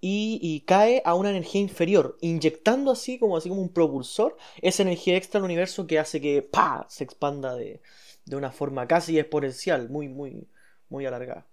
Y, 0.00 0.62
cae 0.66 1.02
a 1.04 1.14
una 1.14 1.30
energía 1.30 1.60
inferior, 1.60 2.16
inyectando 2.20 2.92
así 2.92 3.18
como, 3.18 3.36
así 3.36 3.48
como 3.48 3.62
un 3.62 3.72
propulsor 3.72 4.36
esa 4.62 4.82
energía 4.82 5.16
extra 5.16 5.38
al 5.38 5.44
universo 5.44 5.86
que 5.86 5.98
hace 5.98 6.20
que 6.20 6.42
¡pa! 6.42 6.86
se 6.88 7.02
expanda 7.02 7.56
de, 7.56 7.80
de 8.24 8.36
una 8.36 8.52
forma 8.52 8.86
casi 8.86 9.18
exponencial, 9.18 9.88
muy, 9.88 10.08
muy, 10.08 10.46
muy 10.90 11.06
alargada 11.06 11.48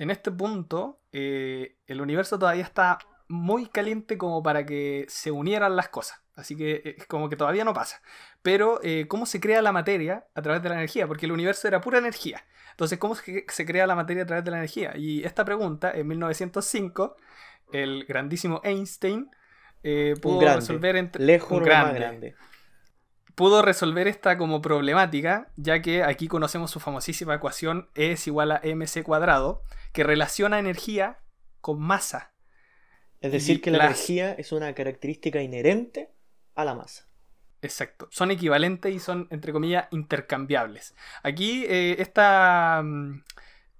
en 0.00 0.10
este 0.10 0.32
punto 0.32 0.98
eh, 1.12 1.76
el 1.86 2.00
universo 2.00 2.38
todavía 2.38 2.64
está 2.64 2.98
muy 3.28 3.66
caliente 3.66 4.16
como 4.16 4.42
para 4.42 4.64
que 4.64 5.04
se 5.08 5.30
unieran 5.30 5.76
las 5.76 5.90
cosas. 5.90 6.22
Así 6.34 6.56
que 6.56 6.76
eh, 6.76 6.94
es 6.96 7.06
como 7.06 7.28
que 7.28 7.36
todavía 7.36 7.64
no 7.66 7.74
pasa. 7.74 8.00
Pero, 8.40 8.80
eh, 8.82 9.06
¿cómo 9.08 9.26
se 9.26 9.40
crea 9.40 9.60
la 9.60 9.72
materia 9.72 10.26
a 10.34 10.40
través 10.40 10.62
de 10.62 10.70
la 10.70 10.76
energía? 10.76 11.06
Porque 11.06 11.26
el 11.26 11.32
universo 11.32 11.68
era 11.68 11.82
pura 11.82 11.98
energía. 11.98 12.42
Entonces, 12.70 12.98
¿cómo 12.98 13.14
se, 13.14 13.66
crea 13.66 13.86
la 13.86 13.94
materia 13.94 14.22
a 14.22 14.26
través 14.26 14.42
de 14.42 14.50
la 14.50 14.56
energía? 14.56 14.96
Y 14.96 15.22
esta 15.22 15.44
pregunta, 15.44 15.92
en 15.92 16.08
1905, 16.08 17.16
el 17.70 18.06
grandísimo 18.06 18.62
Einstein 18.64 19.30
pudo 20.22 20.40
resolver 20.40 20.96
entre... 20.96 21.22
Lejos 21.22 21.60
grande, 21.60 21.98
grande 21.98 22.36
pudo 23.40 23.62
resolver 23.62 24.06
esta 24.06 24.36
como 24.36 24.60
problemática, 24.60 25.48
ya 25.56 25.80
que 25.80 26.02
aquí 26.02 26.28
conocemos 26.28 26.70
su 26.70 26.78
famosísima 26.78 27.34
ecuación 27.34 27.88
E 27.94 28.12
es 28.12 28.26
igual 28.26 28.52
a 28.52 28.60
mc 28.62 29.02
cuadrado, 29.02 29.62
que 29.92 30.04
relaciona 30.04 30.58
energía 30.58 31.18
con 31.60 31.80
masa. 31.80 32.32
Es 33.20 33.32
decir, 33.32 33.60
que 33.60 33.70
la 33.70 33.84
energía 33.84 34.32
es 34.32 34.52
una 34.52 34.72
característica 34.74 35.42
inherente 35.42 36.10
a 36.54 36.64
la 36.64 36.74
masa. 36.74 37.06
Exacto, 37.62 38.08
son 38.10 38.30
equivalentes 38.30 38.94
y 38.94 38.98
son, 38.98 39.28
entre 39.30 39.52
comillas, 39.52 39.86
intercambiables. 39.90 40.94
Aquí 41.22 41.64
eh, 41.68 41.96
esta, 41.98 42.80
mm, 42.82 43.22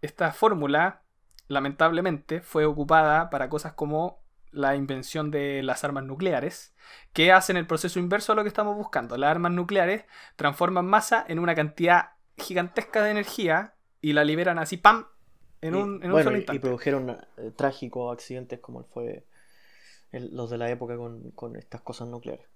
esta 0.03 0.33
fórmula, 0.33 1.03
lamentablemente, 1.49 2.43
fue 2.43 2.67
ocupada 2.67 3.31
para 3.31 3.49
cosas 3.49 3.73
como 3.73 4.21
la 4.53 4.77
invención 4.77 5.31
de 5.31 5.63
las 5.63 5.85
armas 5.85 6.05
nucleares, 6.05 6.75
que 7.13 7.33
hacen 7.33 7.57
el 7.57 7.67
proceso 7.67 7.99
inverso 7.99 8.33
a 8.33 8.35
lo 8.35 8.43
que 8.43 8.49
estamos 8.49 8.77
buscando. 8.77 9.17
Las 9.17 9.31
armas 9.31 9.53
nucleares 9.53 10.05
transforman 10.37 10.87
masa 10.87 11.25
en 11.27 11.39
una 11.39 11.55
cantidad 11.55 12.11
gigantesca 12.37 13.03
de 13.03 13.13
energía 13.13 13.75
y 14.01 14.13
la 14.13 14.25
liberan 14.25 14.59
así, 14.59 14.77
¡pam! 14.77 15.07
En 15.61 15.75
un, 15.75 16.03
en 16.03 16.11
solo. 16.11 16.39
Y 16.39 16.59
produjeron 16.59 17.11
eh, 17.11 17.53
trágicos 17.57 18.13
accidentes 18.13 18.61
como 18.61 18.85
fue 18.85 19.27
los 20.13 20.51
de 20.51 20.59
la 20.59 20.71
época 20.71 20.97
con, 20.97 21.31
con 21.33 21.57
estas 21.57 21.83
cosas 21.83 22.09
nucleares. 22.09 22.47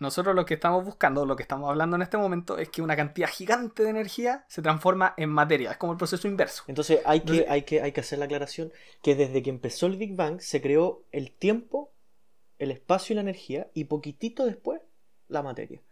Nosotros 0.00 0.34
lo 0.34 0.46
que 0.46 0.54
estamos 0.54 0.82
buscando, 0.82 1.26
lo 1.26 1.36
que 1.36 1.42
estamos 1.42 1.68
hablando 1.68 1.94
en 1.96 2.02
este 2.02 2.16
momento, 2.16 2.56
es 2.56 2.70
que 2.70 2.80
una 2.80 2.96
cantidad 2.96 3.28
gigante 3.28 3.82
de 3.82 3.90
energía 3.90 4.46
se 4.48 4.62
transforma 4.62 5.12
en 5.18 5.28
materia. 5.28 5.72
Es 5.72 5.76
como 5.76 5.92
el 5.92 5.98
proceso 5.98 6.26
inverso. 6.26 6.64
Entonces 6.68 7.00
hay 7.04 7.20
que, 7.20 7.44
hay 7.46 7.62
que, 7.62 7.82
hay 7.82 7.92
que 7.92 8.00
hacer 8.00 8.18
la 8.18 8.24
aclaración 8.24 8.72
que 9.02 9.14
desde 9.14 9.42
que 9.42 9.50
empezó 9.50 9.86
el 9.86 9.98
Big 9.98 10.16
Bang 10.16 10.40
se 10.40 10.62
creó 10.62 11.04
el 11.12 11.32
tiempo, 11.32 11.92
el 12.58 12.70
espacio 12.70 13.12
y 13.12 13.16
la 13.16 13.20
energía, 13.20 13.70
y 13.74 13.84
poquitito 13.84 14.46
después 14.46 14.80
la 15.28 15.42
materia. 15.42 15.82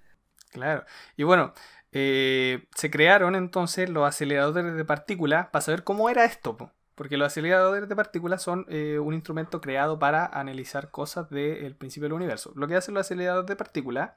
Claro. 0.53 0.85
Y 1.19 1.25
bueno, 1.25 1.53
eh, 1.93 2.67
se 2.75 2.91
crearon 2.91 3.35
entonces 3.35 3.89
los 3.89 4.07
aceleradores 4.07 4.75
de 4.75 4.85
partículas 4.85 5.49
para 5.49 5.63
saber 5.63 5.85
cómo 5.85 6.11
era 6.11 6.25
esto. 6.25 6.57
Porque 6.95 7.17
los 7.17 7.27
aceleradores 7.27 7.89
de 7.89 7.95
partículas 7.95 8.43
son 8.43 8.67
eh, 8.69 8.99
un 8.99 9.15
instrumento 9.15 9.61
creado 9.61 10.01
para 10.01 10.27
analizar 10.27 10.91
cosas 10.91 11.31
del 11.31 11.77
principio 11.77 12.07
del 12.07 12.15
universo. 12.15 12.53
Lo 12.57 12.67
que 12.67 12.75
hacen 12.75 12.95
los 12.95 13.03
aceleradores 13.03 13.47
de 13.47 13.55
partículas 13.55 14.11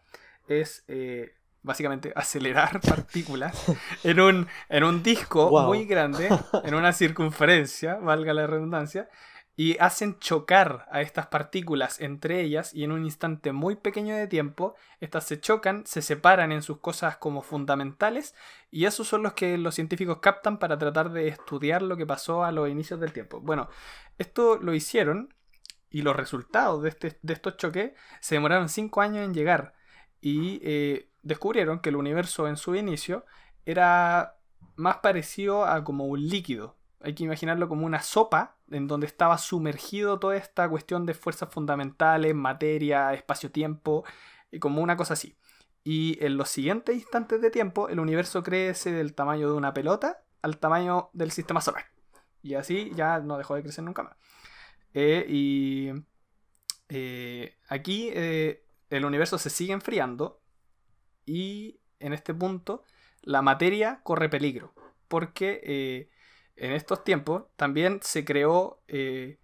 es 0.47 0.83
eh, 0.87 1.35
básicamente 1.61 2.11
acelerar 2.15 2.81
partículas 2.81 3.55
en 4.03 4.19
un, 4.19 4.47
en 4.69 4.83
un 4.83 5.03
disco 5.03 5.51
muy 5.65 5.85
grande, 5.85 6.29
en 6.63 6.73
una 6.73 6.91
circunferencia, 6.93 7.95
valga 7.95 8.33
la 8.33 8.47
redundancia, 8.47 9.09
y 9.55 9.77
hacen 9.79 10.17
chocar 10.19 10.87
a 10.91 11.01
estas 11.01 11.27
partículas 11.27 11.99
entre 11.99 12.41
ellas 12.41 12.73
y 12.73 12.83
en 12.83 12.91
un 12.91 13.03
instante 13.03 13.51
muy 13.51 13.75
pequeño 13.75 14.15
de 14.15 14.27
tiempo, 14.27 14.75
estas 14.99 15.25
se 15.25 15.39
chocan, 15.39 15.85
se 15.85 16.01
separan 16.01 16.51
en 16.51 16.61
sus 16.61 16.79
cosas 16.79 17.17
como 17.17 17.41
fundamentales 17.41 18.33
y 18.71 18.85
esos 18.85 19.07
son 19.07 19.23
los 19.23 19.33
que 19.33 19.57
los 19.57 19.75
científicos 19.75 20.19
captan 20.21 20.57
para 20.57 20.77
tratar 20.77 21.11
de 21.11 21.27
estudiar 21.27 21.81
lo 21.81 21.97
que 21.97 22.05
pasó 22.05 22.43
a 22.43 22.51
los 22.51 22.69
inicios 22.69 22.99
del 22.99 23.13
tiempo. 23.13 23.41
Bueno, 23.41 23.69
esto 24.17 24.57
lo 24.57 24.73
hicieron 24.73 25.33
y 25.89 26.01
los 26.01 26.15
resultados 26.15 26.81
de, 26.83 26.89
este, 26.89 27.19
de 27.21 27.33
estos 27.33 27.57
choques 27.57 27.91
se 28.21 28.35
demoraron 28.35 28.69
5 28.69 29.01
años 29.01 29.25
en 29.25 29.33
llegar 29.33 29.73
y 30.21 30.61
eh, 30.63 31.09
descubrieron 31.23 31.79
que 31.79 31.89
el 31.89 31.97
universo 31.97 32.47
en 32.47 32.55
su 32.55 32.75
inicio 32.75 33.25
era 33.65 34.37
más 34.75 34.97
parecido 34.97 35.65
a 35.65 35.83
como 35.83 36.05
un 36.05 36.27
líquido, 36.27 36.77
hay 37.03 37.13
que 37.15 37.23
imaginarlo 37.23 37.67
como 37.67 37.85
una 37.85 38.01
sopa 38.01 38.57
en 38.69 38.87
donde 38.87 39.07
estaba 39.07 39.37
sumergido 39.37 40.19
toda 40.19 40.37
esta 40.37 40.69
cuestión 40.69 41.05
de 41.05 41.13
fuerzas 41.13 41.49
fundamentales, 41.49 42.35
materia, 42.35 43.13
espacio-tiempo, 43.13 44.03
como 44.59 44.81
una 44.81 44.97
cosa 44.97 45.13
así. 45.13 45.35
Y 45.83 46.23
en 46.23 46.37
los 46.37 46.49
siguientes 46.49 46.95
instantes 46.95 47.41
de 47.41 47.49
tiempo, 47.49 47.89
el 47.89 47.99
universo 47.99 48.43
crece 48.43 48.91
del 48.91 49.15
tamaño 49.15 49.49
de 49.49 49.55
una 49.55 49.73
pelota 49.73 50.23
al 50.41 50.57
tamaño 50.57 51.09
del 51.13 51.31
sistema 51.31 51.61
solar. 51.61 51.85
Y 52.43 52.55
así 52.55 52.91
ya 52.95 53.19
no 53.19 53.37
dejó 53.37 53.55
de 53.55 53.63
crecer 53.63 53.83
nunca 53.83 54.03
más. 54.03 54.15
Eh, 54.93 55.25
y 55.27 55.91
eh, 56.89 57.55
aquí 57.67 58.09
eh, 58.13 58.65
el 58.89 59.05
universo 59.05 59.37
se 59.37 59.49
sigue 59.49 59.73
enfriando 59.73 60.41
y 61.25 61.79
en 61.99 62.13
este 62.13 62.33
punto 62.33 62.83
la 63.21 63.41
materia 63.41 64.01
corre 64.03 64.29
peligro. 64.29 64.73
Porque 65.07 66.09
en 66.61 66.73
estos 66.73 67.03
tiempos 67.03 67.45
también 67.55 67.99
se 68.03 68.23
creó 68.23 68.83
eh, 68.87 69.39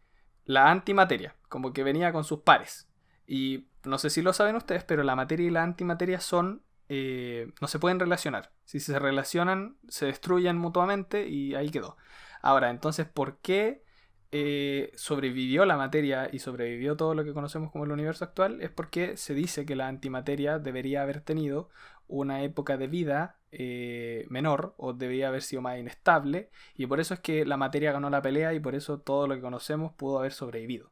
la 0.46 0.70
antimateria, 0.70 1.36
como 1.50 1.74
que 1.74 1.84
venía 1.84 2.14
con 2.14 2.24
sus 2.24 2.42
pares. 2.42 2.88
Y 3.26 3.70
no 3.84 3.98
sé 3.98 4.12
si 4.12 4.22
lo 4.22 4.34
saben 4.34 4.56
ustedes, 4.56 4.84
pero 4.84 5.02
la 5.02 5.16
materia 5.16 5.48
y 5.48 5.50
la 5.50 5.64
antimateria 5.64 6.20
son... 6.20 6.62
Eh, 6.90 7.52
no 7.60 7.68
se 7.68 7.80
pueden 7.80 8.00
relacionar. 8.00 8.52
Si 8.66 8.80
se 8.80 9.00
relacionan, 9.00 9.78
se 9.90 10.06
destruyen 10.06 10.58
mutuamente 10.58 11.28
y 11.28 11.56
ahí 11.56 11.72
quedó. 11.72 11.98
Ahora, 12.44 12.70
entonces, 12.70 13.08
¿por 13.08 13.40
qué 13.40 13.84
eh, 14.32 14.92
sobrevivió 14.96 15.66
la 15.66 15.76
materia 15.76 16.30
y 16.32 16.38
sobrevivió 16.38 16.96
todo 16.98 17.16
lo 17.16 17.24
que 17.24 17.34
conocemos 17.34 17.72
como 17.72 17.86
el 17.86 17.92
universo 17.92 18.26
actual? 18.26 18.62
Es 18.62 18.70
porque 18.70 19.18
se 19.18 19.34
dice 19.34 19.66
que 19.66 19.76
la 19.76 19.88
antimateria 19.88 20.60
debería 20.60 21.02
haber 21.02 21.22
tenido 21.22 21.70
una 22.08 22.44
época 22.44 22.78
de 22.78 22.88
vida 22.88 23.40
eh, 23.52 24.26
menor 24.30 24.74
o 24.78 24.94
debía 24.94 25.30
haber 25.30 25.42
sido 25.42 25.62
más 25.62 25.80
inestable 25.80 26.50
y 26.76 26.86
por 26.86 27.00
eso 27.00 27.14
es 27.14 27.20
que 27.22 27.46
la 27.46 27.58
materia 27.58 27.92
ganó 27.92 28.10
la 28.10 28.22
pelea 28.22 28.54
y 28.54 28.60
por 28.60 28.76
eso 28.76 29.00
todo 29.00 29.28
lo 29.28 29.36
que 29.36 29.42
conocemos 29.42 29.94
pudo 29.94 30.20
haber 30.20 30.34
sobrevivido. 30.34 30.92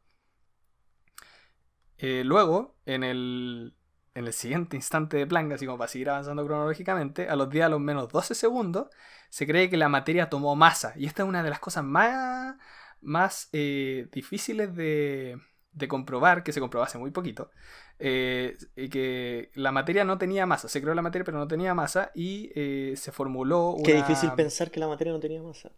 Eh, 1.98 2.22
luego, 2.24 2.76
en 2.84 3.04
el, 3.04 3.74
en 4.14 4.26
el 4.26 4.32
siguiente 4.32 4.76
instante 4.76 5.16
de 5.16 5.26
Planck, 5.26 5.52
así 5.52 5.66
como 5.66 5.78
para 5.78 5.88
seguir 5.88 6.10
avanzando 6.10 6.44
cronológicamente, 6.46 7.28
a 7.28 7.36
los 7.36 7.50
días 7.50 7.66
a 7.66 7.68
los 7.70 7.80
menos 7.80 8.08
12 8.08 8.34
segundos, 8.34 8.88
se 9.30 9.46
cree 9.46 9.70
que 9.70 9.76
la 9.76 9.88
materia 9.88 10.28
tomó 10.28 10.56
masa. 10.56 10.92
Y 10.96 11.06
esta 11.06 11.22
es 11.22 11.28
una 11.28 11.42
de 11.42 11.50
las 11.50 11.60
cosas 11.60 11.84
más, 11.84 12.56
más 13.00 13.48
eh, 13.52 14.08
difíciles 14.12 14.74
de, 14.74 15.38
de 15.76 15.88
comprobar, 15.88 16.42
que 16.42 16.52
se 16.52 16.60
comprobó 16.60 16.84
hace 16.84 16.98
muy 16.98 17.10
poquito, 17.10 17.50
eh, 17.98 18.56
y 18.74 18.88
que 18.88 19.50
la 19.54 19.72
materia 19.72 20.04
no 20.04 20.16
tenía 20.16 20.46
masa. 20.46 20.68
Se 20.68 20.80
creó 20.80 20.94
la 20.94 21.02
materia, 21.02 21.24
pero 21.24 21.38
no 21.38 21.46
tenía 21.46 21.74
masa 21.74 22.10
y 22.14 22.50
eh, 22.54 22.94
se 22.96 23.12
formuló. 23.12 23.72
Una... 23.72 23.84
Qué 23.84 23.94
difícil 23.94 24.32
pensar 24.32 24.70
que 24.70 24.80
la 24.80 24.88
materia 24.88 25.12
no 25.12 25.20
tenía 25.20 25.42
masa. 25.42 25.70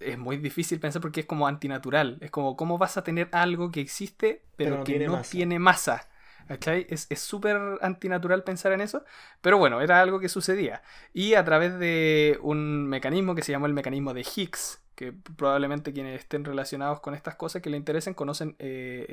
Es 0.00 0.18
muy 0.18 0.36
difícil 0.36 0.80
pensar 0.80 1.00
porque 1.00 1.20
es 1.20 1.26
como 1.26 1.46
antinatural. 1.46 2.18
Es 2.20 2.30
como, 2.30 2.56
¿cómo 2.56 2.76
vas 2.76 2.96
a 2.96 3.04
tener 3.04 3.28
algo 3.32 3.70
que 3.70 3.80
existe, 3.80 4.42
pero, 4.56 4.84
que 4.84 4.98
no 5.06 5.22
tiene 5.22 5.58
masa? 5.58 6.08
Es 6.48 7.20
súper 7.20 7.56
antinatural 7.80 8.42
pensar 8.42 8.72
en 8.72 8.80
eso, 8.80 9.04
pero 9.40 9.58
bueno, 9.58 9.80
era 9.80 10.00
algo 10.00 10.18
que 10.18 10.28
sucedía. 10.28 10.82
Y 11.12 11.34
a 11.34 11.44
través 11.44 11.78
de 11.78 12.38
un 12.42 12.86
mecanismo 12.88 13.34
que 13.34 13.42
se 13.42 13.52
llamó 13.52 13.66
el 13.66 13.74
mecanismo 13.74 14.12
de 14.12 14.20
Higgs, 14.22 14.85
que 14.96 15.12
probablemente 15.12 15.92
quienes 15.92 16.18
estén 16.18 16.44
relacionados 16.44 17.00
con 17.00 17.14
estas 17.14 17.36
cosas 17.36 17.62
que 17.62 17.70
le 17.70 17.76
interesen 17.76 18.14
conocen 18.14 18.56
eh, 18.58 19.06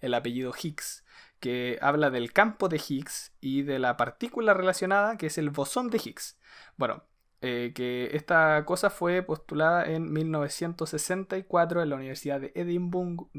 el, 0.00 0.14
apellido 0.14 0.52
Higgs, 0.60 1.04
que 1.38 1.78
habla 1.82 2.10
del 2.10 2.32
campo 2.32 2.68
de 2.68 2.80
Higgs 2.84 3.32
y 3.40 3.62
de 3.62 3.78
la 3.78 3.96
partícula 3.96 4.54
relacionada 4.54 5.18
que 5.18 5.26
es 5.26 5.38
el 5.38 5.50
bosón 5.50 5.90
de 5.90 6.00
Higgs. 6.02 6.38
Bueno, 6.76 7.04
eh, 7.46 7.72
que 7.72 8.10
esta 8.12 8.64
cosa 8.64 8.90
fue 8.90 9.22
postulada 9.22 9.84
en 9.84 10.12
1964 10.12 11.80
en 11.80 11.90
la 11.90 11.94
Universidad 11.94 12.40
de 12.40 12.50
Edimburgo, 12.56 13.30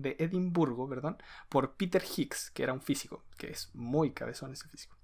por 1.49 1.75
Peter 1.75 2.01
Higgs, 2.01 2.49
que 2.51 2.63
era 2.63 2.71
un 2.71 2.81
físico, 2.81 3.25
que 3.37 3.49
es 3.49 3.69
muy 3.73 4.11
cabezón 4.11 4.53
ese 4.53 4.69
físico. 4.69 4.95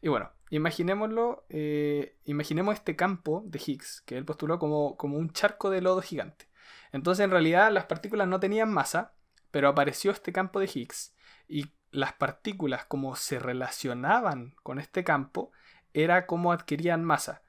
Y 0.00 0.08
bueno, 0.08 0.30
imaginémoslo, 0.50 1.44
eh, 1.48 2.16
imaginemos 2.24 2.74
este 2.76 2.94
campo 2.94 3.42
de 3.46 3.60
Higgs, 3.64 4.00
que 4.02 4.16
él 4.16 4.24
postuló 4.24 4.60
como, 4.60 4.96
como 4.96 5.18
un 5.18 5.32
charco 5.32 5.68
de 5.68 5.80
lodo 5.80 6.00
gigante. 6.00 6.46
Entonces 6.92 7.24
en 7.24 7.32
realidad 7.32 7.72
las 7.72 7.86
partículas 7.86 8.28
no 8.28 8.38
tenían 8.38 8.72
masa, 8.72 9.14
pero 9.50 9.68
apareció 9.68 10.12
este 10.12 10.32
campo 10.32 10.60
de 10.60 10.70
Higgs 10.72 11.16
y 11.48 11.72
las 11.90 12.12
partículas 12.12 12.84
como 12.84 13.16
se 13.16 13.40
relacionaban 13.40 14.54
con 14.62 14.78
este 14.78 15.02
campo 15.02 15.50
era 15.94 16.26
como 16.26 16.52
adquirían 16.52 17.04
masa. 17.04 17.42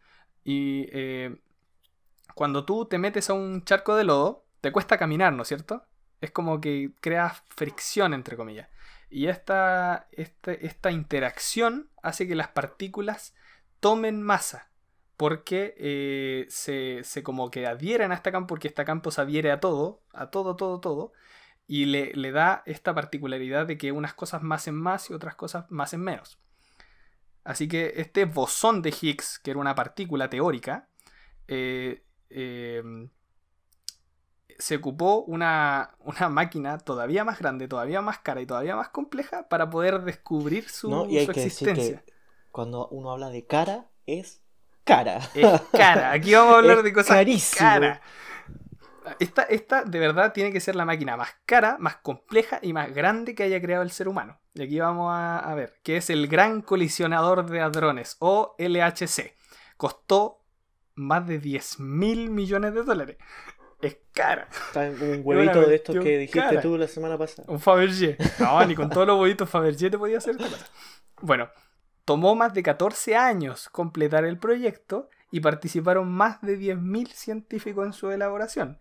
Y 0.44 0.88
eh, 0.92 1.36
cuando 2.36 2.66
tú 2.66 2.86
te 2.86 2.98
metes 2.98 3.30
a 3.30 3.34
un 3.34 3.64
charco 3.64 3.96
de 3.96 4.04
lodo, 4.04 4.46
te 4.62 4.72
cuesta 4.72 4.98
caminar, 4.98 5.34
¿no 5.34 5.44
es 5.44 5.48
cierto? 5.48 5.86
Es 6.22 6.32
como 6.32 6.62
que 6.62 6.92
creas 7.02 7.44
fricción, 7.50 8.14
entre 8.14 8.38
comillas. 8.38 8.70
Y 9.10 9.28
esta, 9.28 10.08
este, 10.12 10.66
esta 10.66 10.92
interacción 10.92 11.90
hace 12.02 12.28
que 12.28 12.36
las 12.36 12.48
partículas 12.48 13.36
tomen 13.80 14.22
masa. 14.22 14.70
Porque 15.18 15.76
eh, 15.78 16.48
se, 16.50 17.04
se, 17.04 17.22
como 17.22 17.52
que 17.52 17.68
adhieren 17.68 18.12
a 18.12 18.16
este 18.16 18.32
campo, 18.32 18.48
porque 18.48 18.68
este 18.68 18.84
campo 18.84 19.12
se 19.12 19.22
adhiere 19.22 19.52
a 19.52 19.60
todo, 19.60 20.02
a 20.14 20.32
todo, 20.32 20.56
todo, 20.56 20.80
todo. 20.80 21.14
Y 21.68 21.86
le, 21.86 22.14
le 22.14 22.32
da 22.32 22.64
esta 22.66 22.96
particularidad 22.96 23.68
de 23.68 23.78
que 23.78 23.92
unas 23.92 24.14
cosas 24.14 24.42
más 24.42 24.68
en 24.68 24.76
más 24.76 25.10
y 25.10 25.14
otras 25.14 25.36
cosas 25.36 25.70
más 25.70 25.94
en 25.94 26.02
menos. 26.02 26.40
Así 27.44 27.68
que 27.68 27.94
este 27.98 28.26
bosón 28.26 28.82
de 28.82 28.94
Higgs, 29.00 29.40
que 29.40 29.52
era 29.52 29.60
una 29.60 29.76
partícula 29.76 30.30
teórica, 30.30 30.88
eh, 31.48 32.04
em, 32.30 33.10
se 34.58 34.78
ocupó 34.78 35.24
una, 35.24 35.96
máquina 36.30 36.78
todavía 36.78 37.26
más 37.26 37.40
grande, 37.40 37.68
todavía 37.68 38.02
más 38.02 38.20
cara 38.20 38.42
y 38.42 38.46
todavía 38.46 38.76
más 38.76 38.90
compleja 38.90 39.50
para 39.50 39.70
poder 39.70 40.02
descubrir 40.04 40.70
su, 40.70 41.06
existencia. 41.10 42.04
cuando 42.52 42.88
uno 42.90 43.12
habla 43.12 43.30
de 43.30 43.46
cara, 43.46 43.90
es 44.06 44.42
cara. 44.84 45.20
Es 45.34 45.62
cara. 45.72 46.12
Aquí 46.12 46.34
vamos 46.34 46.56
a 46.56 46.58
hablar 46.60 46.84
de 46.84 46.94
cosas 46.94 47.56
caras. 47.58 48.00
Esta, 49.20 49.44
esta 49.44 49.84
de 49.84 50.00
verdad 50.00 50.32
tiene 50.32 50.54
que 50.54 50.62
ser 50.62 50.76
la 50.76 50.86
máquina 50.86 51.18
más 51.18 51.36
cara, 51.46 51.76
más 51.78 51.98
compleja 51.98 52.60
y 52.62 52.72
más 52.72 52.94
grande 52.94 53.36
que 53.36 53.44
haya 53.44 53.60
creado 53.60 53.84
el 53.84 53.92
ser 53.92 54.08
humano. 54.08 54.40
Y 54.56 54.64
aquí 54.64 54.80
vamos 54.80 55.12
a, 55.12 55.54
ver, 55.56 55.74
que 55.84 55.98
es 55.98 56.10
el 56.10 56.28
Gran 56.28 56.62
Colisionador 56.62 57.50
de 57.50 57.62
Hadrones, 57.62 58.18
o 58.20 58.56
LHC. 58.60 59.34
Costó 59.78 60.42
más 60.96 61.26
de 61.28 61.40
10 61.40 61.80
mil 61.80 62.30
millones 62.30 62.76
de 62.76 62.84
dólares. 62.84 63.18
Es 63.82 63.98
cara. 64.14 64.48
Está 64.68 64.82
un 64.82 65.22
huevito 65.26 65.62
de 65.62 65.76
estos 65.76 65.96
que 65.98 66.20
dijiste 66.20 66.60
tú 66.62 66.78
la 66.78 66.88
semana 66.88 67.18
pasada. 67.18 67.52
Un 67.52 67.60
Fabergé. 67.60 68.18
No, 68.40 68.64
ni 68.66 68.76
con 68.76 68.90
todos 68.90 69.08
los 69.08 69.20
huevitos 69.20 69.50
Fabergé 69.50 69.90
te 69.90 69.98
podía 69.98 70.20
hacer 70.20 70.36
esta 70.36 70.50
cosa. 70.50 70.68
Bueno, 71.22 71.50
tomó 72.06 72.36
más 72.36 72.54
de 72.54 72.62
14 72.62 73.16
años 73.16 73.70
completar 73.70 74.24
el 74.24 74.38
proyecto 74.38 75.10
y 75.32 75.40
participaron 75.40 76.12
más 76.12 76.42
de 76.42 76.60
10.000 76.60 77.08
científicos 77.08 77.88
en 77.88 77.94
su 77.94 78.12
elaboración. 78.12 78.78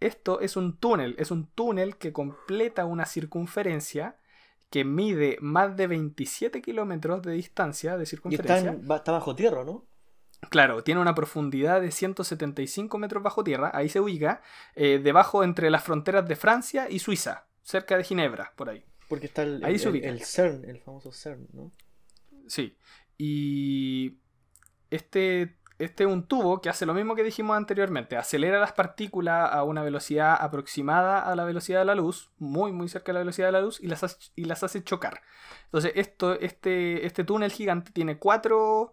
Esto 0.00 0.40
es 0.40 0.56
un 0.56 0.76
túnel, 0.76 1.16
es 1.18 1.30
un 1.30 1.46
túnel 1.46 1.96
que 1.96 2.12
completa 2.12 2.84
una 2.84 3.06
circunferencia 3.06 4.16
que 4.70 4.84
mide 4.84 5.38
más 5.40 5.76
de 5.76 5.86
27 5.86 6.60
kilómetros 6.60 7.22
de 7.22 7.32
distancia 7.32 7.96
de 7.96 8.06
circunferencia. 8.06 8.72
Y 8.72 8.92
está, 8.92 9.12
bajo 9.12 9.34
tierra, 9.34 9.64
¿no? 9.64 9.86
Claro, 10.50 10.84
tiene 10.84 11.00
una 11.00 11.14
profundidad 11.14 11.80
de 11.80 11.90
175 11.90 12.96
metros 12.98 13.22
bajo 13.22 13.42
tierra, 13.42 13.72
ahí 13.74 13.88
se 13.88 14.00
ubica, 14.00 14.40
eh, 14.76 15.00
debajo 15.02 15.42
entre 15.42 15.68
las 15.68 15.82
fronteras 15.82 16.28
de 16.28 16.36
Francia 16.36 16.86
y 16.88 17.00
Suiza, 17.00 17.46
cerca 17.62 17.96
de 17.96 18.04
Ginebra, 18.04 18.52
por 18.54 18.68
ahí. 18.68 18.84
Porque 19.08 19.26
está 19.26 19.42
el, 19.42 19.64
ahí 19.64 19.78
se 19.78 19.88
ubica. 19.88 20.08
el 20.08 20.22
CERN, 20.22 20.64
el 20.68 20.78
famoso 20.80 21.10
CERN, 21.10 21.48
¿no? 21.52 21.72
Sí, 22.46 22.76
y 23.16 24.18
este 24.90 25.57
este 25.78 26.04
es 26.04 26.10
un 26.10 26.26
tubo 26.26 26.60
que 26.60 26.68
hace 26.68 26.86
lo 26.86 26.94
mismo 26.94 27.14
que 27.14 27.22
dijimos 27.22 27.56
anteriormente, 27.56 28.16
acelera 28.16 28.58
las 28.58 28.72
partículas 28.72 29.52
a 29.52 29.62
una 29.62 29.82
velocidad 29.82 30.36
aproximada 30.40 31.20
a 31.20 31.36
la 31.36 31.44
velocidad 31.44 31.80
de 31.80 31.84
la 31.84 31.94
luz, 31.94 32.30
muy 32.38 32.72
muy 32.72 32.88
cerca 32.88 33.12
de 33.12 33.14
la 33.14 33.20
velocidad 33.20 33.48
de 33.48 33.52
la 33.52 33.60
luz, 33.60 33.80
y 33.80 33.86
las, 33.86 34.02
hace, 34.02 34.16
y 34.34 34.44
las 34.44 34.62
hace 34.64 34.82
chocar. 34.82 35.22
Entonces 35.66 35.92
esto, 35.94 36.34
este, 36.34 37.06
este 37.06 37.24
túnel 37.24 37.52
gigante 37.52 37.92
tiene 37.92 38.18
cuatro 38.18 38.92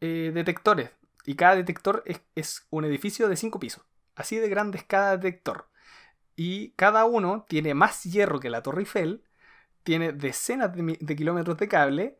eh, 0.00 0.32
detectores, 0.34 0.90
y 1.24 1.34
cada 1.34 1.56
detector 1.56 2.02
es, 2.34 2.66
un 2.70 2.84
edificio 2.84 3.28
de 3.28 3.36
cinco 3.36 3.60
pisos. 3.60 3.84
Así 4.14 4.36
de 4.36 4.48
grande 4.48 4.78
es 4.78 4.84
cada 4.84 5.16
detector. 5.16 5.68
Y 6.36 6.70
cada 6.72 7.04
uno 7.04 7.44
tiene 7.48 7.74
más 7.74 8.02
hierro 8.04 8.40
que 8.40 8.50
la 8.50 8.62
Torre 8.62 8.80
Eiffel, 8.80 9.22
tiene 9.82 10.12
decenas 10.12 10.74
de, 10.74 10.98
de 11.00 11.16
kilómetros 11.16 11.58
de 11.58 11.68
cable 11.68 12.18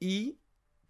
y 0.00 0.38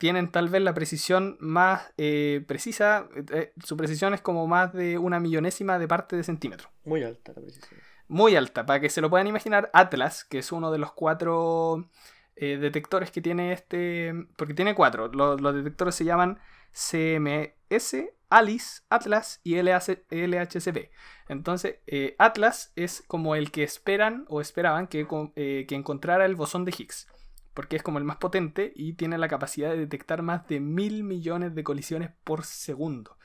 tienen 0.03 0.33
tal 0.33 0.49
vez 0.49 0.61
la 0.63 0.75
precisión 0.75 1.37
más 1.39 1.93
eh, 1.97 2.43
precisa, 2.49 3.07
eh, 3.33 3.53
su 3.63 3.77
precisión 3.77 4.15
es 4.15 4.21
como 4.21 4.49
más 4.49 4.73
de 4.73 4.99
una 4.99 5.21
millonésima 5.21 5.79
de 5.79 5.87
parte 5.87 6.17
de 6.17 6.25
centímetro. 6.25 6.71
Muy 6.85 7.05
alta 7.05 7.33
la 7.37 7.41
precisión. 7.41 7.79
Muy 8.09 8.35
alta, 8.35 8.67
para 8.67 8.81
que 8.81 8.91
se 8.91 9.01
lo 9.01 9.09
puedan 9.09 9.29
imaginar, 9.29 9.71
Atlas, 9.73 10.25
que 10.25 10.41
es 10.41 10.51
uno 10.51 10.73
de 10.73 10.79
los 10.79 10.91
cuatro 10.91 11.89
eh, 12.35 12.57
detectores 12.57 13.13
que 13.13 13.21
tiene 13.21 13.53
este, 13.53 14.13
porque 14.35 14.55
tiene 14.55 14.75
cuatro, 14.75 15.07
los, 15.07 15.55
detectores 15.55 15.95
se 15.95 16.05
llaman 16.05 16.41
CMS, 16.73 17.95
ALICE, 18.29 18.83
Atlas 18.89 19.41
y 19.45 19.55
LHCP. 19.63 20.91
Entonces, 21.29 21.77
Atlas 22.19 22.73
es 22.75 23.05
como 23.07 23.37
el 23.37 23.53
que 23.53 23.63
esperan 23.63 24.25
o 24.29 24.41
esperaban 24.41 24.89
que, 24.89 25.07
que 25.37 25.75
encontrara 25.77 26.25
el 26.25 26.35
bosón 26.35 26.65
de 26.65 26.75
Higgs 26.77 27.07
porque 27.55 27.77
es 27.77 27.83
como 27.83 27.99
el 27.99 28.05
más 28.05 28.17
potente 28.17 28.73
y 28.75 28.95
tiene 28.95 29.19
la 29.19 29.29
capacidad 29.29 29.71
de 29.71 29.77
detectar 29.77 30.23
más 30.23 30.47
de 30.49 30.61
mil 30.61 31.05
millones 31.05 31.55
de 31.55 31.65
colisiones 31.65 32.11
por 32.25 32.45
segundo. 32.45 33.17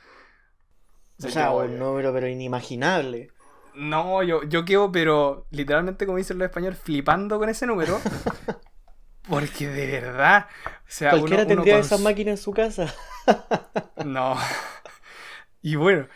O 1.23 1.30
sea, 1.30 1.51
un 1.51 1.80
número 1.80 2.13
pero 2.13 2.28
inimaginable. 2.28 3.32
No, 3.73 4.23
yo, 4.23 4.43
yo 4.43 4.65
quedo, 4.65 4.91
pero 4.91 5.45
literalmente, 5.51 6.05
como 6.05 6.17
dicen 6.17 6.38
los 6.38 6.47
españoles, 6.47 6.80
flipando 6.80 7.39
con 7.39 7.49
ese 7.49 7.65
número. 7.67 7.99
porque 9.30 9.67
de 9.67 9.88
verdad. 10.01 10.47
O 10.65 10.69
sea, 10.88 11.11
Cualquiera 11.11 11.45
tendría 11.45 11.78
esas 11.78 12.01
máquinas 12.01 12.39
en 12.39 12.43
su 12.43 12.53
casa. 12.53 12.93
no. 14.05 14.36
Y 15.61 15.75
bueno, 15.75 16.07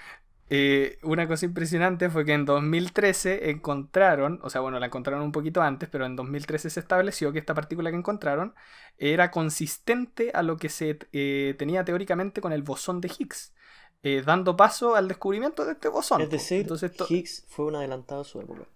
eh, 0.53 0.99
una 1.03 1.29
cosa 1.29 1.45
impresionante 1.45 2.09
fue 2.09 2.25
que 2.25 2.33
en 2.33 2.43
2013 2.43 3.51
encontraron, 3.51 4.41
o 4.43 4.49
sea, 4.49 4.59
bueno, 4.59 4.79
la 4.79 4.87
encontraron 4.87 5.23
un 5.23 5.31
poquito 5.31 5.61
antes, 5.61 5.87
pero 5.87 6.05
en 6.05 6.17
2013 6.17 6.69
se 6.69 6.81
estableció 6.81 7.31
que 7.31 7.39
esta 7.39 7.53
partícula 7.53 7.89
que 7.89 7.95
encontraron 7.95 8.53
era 8.97 9.31
consistente 9.31 10.31
a 10.33 10.43
lo 10.43 10.57
que 10.57 10.67
se 10.67 10.99
eh, 11.13 11.55
tenía 11.57 11.85
teóricamente 11.85 12.41
con 12.41 12.51
el 12.51 12.63
bosón 12.63 12.99
de 12.99 13.09
Higgs, 13.17 13.53
eh, 14.03 14.23
dando 14.25 14.57
paso 14.57 14.95
al 14.97 15.07
descubrimiento 15.07 15.63
de 15.63 15.71
este 15.71 15.87
bosón. 15.87 16.19
Es 16.19 16.29
decir, 16.29 16.67
Higgs 17.07 17.45
fue 17.47 17.67
un 17.67 17.77
adelantado 17.77 18.19
a 18.19 18.25
su 18.25 18.41
época. 18.41 18.67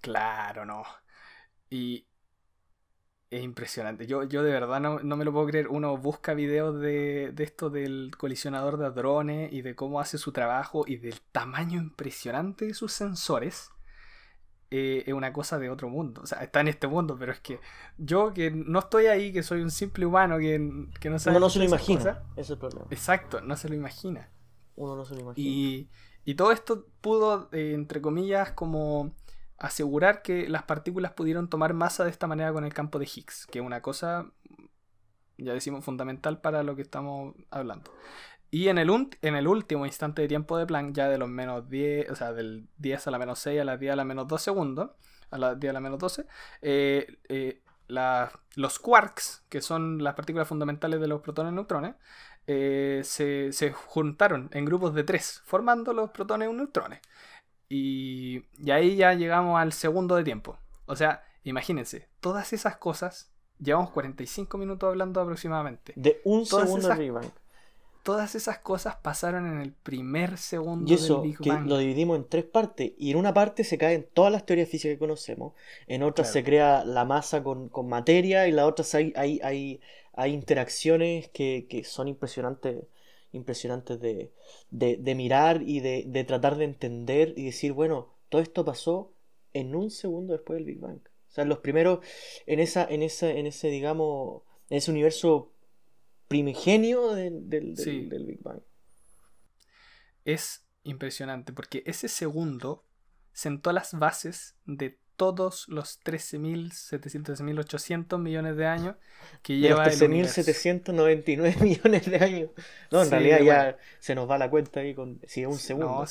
Claro, 0.00 0.64
no. 0.64 0.84
Y 1.68 2.06
es 3.30 3.42
impresionante. 3.42 4.06
Yo, 4.06 4.24
yo 4.24 4.42
de 4.42 4.50
verdad 4.50 4.80
no, 4.80 5.16
me 5.16 5.24
lo 5.24 5.32
puedo 5.32 5.46
creer. 5.46 5.68
Uno 5.68 5.96
busca 5.98 6.34
videos 6.34 6.80
de, 6.80 7.32
de, 7.32 7.44
esto 7.44 7.68
del 7.68 8.12
colisionador 8.16 8.78
de 8.78 8.90
drones 8.90 9.52
y 9.52 9.62
de 9.62 9.74
cómo 9.74 10.00
hace 10.00 10.16
su 10.16 10.32
trabajo 10.32 10.84
y 10.86 10.96
del 10.96 11.20
tamaño 11.32 11.78
impresionante 11.78 12.66
de 12.66 12.74
sus 12.74 12.92
sensores. 12.92 13.70
Eh, 14.70 15.04
es 15.06 15.14
una 15.14 15.32
cosa 15.32 15.58
de 15.58 15.70
otro 15.70 15.88
mundo. 15.88 16.22
O 16.22 16.26
sea, 16.26 16.42
está 16.42 16.60
en 16.60 16.68
este 16.68 16.86
mundo, 16.86 17.16
pero 17.18 17.32
es 17.32 17.40
que 17.40 17.60
yo 17.98 18.32
que 18.32 18.50
no 18.50 18.78
estoy 18.78 19.06
ahí, 19.06 19.32
que 19.32 19.42
soy 19.42 19.60
un 19.60 19.70
simple 19.70 20.06
humano 20.06 20.38
que, 20.38 20.86
que 21.00 21.10
no 21.10 21.18
sabe. 21.18 21.36
Uno 21.36 21.46
no 21.46 21.50
se 21.50 21.58
lo 21.58 21.64
imagina. 21.66 22.22
Ese 22.32 22.40
es 22.40 22.50
el 22.50 22.58
problema. 22.58 22.86
Exacto, 22.90 23.40
no 23.40 23.56
se 23.56 23.68
lo 23.68 23.74
imagina. 23.74 24.30
Uno 24.76 24.96
no 24.96 25.04
se 25.04 25.14
lo 25.14 25.20
imagina. 25.20 25.48
Y, 25.48 25.90
y 26.24 26.34
todo 26.34 26.52
esto 26.52 26.86
pudo, 27.00 27.48
eh, 27.52 27.72
entre 27.74 28.00
comillas, 28.00 28.52
como 28.52 29.14
asegurar 29.58 30.22
que 30.22 30.48
las 30.48 30.62
partículas 30.62 31.12
pudieron 31.12 31.48
tomar 31.48 31.74
masa 31.74 32.04
de 32.04 32.10
esta 32.10 32.26
manera 32.26 32.52
con 32.52 32.64
el 32.64 32.72
campo 32.72 32.98
de 32.98 33.06
Higgs, 33.06 33.46
que 33.46 33.58
es 33.58 33.64
una 33.64 33.82
cosa, 33.82 34.30
ya 35.36 35.52
decimos, 35.52 35.84
fundamental 35.84 36.40
para 36.40 36.62
lo 36.62 36.76
que 36.76 36.82
estamos 36.82 37.34
hablando. 37.50 37.92
Y 38.50 38.68
en 38.68 38.78
el, 38.78 38.88
último 38.90 39.84
instante 39.84 40.22
de 40.22 40.28
tiempo 40.28 40.56
de 40.56 40.66
Planck, 40.66 40.94
ya 40.94 41.08
de 41.08 41.18
los 41.18 41.28
menos 41.28 41.68
10, 41.68 42.10
o 42.10 42.16
sea, 42.16 42.32
del 42.32 42.68
10 42.78 43.06
a 43.08 43.10
la 43.10 43.18
menos 43.18 43.38
6 43.40 43.60
a 43.60 43.64
las 43.64 43.78
10 43.78 43.92
a 43.92 43.96
la 43.96 44.04
menos 44.04 44.26
2 44.26 44.40
segundos, 44.40 44.90
a 45.30 45.38
las 45.38 45.60
10 45.60 45.70
a 45.70 45.74
la 45.74 45.80
menos 45.80 45.98
12, 45.98 46.24
eh, 46.62 47.18
eh, 47.28 47.62
los 47.88 48.78
quarks, 48.78 49.44
que 49.50 49.60
son 49.60 50.02
las 50.02 50.14
partículas 50.14 50.48
fundamentales 50.48 51.00
de 51.00 51.08
los 51.08 51.20
protones 51.20 51.52
y 51.52 51.56
neutrones, 51.56 51.94
eh, 52.46 53.02
se, 53.04 53.52
se, 53.52 53.72
juntaron 53.72 54.48
en 54.52 54.64
grupos 54.64 54.94
de 54.94 55.04
3, 55.04 55.42
formando 55.44 55.92
los 55.92 56.10
protones 56.10 56.48
y 56.48 56.52
neutrones. 56.54 57.00
Y, 57.68 58.44
y 58.58 58.70
ahí 58.70 58.96
ya 58.96 59.14
llegamos 59.14 59.60
al 59.60 59.72
segundo 59.72 60.16
de 60.16 60.24
tiempo. 60.24 60.58
O 60.86 60.96
sea, 60.96 61.22
imagínense, 61.44 62.08
todas 62.20 62.52
esas 62.52 62.76
cosas, 62.76 63.30
llevamos 63.58 63.90
45 63.90 64.56
minutos 64.58 64.88
hablando 64.88 65.20
aproximadamente. 65.20 65.92
De 65.96 66.20
un 66.24 66.46
segundo 66.46 66.88
de 66.88 67.10
Big. 67.10 67.32
Todas 68.02 68.34
esas 68.34 68.58
cosas 68.60 68.96
pasaron 68.96 69.46
en 69.46 69.60
el 69.60 69.72
primer 69.72 70.38
segundo 70.38 70.90
y 70.90 70.94
eso, 70.94 71.20
del 71.20 71.30
Big 71.30 71.38
que 71.38 71.50
Lo 71.50 71.76
dividimos 71.76 72.16
en 72.16 72.26
tres 72.26 72.44
partes. 72.44 72.92
Y 72.96 73.10
en 73.10 73.18
una 73.18 73.34
parte 73.34 73.64
se 73.64 73.76
caen 73.76 74.08
todas 74.14 74.32
las 74.32 74.46
teorías 74.46 74.68
físicas 74.68 74.94
que 74.94 74.98
conocemos. 74.98 75.52
En 75.86 76.02
otra 76.02 76.24
se 76.24 76.42
crea 76.42 76.84
la 76.84 77.04
masa 77.04 77.42
con, 77.42 77.68
con 77.68 77.86
materia. 77.86 78.46
Y 78.46 78.50
en 78.50 78.56
la 78.56 78.66
otra 78.66 78.86
hay, 78.94 79.12
hay, 79.14 79.40
hay, 79.42 79.80
hay 80.14 80.32
interacciones 80.32 81.28
que, 81.28 81.66
que 81.68 81.84
son 81.84 82.08
impresionantes 82.08 82.84
impresionantes 83.32 84.00
de, 84.00 84.32
de, 84.70 85.14
mirar 85.14 85.62
y 85.62 85.80
de, 85.80 86.04
de, 86.06 86.24
tratar 86.24 86.56
de 86.56 86.64
entender 86.64 87.34
y 87.36 87.44
decir, 87.44 87.72
bueno, 87.72 88.14
todo 88.28 88.40
esto 88.40 88.64
pasó 88.64 89.12
en 89.52 89.74
un 89.74 89.90
segundo 89.90 90.32
después 90.32 90.58
del 90.58 90.66
Big 90.66 90.80
Bang. 90.80 91.00
O 91.28 91.30
sea, 91.30 91.44
los 91.44 91.58
primeros, 91.58 92.00
en, 92.46 92.60
esa, 92.60 92.84
en, 92.84 93.02
esa, 93.02 93.30
en 93.30 93.46
ese, 93.46 93.68
digamos, 93.68 94.42
en 94.70 94.78
ese 94.78 94.90
universo 94.90 95.52
primigenio 96.26 97.14
del, 97.14 97.48
del, 97.48 97.74
del 97.74 98.26
Big 98.26 98.42
Bang. 98.42 98.62
Es 100.24 100.66
impresionante 100.84 101.52
porque 101.52 101.82
ese 101.86 102.08
segundo 102.08 102.84
sentó 103.32 103.72
las 103.72 103.92
bases 103.98 104.56
de 104.64 104.98
todos 105.18 105.68
los 105.68 106.02
13.700.800 106.04 108.18
millones 108.18 108.56
de 108.56 108.66
años 108.66 108.96
que 109.42 109.58
lleva 109.58 109.84
los 109.84 110.00
13.799 110.00 111.60
millones 111.66 112.08
de 112.08 112.16
años. 112.18 112.50
No, 112.92 113.02
en 113.02 113.10
realidad 113.10 113.40
ya 113.40 113.76
se 113.98 114.14
nos 114.14 114.30
va 114.30 114.38
la 114.38 114.48
cuenta 114.48 114.78
ahí 114.80 114.94
con 114.94 115.20
si 115.26 115.42
es 115.42 115.48
un 115.48 115.58
segundo. 115.58 116.06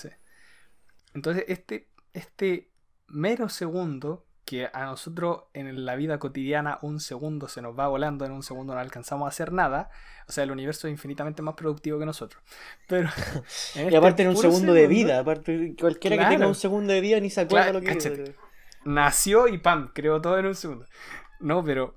Entonces, 1.13 1.45
este, 1.47 1.87
este 2.11 2.69
mero 3.07 3.47
segundo, 3.47 4.25
que 4.43 4.67
a 4.71 4.83
nosotros 4.85 5.43
en 5.53 5.85
la 5.85 5.95
vida 5.95 6.19
cotidiana 6.19 6.79
un 6.81 6.99
segundo 6.99 7.47
se 7.47 7.61
nos 7.61 7.79
va 7.79 7.87
volando, 7.87 8.25
en 8.25 8.33
un 8.33 8.43
segundo 8.43 8.73
no 8.73 8.81
alcanzamos 8.81 9.25
a 9.25 9.29
hacer 9.29 9.53
nada, 9.53 9.89
o 10.27 10.33
sea, 10.33 10.43
el 10.43 10.51
universo 10.51 10.87
es 10.87 10.91
infinitamente 10.91 11.41
más 11.41 11.55
productivo 11.55 11.97
que 11.97 12.05
nosotros. 12.05 12.43
Pero, 12.87 13.07
y 13.75 13.79
este 13.79 13.95
aparte 13.95 14.23
en 14.23 14.29
un 14.29 14.37
segundo, 14.37 14.73
de 14.73 14.87
vida, 14.87 15.19
aparte 15.19 15.77
cualquiera 15.79 16.17
que 16.17 16.25
tenga 16.35 16.47
un 16.47 16.55
segundo 16.55 16.91
de 16.91 16.99
vida 16.99 17.21
ni 17.21 17.29
se 17.29 17.39
acuerda 17.39 17.71
lo 17.71 17.79
que 17.79 17.91
nació 18.87 19.47
y 19.47 19.57
¡pam! 19.57 19.91
Creó 19.93 20.21
todo 20.21 20.37
en 20.37 20.47
un 20.47 20.55
segundo. 20.55 20.85
No, 21.39 21.63
pero 21.63 21.95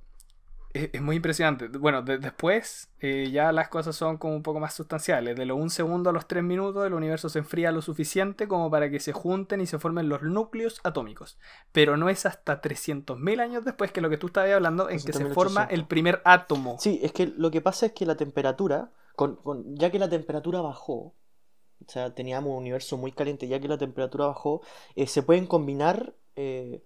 es, 0.72 1.03
muy 1.03 1.16
impresionante. 1.16 1.66
Bueno, 1.66 2.03
después 2.03 2.91
eh, 3.01 3.28
ya 3.32 3.51
las 3.51 3.68
cosas 3.68 3.97
son 3.97 4.18
como 4.18 4.36
un 4.36 4.43
poco 4.43 4.61
más 4.61 4.74
sustanciales. 4.74 5.36
De 5.36 5.45
los 5.45 5.59
un 5.59 5.70
segundo 5.70 6.11
a 6.11 6.12
los 6.12 6.28
tres 6.28 6.45
minutos 6.45 6.86
el 6.86 6.95
universo 6.95 7.28
se 7.28 7.41
enfría 7.41 7.72
lo 7.72 7.82
suficiente 7.82 8.47
como 8.47 8.70
para 8.70 8.88
que 8.88 9.01
se 9.01 9.12
junten 9.12 9.61
y 9.61 9.66
se 9.66 9.78
formen 9.78 10.09
los 10.09 10.22
núcleos 10.22 10.80
atómicos. 10.84 11.38
Pero 11.72 11.97
no 11.97 12.09
es 12.09 12.24
hasta 12.24 12.61
300.000 12.61 13.41
años 13.41 13.64
después 13.64 13.91
que 13.91 14.01
lo 14.01 14.11
que 14.11 14.16
tú 14.16 14.28
estabas 14.28 14.53
hablando 14.53 14.88
en 14.88 15.01
que 15.03 15.12
se 15.12 15.26
forma 15.26 15.64
el 15.64 15.86
primer 15.86 16.22
átomo. 16.24 16.76
Sí, 16.78 17.01
es 17.03 17.12
que 17.12 17.26
lo 17.26 17.51
que 17.51 17.61
pasa 17.61 17.86
es 17.86 17.93
que 17.93 18.07
la 18.07 18.16
temperatura, 18.16 18.93
con, 19.16 19.41
ya 19.74 19.91
que 19.91 19.99
la 19.99 20.09
temperatura 20.09 20.61
bajó, 20.61 21.16
o 21.84 21.91
sea, 21.91 22.14
teníamos 22.14 22.51
un 22.51 22.59
universo 22.59 22.97
muy 22.97 23.11
caliente, 23.11 23.49
ya 23.49 23.59
que 23.59 23.66
la 23.66 23.78
temperatura 23.78 24.26
bajó, 24.26 24.61
eh, 24.95 25.07
se 25.09 25.22
pueden 25.22 25.47
combinar 25.47 26.14
eh, 26.37 26.83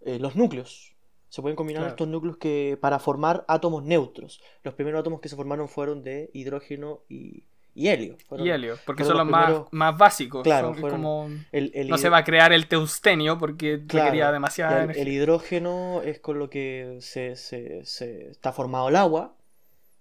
eh, 0.00 0.18
los 0.18 0.36
núcleos. 0.36 0.94
Se 1.28 1.42
pueden 1.42 1.56
combinar 1.56 1.86
estos 1.86 2.08
núcleos 2.08 2.36
que, 2.36 2.78
para 2.80 2.98
formar 2.98 3.44
átomos 3.48 3.82
neutros. 3.82 4.40
Los 4.62 4.74
primeros 4.74 5.00
átomos 5.00 5.20
que 5.20 5.28
se 5.28 5.36
formaron 5.36 5.68
fueron 5.68 6.02
de 6.02 6.30
hidrógeno 6.32 7.02
y, 7.08 7.44
helio. 7.74 8.16
y 8.38 8.48
helio, 8.48 8.78
porque 8.86 9.04
son 9.04 9.18
los, 9.18 9.26
más, 9.26 9.64
más, 9.70 9.98
básicos. 9.98 10.44
Claro, 10.44 10.74
como... 10.80 11.28
no 11.28 11.98
se 11.98 12.08
va 12.08 12.18
a 12.18 12.24
crear 12.24 12.52
el 12.52 12.68
teustenio 12.68 13.38
porque 13.38 13.82
requería 13.86 14.30
demasiada 14.32 14.84
el, 14.84 14.90
El 14.96 15.08
hidrógeno 15.08 16.00
es 16.02 16.20
con 16.20 16.38
lo 16.38 16.48
que 16.48 16.98
se, 17.00 17.36
se, 17.36 17.84
se, 17.84 18.30
está 18.30 18.52
formado 18.52 18.88
el 18.88 18.96
agua. 18.96 19.36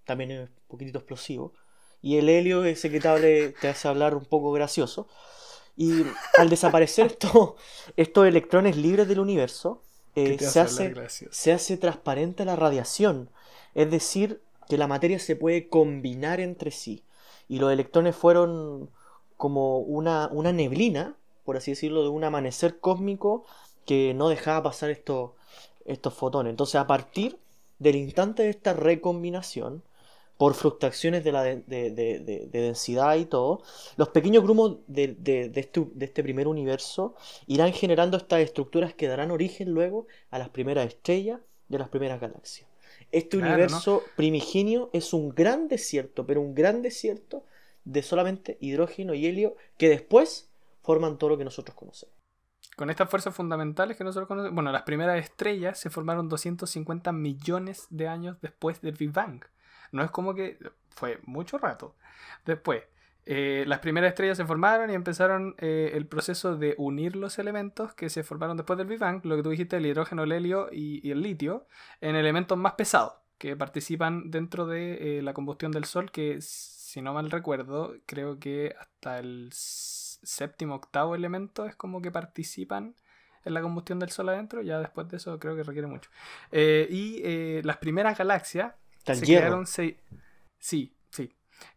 También 0.06 0.32
es 0.32 0.50
un 0.50 0.56
poquitito 0.68 1.00
explosivo. 1.00 1.54
Y 2.02 2.18
el 2.18 2.30
helio, 2.30 2.64
ese 2.64 2.92
que 2.92 3.00
te, 3.00 3.50
te 3.50 3.68
hace 3.68 3.88
hablar 3.88 4.14
un 4.14 4.26
poco 4.26 4.52
gracioso. 4.52 5.08
Y 5.78 6.04
al 6.38 6.50
desaparecer 6.50 7.08
esto, 7.08 7.56
estos 7.98 8.28
electrones 8.28 8.78
libres 8.78 9.08
del 9.08 9.20
universo, 9.20 9.82
eh, 10.16 10.38
se, 10.40 10.60
hace, 10.60 10.94
se 11.32 11.52
hace 11.52 11.78
transparente 11.78 12.46
la 12.46 12.56
radiación. 12.56 13.30
Es 13.74 13.92
decir, 13.92 14.42
que 14.70 14.78
la 14.78 14.88
materia 14.88 15.20
se 15.20 15.36
puede 15.36 15.68
combinar 15.68 16.40
entre 16.40 16.72
sí. 16.72 17.04
Y 17.48 17.60
los 17.60 17.72
electrones 17.72 18.16
fueron 18.16 18.90
como 19.38 19.80
una, 19.80 20.30
una 20.32 20.54
neblina, 20.54 21.16
por 21.44 21.58
así 21.58 21.72
decirlo, 21.72 22.04
de 22.04 22.10
un 22.10 22.24
amanecer 22.24 22.80
cósmico 22.80 23.46
que 23.86 24.14
no 24.16 24.30
dejaba 24.30 24.64
pasar 24.64 24.90
estos, 24.90 25.32
estos 25.86 26.14
fotones. 26.14 26.52
Entonces, 26.52 26.76
a 26.76 26.88
partir 26.88 27.38
del 27.80 27.96
instante 27.96 28.44
de 28.44 28.50
esta 28.50 28.74
recombinación, 28.74 29.84
por 30.38 30.54
fluctuaciones 30.54 31.24
de, 31.24 31.32
la 31.32 31.44
de, 31.44 32.50
densidad 32.52 33.16
y 33.16 33.26
todo, 33.26 33.62
los 33.96 34.10
pequeños 34.10 34.44
grupos 34.44 34.78
este, 34.94 35.50
de, 35.50 35.70
este, 36.00 36.24
primer 36.24 36.48
universo 36.48 37.16
irán 37.48 37.72
generando 37.72 38.18
estas 38.18 38.42
estructuras 38.42 38.94
que 38.94 39.08
darán 39.08 39.32
origen 39.32 39.72
luego 39.72 40.08
a 40.32 40.40
las 40.40 40.50
primeras 40.50 40.88
estrellas 40.88 41.40
y 41.70 41.76
a 41.76 41.80
las 41.80 41.90
primeras 41.90 42.20
galaxias. 42.20 42.68
Este 43.12 43.38
universo 43.38 44.04
primigenio 44.18 44.90
es 44.92 45.14
un 45.14 45.30
gran 45.30 45.68
desierto, 45.70 46.26
pero 46.26 46.42
un 46.42 46.54
gran 46.54 46.82
desierto 46.82 47.44
de 47.86 48.04
solamente 48.04 48.58
hidrógeno 48.60 49.14
y 49.14 49.28
helio 49.28 49.56
que 49.78 49.88
después 49.88 50.50
forman 50.82 51.18
todo 51.18 51.32
lo 51.32 51.38
que 51.38 51.46
nosotros 51.46 51.76
conocemos. 51.78 52.14
Con 52.76 52.90
estas 52.90 53.10
fuerzas 53.10 53.34
fundamentales 53.34 53.96
que 53.96 54.04
nosotros 54.04 54.28
conocemos, 54.28 54.54
bueno, 54.54 54.72
las 54.72 54.84
primeras 54.84 55.24
estrellas 55.24 55.80
se 55.80 55.90
formaron 55.90 56.28
250 56.28 57.14
millones 57.14 57.88
de 57.90 58.08
años 58.08 58.38
después 58.42 58.82
del 58.82 58.96
Big 58.96 59.12
Bang. 59.12 59.46
No 59.92 60.04
es 60.04 60.12
como 60.12 60.34
que 60.34 60.58
fue 60.90 61.20
mucho 61.26 61.58
rato. 61.58 61.96
Después, 62.46 62.84
eh, 63.28 63.64
las 63.68 63.80
primeras 63.80 64.10
estrellas 64.10 64.38
se 64.38 64.46
formaron 64.46 64.92
y 64.92 64.94
empezaron 64.94 65.56
eh, 65.58 65.92
el 65.96 66.06
proceso 66.06 66.58
de 66.58 66.76
unir 66.78 67.16
los 67.16 67.40
elementos 67.40 67.94
que 67.96 68.10
se 68.10 68.24
formaron 68.24 68.56
después 68.56 68.78
del 68.78 68.88
Big 68.88 69.00
Bang, 69.00 69.26
lo 69.26 69.36
que 69.36 69.44
tú 69.44 69.50
dijiste, 69.50 69.78
el 69.78 69.86
hidrógeno, 69.88 70.24
el 70.24 70.32
helio 70.32 70.70
y, 70.72 71.10
el 71.10 71.22
litio, 71.22 71.68
en 72.02 72.16
elementos 72.16 72.58
más 72.58 72.74
pesados 72.74 73.14
que 73.40 73.56
participan 73.56 74.30
dentro 74.30 74.68
de 74.68 75.18
eh, 75.18 75.22
la 75.24 75.34
combustión 75.34 75.72
del 75.72 75.86
Sol, 75.86 76.12
que 76.12 76.40
si 76.40 77.02
no 77.02 77.14
mal 77.14 77.32
recuerdo, 77.32 77.96
creo 78.06 78.40
que 78.40 78.76
hasta 78.80 79.18
el 79.20 79.50
séptimo, 79.52 80.76
octavo 80.76 81.16
elemento 81.16 81.66
es 81.66 81.76
como 81.76 82.02
que 82.02 82.12
participan 82.12 82.96
en 83.44 83.54
la 83.54 83.62
combustión 83.62 84.00
del 84.00 84.12
Sol 84.12 84.30
adentro, 84.30 84.62
ya 84.62 84.80
después 84.80 85.08
de 85.10 85.18
eso 85.18 85.38
creo 85.40 85.56
que 85.56 85.64
requiere 85.64 85.88
mucho. 85.88 86.10
y 86.52 87.62
las 87.64 87.78
primeras 87.78 88.18
galaxias 88.18 88.74
se 89.06 89.22
crearon 89.22 89.66
seis... 89.66 89.96
Sí, 90.58 90.96
sí. 91.10 91.36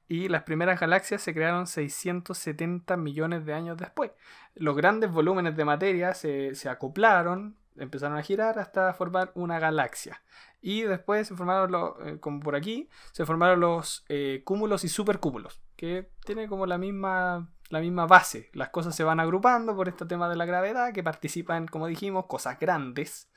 Y 0.09 0.29
las 0.29 0.45
primeras 0.45 0.81
galaxias 0.81 1.21
se 1.21 1.35
crearon 1.35 1.67
670 1.67 2.97
millones 2.97 3.45
de 3.45 3.53
años 3.53 3.77
después. 3.77 4.13
Los 4.55 4.75
grandes 4.75 5.11
volúmenes 5.11 5.55
de 5.57 5.67
materia 5.67 6.15
se, 6.15 6.55
acoplaron, 6.69 7.59
empezaron 7.77 8.17
a 8.17 8.23
girar 8.23 8.59
hasta 8.59 8.95
formar 8.95 9.31
una 9.35 9.59
galaxia. 9.59 10.23
Y 10.63 10.83
después 10.83 11.29
se 11.29 11.37
formaron, 11.37 11.71
los, 11.71 11.93
eh, 12.07 12.19
como 12.21 12.41
por 12.41 12.57
aquí, 12.57 12.89
se 13.13 13.27
formaron 13.27 13.61
los 13.61 14.07
eh, 14.09 14.41
cúmulos 14.45 14.83
y 14.85 14.89
supercúmulos, 14.89 15.61
que 15.77 16.11
tiene 16.25 16.49
como 16.49 16.65
la 16.65 16.79
misma, 16.79 17.51
la 17.69 17.81
misma 17.81 18.07
base. 18.07 18.49
Las 18.55 18.71
cosas 18.71 18.97
se 18.97 19.05
van 19.05 19.21
agrupando 19.21 19.77
por 19.77 19.89
este 19.89 20.07
tema 20.07 20.31
de 20.31 20.37
la 20.37 20.47
gravedad, 20.47 20.95
que 20.95 21.03
participan, 21.03 21.67
como 21.69 21.87
dijimos, 21.87 22.25
cosas 22.27 22.59
grandes. 22.59 23.29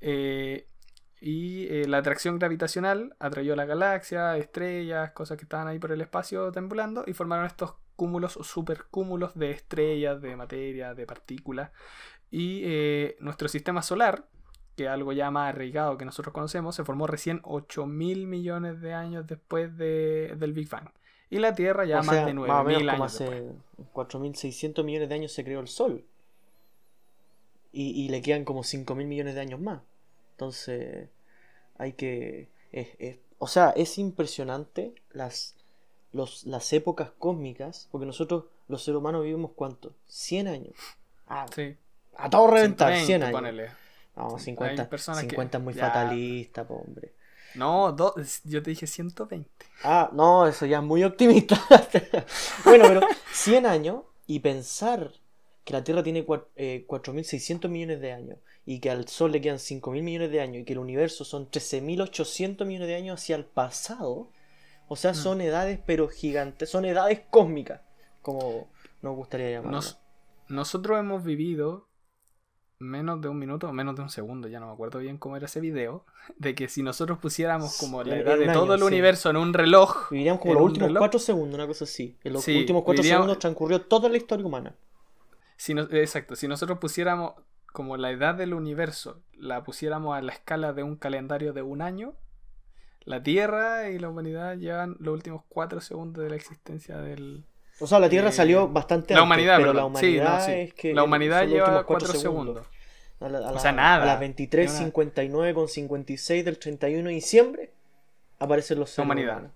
Eh, 0.00 0.66
Y 1.24 1.68
eh, 1.68 1.86
la 1.86 1.98
atracción 1.98 2.36
gravitacional 2.40 3.14
atrayó 3.20 3.52
a 3.52 3.56
la 3.56 3.64
galaxia, 3.64 4.36
estrellas, 4.38 5.12
cosas 5.12 5.38
que 5.38 5.44
estaban 5.44 5.68
ahí 5.68 5.78
por 5.78 5.92
el 5.92 6.00
espacio 6.00 6.50
temblando 6.50 7.04
y 7.06 7.12
formaron 7.12 7.46
estos 7.46 7.74
cúmulos 7.94 8.36
o 8.36 8.42
supercúmulos 8.42 9.32
de 9.36 9.52
estrellas, 9.52 10.20
de 10.20 10.34
materia, 10.34 10.94
de 10.94 11.06
partículas. 11.06 11.70
Y 12.32 12.62
eh, 12.64 13.16
nuestro 13.20 13.46
sistema 13.46 13.82
solar, 13.82 14.26
que 14.74 14.86
es 14.86 14.90
algo 14.90 15.12
ya 15.12 15.30
más 15.30 15.50
arraigado 15.50 15.96
que 15.96 16.04
nosotros 16.04 16.34
conocemos, 16.34 16.74
se 16.74 16.82
formó 16.82 17.06
recién 17.06 17.40
8 17.44 17.86
mil 17.86 18.26
millones 18.26 18.80
de 18.80 18.92
años 18.92 19.24
después 19.24 19.76
de, 19.76 20.34
del 20.36 20.52
Big 20.52 20.68
Bang. 20.68 20.88
Y 21.30 21.38
la 21.38 21.54
Tierra 21.54 21.84
ya 21.84 22.00
O 22.00 22.02
más 22.02 22.16
sea, 22.16 22.26
de 22.26 22.34
más 22.34 22.48
9 22.48 22.52
o 22.52 22.64
menos 22.64 22.80
mil 22.80 22.90
años. 22.90 23.14
hace 23.14 23.52
4.600 23.94 24.82
millones 24.82 25.08
de 25.08 25.14
años 25.14 25.30
se 25.30 25.44
creó 25.44 25.60
el 25.60 25.68
Sol. 25.68 26.04
Y, 27.70 27.90
y 27.90 28.08
le 28.08 28.22
quedan 28.22 28.44
como 28.44 28.62
5.000 28.64 29.06
millones 29.06 29.36
de 29.36 29.40
años 29.40 29.60
más. 29.60 29.82
Entonces, 30.32 31.08
hay 31.78 31.92
que... 31.94 32.48
es- 32.72 32.88
es- 32.98 33.18
o 33.38 33.46
sea, 33.48 33.70
es 33.70 33.98
impresionante 33.98 34.94
las, 35.12 35.54
los, 36.12 36.44
las 36.44 36.72
épocas 36.72 37.10
cósmicas, 37.18 37.88
porque 37.90 38.06
nosotros, 38.06 38.44
los 38.68 38.84
seres 38.84 38.98
humanos, 38.98 39.24
vivimos 39.24 39.50
cuánto? 39.54 39.92
100 40.06 40.48
años. 40.48 40.74
Ah, 41.26 41.46
Sí. 41.54 41.76
a 42.16 42.30
todo 42.30 42.46
reventar, 42.48 42.92
120, 42.94 43.06
100 43.06 43.22
años. 43.22 43.32
ponele. 43.40 43.70
No, 44.14 44.38
50, 44.38 44.88
personas 44.90 45.22
que- 45.24 45.30
50 45.30 45.58
es 45.58 45.64
muy 45.64 45.74
ya. 45.74 45.86
fatalista, 45.86 46.66
po, 46.66 46.74
hombre. 46.76 47.12
No, 47.54 47.92
do- 47.92 48.14
yo 48.44 48.62
te 48.62 48.70
dije 48.70 48.86
120. 48.86 49.50
Ah, 49.84 50.08
no, 50.12 50.46
eso 50.46 50.64
ya 50.66 50.78
es 50.78 50.84
muy 50.84 51.02
optimista. 51.04 51.60
bueno, 52.64 52.84
pero 52.86 53.00
100 53.32 53.66
años 53.66 54.02
y 54.26 54.38
pensar 54.40 55.12
que 55.64 55.72
la 55.72 55.84
Tierra 55.84 56.02
tiene 56.02 56.26
cua- 56.26 56.46
eh, 56.56 56.84
4.600 56.88 57.68
millones 57.70 58.00
de 58.00 58.12
años 58.12 58.38
y 58.66 58.80
que 58.80 58.90
al 58.90 59.06
Sol 59.08 59.32
le 59.32 59.40
quedan 59.40 59.58
5.000 59.58 60.02
millones 60.02 60.30
de 60.30 60.40
años 60.40 60.62
y 60.62 60.64
que 60.64 60.72
el 60.72 60.78
universo 60.80 61.24
son 61.24 61.48
13.800 61.50 62.64
millones 62.66 62.88
de 62.88 62.94
años 62.96 63.20
hacia 63.20 63.36
el 63.36 63.44
pasado. 63.44 64.28
O 64.88 64.96
sea, 64.96 65.14
son 65.14 65.40
edades 65.40 65.78
pero 65.86 66.08
gigantes, 66.08 66.68
son 66.68 66.84
edades 66.84 67.20
cósmicas, 67.30 67.80
como 68.20 68.68
nos 69.00 69.16
gustaría 69.16 69.50
llamarlo. 69.50 69.76
Nos- 69.76 69.98
nosotros 70.48 70.98
hemos 70.98 71.24
vivido 71.24 71.86
menos 72.78 73.20
de 73.20 73.28
un 73.28 73.38
minuto 73.38 73.68
o 73.68 73.72
menos 73.72 73.94
de 73.94 74.02
un 74.02 74.10
segundo, 74.10 74.48
ya 74.48 74.58
no 74.58 74.66
me 74.66 74.72
acuerdo 74.72 74.98
bien 74.98 75.16
cómo 75.16 75.36
era 75.36 75.46
ese 75.46 75.60
video, 75.60 76.04
de 76.36 76.54
que 76.56 76.68
si 76.68 76.82
nosotros 76.82 77.18
pusiéramos 77.20 77.78
como 77.78 78.02
la 78.02 78.16
edad 78.18 78.36
de 78.36 78.44
año, 78.50 78.52
todo 78.52 78.74
el 78.74 78.80
sí. 78.80 78.86
universo 78.86 79.30
en 79.30 79.36
un 79.36 79.54
reloj, 79.54 80.10
Viviríamos 80.10 80.40
como 80.40 80.52
en 80.52 80.58
los 80.58 80.64
últimos 80.66 80.88
reloj. 80.88 81.00
4 81.00 81.20
segundos, 81.20 81.54
una 81.54 81.66
cosa 81.68 81.84
así. 81.84 82.16
En 82.24 82.32
los 82.32 82.42
Sí, 82.42 82.56
últimos 82.58 82.82
4 82.82 83.02
viviríamos- 83.02 83.22
segundos 83.22 83.38
transcurrió 83.38 83.80
toda 83.82 84.08
la 84.08 84.16
historia 84.16 84.44
humana. 84.44 84.74
Si 85.62 85.74
no- 85.74 85.82
exacto, 85.92 86.34
si 86.34 86.48
nosotros 86.48 86.78
pusiéramos 86.78 87.34
como 87.72 87.96
la 87.96 88.10
edad 88.10 88.34
del 88.34 88.52
universo, 88.52 89.22
la 89.34 89.62
pusiéramos 89.62 90.16
a 90.16 90.20
la 90.20 90.32
escala 90.32 90.72
de 90.72 90.82
un 90.82 90.96
calendario 90.96 91.52
de 91.52 91.62
un 91.62 91.82
año, 91.82 92.14
la 93.04 93.22
Tierra 93.22 93.88
y 93.90 93.98
la 93.98 94.08
humanidad 94.08 94.56
llevan 94.56 94.96
los 94.98 95.14
últimos 95.14 95.42
4 95.48 95.80
segundos 95.80 96.22
de 96.24 96.30
la 96.30 96.36
existencia 96.36 96.98
del... 96.98 97.44
O 97.80 97.86
sea, 97.86 97.98
la 98.00 98.08
Tierra 98.08 98.28
Eh, 98.30 98.32
salió 98.32 98.68
bastante 98.68 99.14
la 99.14 99.20
antes, 99.20 99.26
humanidad, 99.26 99.56
pero 99.58 99.72
perdón. 99.72 99.92
la 99.94 100.00
Sí, 100.00 100.16
no, 100.16 100.22
humanidad 100.22 100.46
sí. 100.46 100.52
es 100.52 100.74
que 100.74 100.94
La 100.94 101.02
humanidad 101.04 101.46
lleva 101.46 101.66
4 101.66 101.86
cuatro 101.86 102.12
segundos. 102.12 102.66
A, 103.20 103.28
la- 103.28 103.38
a 103.38 103.50
O 103.50 103.54
la- 103.54 103.60
sea, 103.60 103.72
nada. 103.72 104.02
A 104.02 104.06
las 104.06 104.20
23, 104.20 104.70
Ni 104.70 104.76
una- 104.76 104.84
59 104.86 105.54
con 105.54 105.68
56 105.68 106.44
del 106.44 106.58
31 106.58 107.08
de 107.08 107.14
diciembre 107.14 107.72
aparecen 108.38 108.78
los 108.80 108.90
seres 108.90 109.04
humanidad. 109.06 109.34
humanos. 109.38 109.52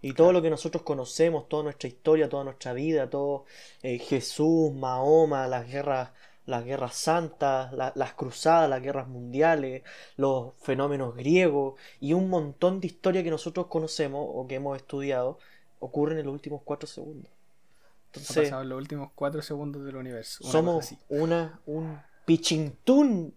Y 0.00 0.12
todo 0.14 0.32
lo 0.32 0.42
que 0.42 0.50
nosotros 0.50 0.82
conocemos, 0.84 1.48
toda 1.48 1.64
nuestra 1.64 1.88
historia, 1.88 2.28
toda 2.28 2.44
nuestra 2.44 2.72
vida, 2.72 3.10
todo 3.10 3.44
eh, 3.82 3.98
Jesús, 3.98 4.72
Mahoma, 4.74 5.46
las 5.48 5.66
guerras, 5.68 6.10
las 6.46 6.64
guerras 6.64 6.94
santas, 6.96 7.72
la- 7.72 7.92
las 7.96 8.14
cruzadas, 8.14 8.70
las 8.70 8.80
guerras 8.82 9.08
mundiales, 9.08 9.82
los 10.16 10.54
fenómenos 10.60 11.14
griegos 11.16 11.80
y 12.00 12.12
un 12.14 12.28
montón 12.30 12.80
de 12.80 12.86
historia 12.88 13.22
que 13.24 13.30
nosotros 13.30 13.66
conocemos 13.66 14.24
o 14.32 14.46
que 14.46 14.56
hemos 14.56 14.76
estudiado 14.76 15.38
ocurren 15.80 16.18
en 16.18 16.26
los 16.26 16.34
últimos 16.34 16.62
4 16.64 16.86
segundos. 16.88 17.30
Ha 18.28 18.32
Entonces, 18.32 18.34
pasado 18.34 18.62
los 18.64 18.78
últimos 18.78 19.10
4 19.14 19.42
segundos 19.42 19.84
del 19.84 19.96
universo. 19.96 20.44
una 20.46 20.62
somos 20.62 20.94
una, 21.08 21.60
un 21.66 22.02
pichintún 22.24 23.34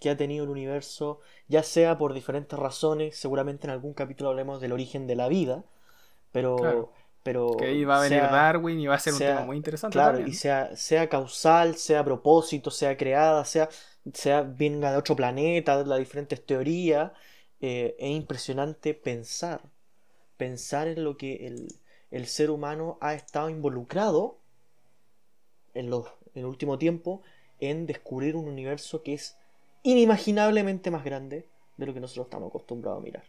que 0.00 0.10
ha 0.10 0.16
tenido 0.16 0.44
el 0.44 0.50
universo, 0.50 1.20
ya 1.48 1.62
sea 1.62 1.98
por 1.98 2.12
diferentes 2.14 2.58
razones, 2.58 3.16
seguramente 3.18 3.66
en 3.66 3.70
algún 3.72 3.94
capítulo 3.94 4.30
hablemos 4.30 4.60
del 4.60 4.72
origen 4.72 5.06
de 5.06 5.16
la 5.16 5.28
vida, 5.28 5.64
pero, 6.36 6.56
Claro. 6.56 6.92
pero 7.22 7.56
Que 7.58 7.66
ahí 7.66 7.84
va 7.84 7.98
a 7.98 8.02
venir 8.02 8.18
sea- 8.20 8.28
Darwin 8.28 8.80
y 8.80 8.86
va 8.86 8.94
a 8.94 8.98
ser 8.98 9.14
un 9.14 9.18
tema 9.18 9.40
muy 9.42 9.56
interesante 9.56 9.92
claro, 9.94 10.18
también. 10.18 10.28
y 10.28 10.34
sea, 10.34 10.76
sea 10.76 11.08
causal, 11.08 11.76
sea 11.76 12.00
a 12.00 12.04
propósito, 12.04 12.70
sea 12.70 12.96
creada, 12.96 13.44
sea, 13.44 13.68
sea 14.14 14.42
venga 14.42 14.90
de 14.92 14.96
otro 14.98 15.16
planeta, 15.16 15.78
de 15.82 15.86
las 15.88 15.98
diferentes 15.98 16.44
teorías, 16.44 17.12
eh, 17.60 17.96
es 17.98 18.10
impresionante 18.10 18.94
pensar, 18.94 19.62
pensar 20.36 20.88
en 20.88 21.04
lo 21.04 21.16
que 21.16 21.46
el, 21.46 21.68
el 22.10 22.26
ser 22.26 22.50
humano 22.50 22.98
ha 23.00 23.14
estado 23.14 23.50
involucrado 23.50 24.38
en, 25.74 25.90
los, 25.90 26.06
en 26.34 26.40
el 26.40 26.46
último 26.46 26.78
tiempo 26.78 27.22
en 27.60 27.86
descubrir 27.86 28.36
un 28.36 28.48
universo 28.48 29.02
que 29.02 29.14
es 29.14 29.36
inimaginablemente 29.82 30.90
más 30.90 31.04
grande 31.04 31.48
de 31.76 31.86
lo 31.86 31.94
que 31.94 32.00
nosotros 32.00 32.26
estamos 32.26 32.48
acostumbrados 32.48 33.00
a 33.00 33.04
mirar. 33.04 33.24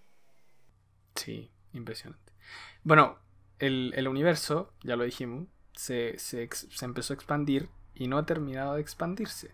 Sí, 1.15 1.51
impresionante. 1.73 2.26
Bueno, 2.83 3.17
el, 3.59 3.93
el 3.95 4.07
universo, 4.07 4.71
ya 4.83 4.95
lo 4.95 5.03
dijimos, 5.03 5.47
se, 5.73 6.17
se 6.19 6.47
se 6.51 6.85
empezó 6.85 7.13
a 7.13 7.15
expandir 7.15 7.69
y 7.95 8.07
no 8.07 8.17
ha 8.17 8.25
terminado 8.25 8.75
de 8.75 8.81
expandirse. 8.81 9.51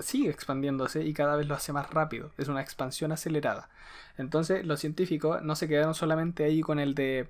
Sigue 0.00 0.30
expandiéndose 0.30 1.04
y 1.04 1.14
cada 1.14 1.36
vez 1.36 1.46
lo 1.46 1.54
hace 1.54 1.72
más 1.72 1.90
rápido. 1.90 2.32
Es 2.36 2.48
una 2.48 2.60
expansión 2.60 3.12
acelerada. 3.12 3.70
Entonces, 4.18 4.66
los 4.66 4.80
científicos 4.80 5.42
no 5.42 5.54
se 5.54 5.68
quedaron 5.68 5.94
solamente 5.94 6.44
ahí 6.44 6.60
con 6.60 6.78
el 6.78 6.94
de 6.94 7.28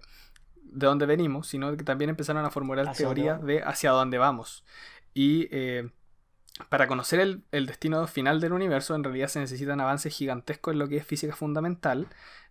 de 0.72 0.86
dónde 0.86 1.06
venimos, 1.06 1.48
sino 1.48 1.76
que 1.76 1.84
también 1.84 2.10
empezaron 2.10 2.44
a 2.44 2.50
formular 2.50 2.92
teorías 2.96 3.42
de 3.42 3.62
hacia 3.62 3.90
dónde 3.90 4.18
vamos. 4.18 4.64
Y 5.14 5.48
eh, 5.50 5.90
para 6.68 6.86
conocer 6.86 7.20
el, 7.20 7.42
el 7.52 7.66
destino 7.66 8.06
final 8.06 8.40
del 8.40 8.52
universo, 8.52 8.94
en 8.94 9.04
realidad 9.04 9.28
se 9.28 9.40
necesitan 9.40 9.80
avances 9.80 10.14
gigantescos 10.14 10.72
en 10.72 10.78
lo 10.78 10.88
que 10.88 10.96
es 10.96 11.06
física 11.06 11.36
fundamental, 11.36 12.08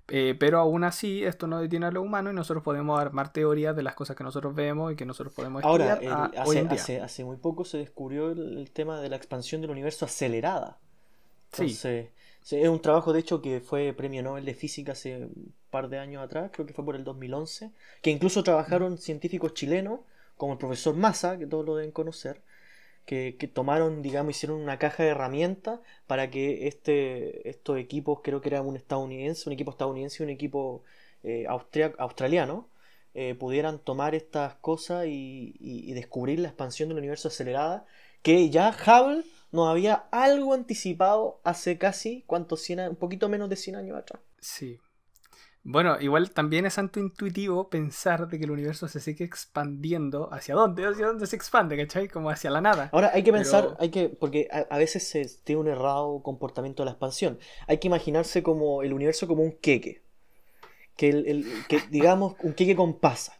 eh, 0.07 0.35
pero 0.39 0.59
aún 0.59 0.83
así 0.83 1.23
esto 1.23 1.47
no 1.47 1.59
detiene 1.59 1.85
a 1.87 1.91
lo 1.91 2.01
humano 2.01 2.31
y 2.31 2.33
nosotros 2.33 2.63
podemos 2.63 2.99
armar 2.99 3.31
teorías 3.33 3.75
de 3.75 3.83
las 3.83 3.95
cosas 3.95 4.15
que 4.15 4.23
nosotros 4.23 4.53
vemos 4.55 4.91
y 4.91 4.95
que 4.95 5.05
nosotros 5.05 5.33
podemos 5.33 5.63
Ahora, 5.63 5.93
estudiar 5.93 6.13
a- 6.13 6.25
el- 6.25 6.41
hoy 6.43 6.57
hace, 6.57 6.59
en 6.59 6.67
día. 6.69 6.81
hace- 6.81 7.01
hace 7.01 7.23
muy 7.23 7.37
poco 7.37 7.65
se 7.65 7.77
descubrió 7.77 8.31
el, 8.31 8.57
el 8.57 8.71
tema 8.71 8.99
de 9.01 9.09
la 9.09 9.15
expansión 9.15 9.61
del 9.61 9.71
universo 9.71 10.05
acelerada. 10.05 10.77
Sí. 11.51 11.83
Entonces, 11.83 12.09
sí, 12.41 12.57
es 12.57 12.69
un 12.69 12.81
trabajo 12.81 13.13
de 13.13 13.19
hecho 13.19 13.41
que 13.41 13.61
fue 13.61 13.93
premio 13.93 14.23
Nobel 14.23 14.45
de 14.45 14.53
Física 14.53 14.93
hace 14.93 15.17
un 15.25 15.53
par 15.69 15.89
de 15.89 15.99
años 15.99 16.23
atrás, 16.23 16.51
creo 16.53 16.65
que 16.65 16.73
fue 16.73 16.85
por 16.85 16.95
el 16.95 17.03
2011, 17.03 17.71
que 18.01 18.11
incluso 18.11 18.43
trabajaron 18.43 18.97
científicos 18.97 19.53
chilenos, 19.53 20.01
como 20.37 20.53
el 20.53 20.59
profesor 20.59 20.95
Massa, 20.95 21.37
que 21.37 21.47
todos 21.47 21.65
lo 21.65 21.75
deben 21.75 21.91
conocer, 21.91 22.41
que, 23.11 23.47
tomaron, 23.53 24.01
digamos, 24.01 24.31
hicieron 24.37 24.61
una 24.61 24.79
caja 24.79 25.03
de 25.03 25.09
herramientas 25.09 25.81
para 26.07 26.31
que 26.31 26.67
este, 26.67 27.49
estos 27.49 27.77
equipos, 27.77 28.21
creo 28.23 28.39
que 28.39 28.47
era 28.49 28.61
un 28.61 28.77
estadounidense, 28.77 29.49
un 29.49 29.53
equipo 29.53 29.71
estadounidense 29.71 30.23
y 30.23 30.25
un 30.25 30.29
equipo 30.29 30.83
eh, 31.23 31.45
australiano, 31.47 32.69
eh, 33.13 33.35
pudieran 33.35 33.79
tomar 33.79 34.15
estas 34.15 34.55
cosas 34.55 35.07
y, 35.07 35.91
descubrir 35.93 36.39
la 36.39 36.47
expansión 36.47 36.87
del 36.87 36.99
universo 36.99 37.27
acelerada, 37.27 37.85
que 38.21 38.49
ya 38.49 38.69
Hubble 38.69 39.23
nos 39.51 39.67
había 39.67 40.05
algo 40.11 40.53
anticipado 40.53 41.41
hace 41.43 41.77
casi, 41.77 42.23
¿cuántos? 42.27 42.61
100 42.61 42.79
a- 42.79 42.89
un 42.89 42.95
poquito 42.95 43.27
menos 43.27 43.49
de 43.49 43.57
100 43.57 43.75
años 43.75 43.97
atrás. 43.97 44.21
Sí. 44.39 44.79
Bueno, 45.63 45.99
igual 46.01 46.31
también 46.31 46.65
es 46.65 46.77
intuitivo 46.99 47.69
pensar 47.69 48.27
de 48.27 48.39
que 48.39 48.45
el 48.45 48.51
universo 48.51 48.87
se 48.87 48.99
sigue 48.99 49.23
expandiendo. 49.25 50.33
¿Hacia 50.33 50.55
dónde? 50.55 50.85
¿Hacia 50.87 51.05
dónde 51.05 51.27
se 51.27 51.35
expande? 51.35 51.77
¿Cachai? 51.77 52.07
Como 52.07 52.31
hacia 52.31 52.49
la 52.49 52.61
nada. 52.61 52.89
Ahora 52.91 53.11
hay 53.13 53.21
que 53.21 53.31
Pero- 53.31 53.43
pensar, 53.43 53.77
hay 53.79 53.89
que, 53.89 54.09
porque 54.09 54.47
a, 54.51 54.73
a 54.73 54.77
veces 54.79 55.07
se 55.07 55.23
tiene 55.43 55.61
un 55.61 55.67
errado 55.67 56.21
comportamiento 56.23 56.81
de 56.81 56.85
la 56.85 56.91
expansión. 56.93 57.37
Hay 57.67 57.77
que 57.77 57.87
imaginarse 57.87 58.41
como 58.41 58.81
el 58.81 58.91
universo 58.93 59.27
como 59.27 59.43
un 59.43 59.51
queque. 59.51 60.01
Que, 60.97 61.09
el, 61.09 61.27
el- 61.27 61.45
que 61.69 61.79
digamos, 61.91 62.35
un 62.41 62.53
queque 62.53 62.75
con 62.75 62.99
pasas. 62.99 63.35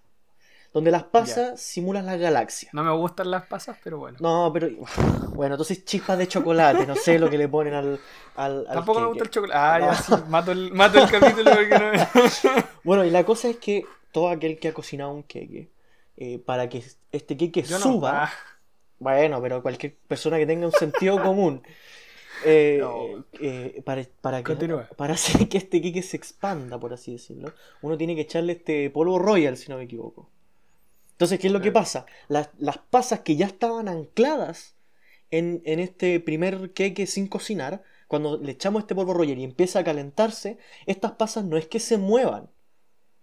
Donde 0.74 0.90
las 0.90 1.04
pasas 1.04 1.60
simulan 1.60 2.06
la 2.06 2.16
galaxia. 2.16 2.70
No 2.72 2.84
me 2.84 2.92
gustan 2.92 3.30
las 3.30 3.46
pasas, 3.46 3.78
pero 3.84 3.98
bueno. 3.98 4.18
No, 4.22 4.52
pero 4.54 4.70
bueno, 5.36 5.56
entonces 5.56 5.84
chispas 5.84 6.18
de 6.18 6.28
chocolate, 6.28 6.86
no 6.88 6.96
sé 6.96 7.20
lo 7.20 7.30
que 7.30 7.38
le 7.38 7.50
ponen 7.50 7.74
al, 7.74 8.00
al, 8.36 8.66
al 8.68 8.74
Tampoco 8.76 9.02
me 9.02 9.08
gusta 9.08 9.24
el 9.26 9.30
chocolate. 9.30 9.60
Ah, 9.60 9.80
ya 9.80 9.96
sí, 9.96 10.14
mato 10.30 10.52
el, 10.54 10.72
mato 10.72 11.00
el 11.04 11.10
capítulo 11.12 11.52
porque 11.52 11.78
no. 11.78 12.64
Bueno, 12.84 13.04
y 13.06 13.10
la 13.10 13.26
cosa 13.26 13.50
es 13.50 13.58
que 13.58 13.86
todo 14.14 14.30
aquel 14.30 14.60
que 14.60 14.70
ha 14.70 14.74
cocinado 14.74 15.12
un 15.12 15.24
queque, 15.24 15.70
eh, 16.18 16.40
para 16.40 16.70
que 16.70 16.84
este 17.12 17.36
queque 17.38 17.64
Yo 17.64 17.78
no. 17.78 17.84
suba, 17.84 18.24
Ah, 18.26 18.32
bueno, 19.00 19.42
pero 19.42 19.62
cualquier 19.62 19.96
persona 20.08 20.38
que 20.38 20.46
tenga 20.46 20.66
un 20.68 20.72
sentido 20.72 21.22
común, 21.22 21.62
eh, 22.46 22.78
No. 22.82 23.26
eh, 23.34 23.82
para, 23.86 24.04
para 24.22 24.44
que, 24.44 24.56
para 24.98 25.14
hacer 25.16 25.50
que 25.50 25.58
este 25.58 25.82
queque 25.82 26.02
se 26.02 26.18
expanda, 26.18 26.80
por 26.80 26.94
así 26.94 27.12
decirlo, 27.14 27.54
uno 27.82 27.98
tiene 27.98 28.16
que 28.16 28.22
echarle 28.22 28.54
este 28.54 28.90
polvo 28.90 29.20
royal, 29.20 29.58
si 29.58 29.70
no 29.70 29.78
me 29.78 29.84
equivoco. 29.84 30.31
Entonces, 31.22 31.40
¿qué 31.40 31.48
es 31.48 31.54
lo 31.54 31.62
que 31.62 31.72
pasa? 31.72 32.08
Las, 32.30 32.50
las 32.58 32.80
pasas 32.80 33.20
que 33.20 33.36
ya 33.36 33.46
estaban 33.46 33.88
ancladas 33.88 34.74
en, 35.30 35.62
en 35.66 35.80
este 35.80 36.20
primer 36.20 36.74
queque 36.74 37.06
sin 37.06 37.28
cocinar, 37.28 37.84
cuando 38.08 38.40
le 38.40 38.54
echamos 38.54 38.82
este 38.82 38.96
polvo 38.96 39.14
Roger 39.14 39.38
y 39.38 39.44
empieza 39.44 39.78
a 39.78 39.84
calentarse, 39.84 40.58
estas 40.88 41.12
pasas 41.12 41.46
no 41.46 41.58
es 41.58 41.68
que 41.68 41.80
se 41.80 41.98
muevan, 41.98 42.50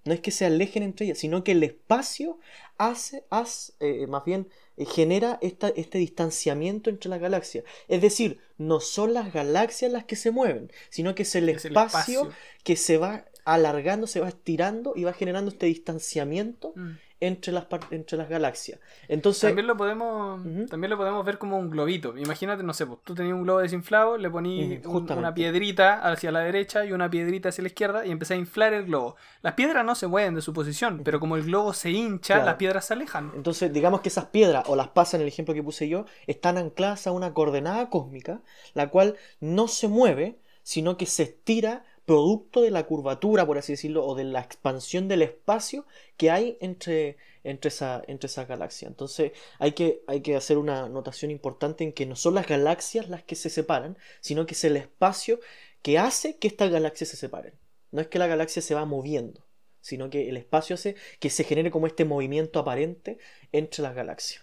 no 0.04 0.14
es 0.14 0.20
que 0.20 0.30
se 0.30 0.46
alejen 0.46 0.84
entre 0.84 1.06
ellas, 1.06 1.18
sino 1.18 1.42
que 1.42 1.50
el 1.50 1.64
espacio 1.64 2.38
hace, 2.76 3.24
hace 3.30 3.72
eh, 3.80 4.06
más 4.06 4.24
bien 4.24 4.46
eh, 4.76 4.84
genera 4.84 5.40
esta, 5.42 5.66
este 5.70 5.98
distanciamiento 5.98 6.90
entre 6.90 7.10
las 7.10 7.18
galaxias. 7.18 7.64
Es 7.88 8.00
decir, 8.00 8.38
no 8.58 8.78
son 8.78 9.12
las 9.12 9.32
galaxias 9.32 9.90
las 9.90 10.04
que 10.04 10.14
se 10.14 10.30
mueven, 10.30 10.70
sino 10.88 11.16
que 11.16 11.24
es 11.24 11.34
el, 11.34 11.48
espacio, 11.48 12.30
que 12.62 12.76
se 12.76 12.96
va 12.96 13.24
alargando, 13.44 14.06
se 14.06 14.20
va 14.20 14.28
estirando 14.28 14.92
y 14.94 15.02
va 15.02 15.12
generando 15.14 15.50
este 15.50 15.66
distanciamiento. 15.66 16.74
Mm 16.76 17.07
entre 17.20 17.52
las, 17.52 17.66
entre 17.90 18.16
las 18.16 18.28
galaxias. 18.28 18.78
Entonces, 19.08 19.42
también 19.42 19.66
lo 19.66 19.76
podemos 19.76 20.40
también 20.68 20.90
lo 20.90 20.96
podemos 20.96 21.24
ver 21.24 21.38
como 21.38 21.58
un 21.58 21.70
globito. 21.70 22.16
Imagínate, 22.16 22.62
no 22.62 22.72
sé, 22.72 22.86
pues, 22.86 23.00
tú 23.04 23.14
tenías 23.14 23.34
un 23.34 23.42
globo 23.42 23.60
desinflado, 23.60 24.16
le 24.16 24.30
ponías 24.30 24.84
una 24.86 25.34
piedrita 25.34 26.00
hacia 26.08 26.30
la 26.30 26.40
derecha 26.40 26.84
y 26.84 26.92
una 26.92 27.10
piedrita 27.10 27.48
hacia 27.48 27.62
la 27.62 27.68
izquierda 27.68 28.06
y 28.06 28.10
empecé 28.10 28.34
a 28.34 28.36
inflar 28.36 28.72
el 28.72 28.84
globo. 28.84 29.16
Las 29.42 29.54
piedras 29.54 29.84
no 29.84 29.94
se 29.94 30.06
mueven 30.06 30.34
de 30.34 30.42
su 30.42 30.52
posición, 30.52 31.02
pero 31.04 31.20
como 31.20 31.36
el 31.36 31.44
globo 31.44 31.72
se 31.72 31.90
hincha, 31.90 32.44
las 32.44 32.54
piedras 32.54 32.86
se 32.86 32.94
alejan. 32.94 33.32
Entonces, 33.34 33.72
digamos 33.72 34.00
que 34.00 34.08
esas 34.08 34.26
piedras, 34.26 34.64
o 34.68 34.76
las 34.76 34.88
pasas 34.88 35.14
en 35.14 35.22
el 35.22 35.28
ejemplo 35.28 35.54
que 35.54 35.62
puse 35.62 35.88
yo, 35.88 36.04
están 36.26 36.58
ancladas 36.58 37.06
a 37.06 37.12
una 37.12 37.34
coordenada 37.34 37.90
cósmica, 37.90 38.42
la 38.74 38.88
cual 38.88 39.16
no 39.40 39.68
se 39.68 39.88
mueve, 39.88 40.38
sino 40.62 40.96
que 40.96 41.06
se 41.06 41.22
estira 41.22 41.82
producto 42.08 42.62
de 42.62 42.70
la 42.70 42.86
curvatura, 42.86 43.44
por 43.44 43.58
así 43.58 43.74
decirlo, 43.74 44.06
o 44.06 44.14
de 44.14 44.24
la 44.24 44.40
expansión 44.40 45.08
del 45.08 45.20
espacio 45.20 45.84
que 46.16 46.30
hay 46.30 46.56
entre, 46.62 47.18
entre, 47.44 47.68
esa, 47.68 48.02
entre 48.06 48.28
esas 48.28 48.48
galaxias. 48.48 48.90
Entonces 48.90 49.32
hay 49.58 49.72
que, 49.72 50.00
hay 50.06 50.22
que 50.22 50.34
hacer 50.34 50.56
una 50.56 50.88
notación 50.88 51.30
importante 51.30 51.84
en 51.84 51.92
que 51.92 52.06
no 52.06 52.16
son 52.16 52.34
las 52.34 52.46
galaxias 52.46 53.10
las 53.10 53.24
que 53.24 53.36
se 53.36 53.50
separan, 53.50 53.98
sino 54.20 54.46
que 54.46 54.54
es 54.54 54.64
el 54.64 54.78
espacio 54.78 55.38
que 55.82 55.98
hace 55.98 56.38
que 56.38 56.48
estas 56.48 56.70
galaxias 56.70 57.10
se 57.10 57.18
separen. 57.18 57.52
No 57.90 58.00
es 58.00 58.06
que 58.06 58.18
la 58.18 58.26
galaxia 58.26 58.62
se 58.62 58.74
va 58.74 58.86
moviendo, 58.86 59.44
sino 59.82 60.08
que 60.08 60.30
el 60.30 60.38
espacio 60.38 60.76
hace 60.76 60.96
que 61.20 61.28
se 61.28 61.44
genere 61.44 61.70
como 61.70 61.86
este 61.86 62.06
movimiento 62.06 62.58
aparente 62.58 63.18
entre 63.52 63.82
las 63.82 63.94
galaxias. 63.94 64.42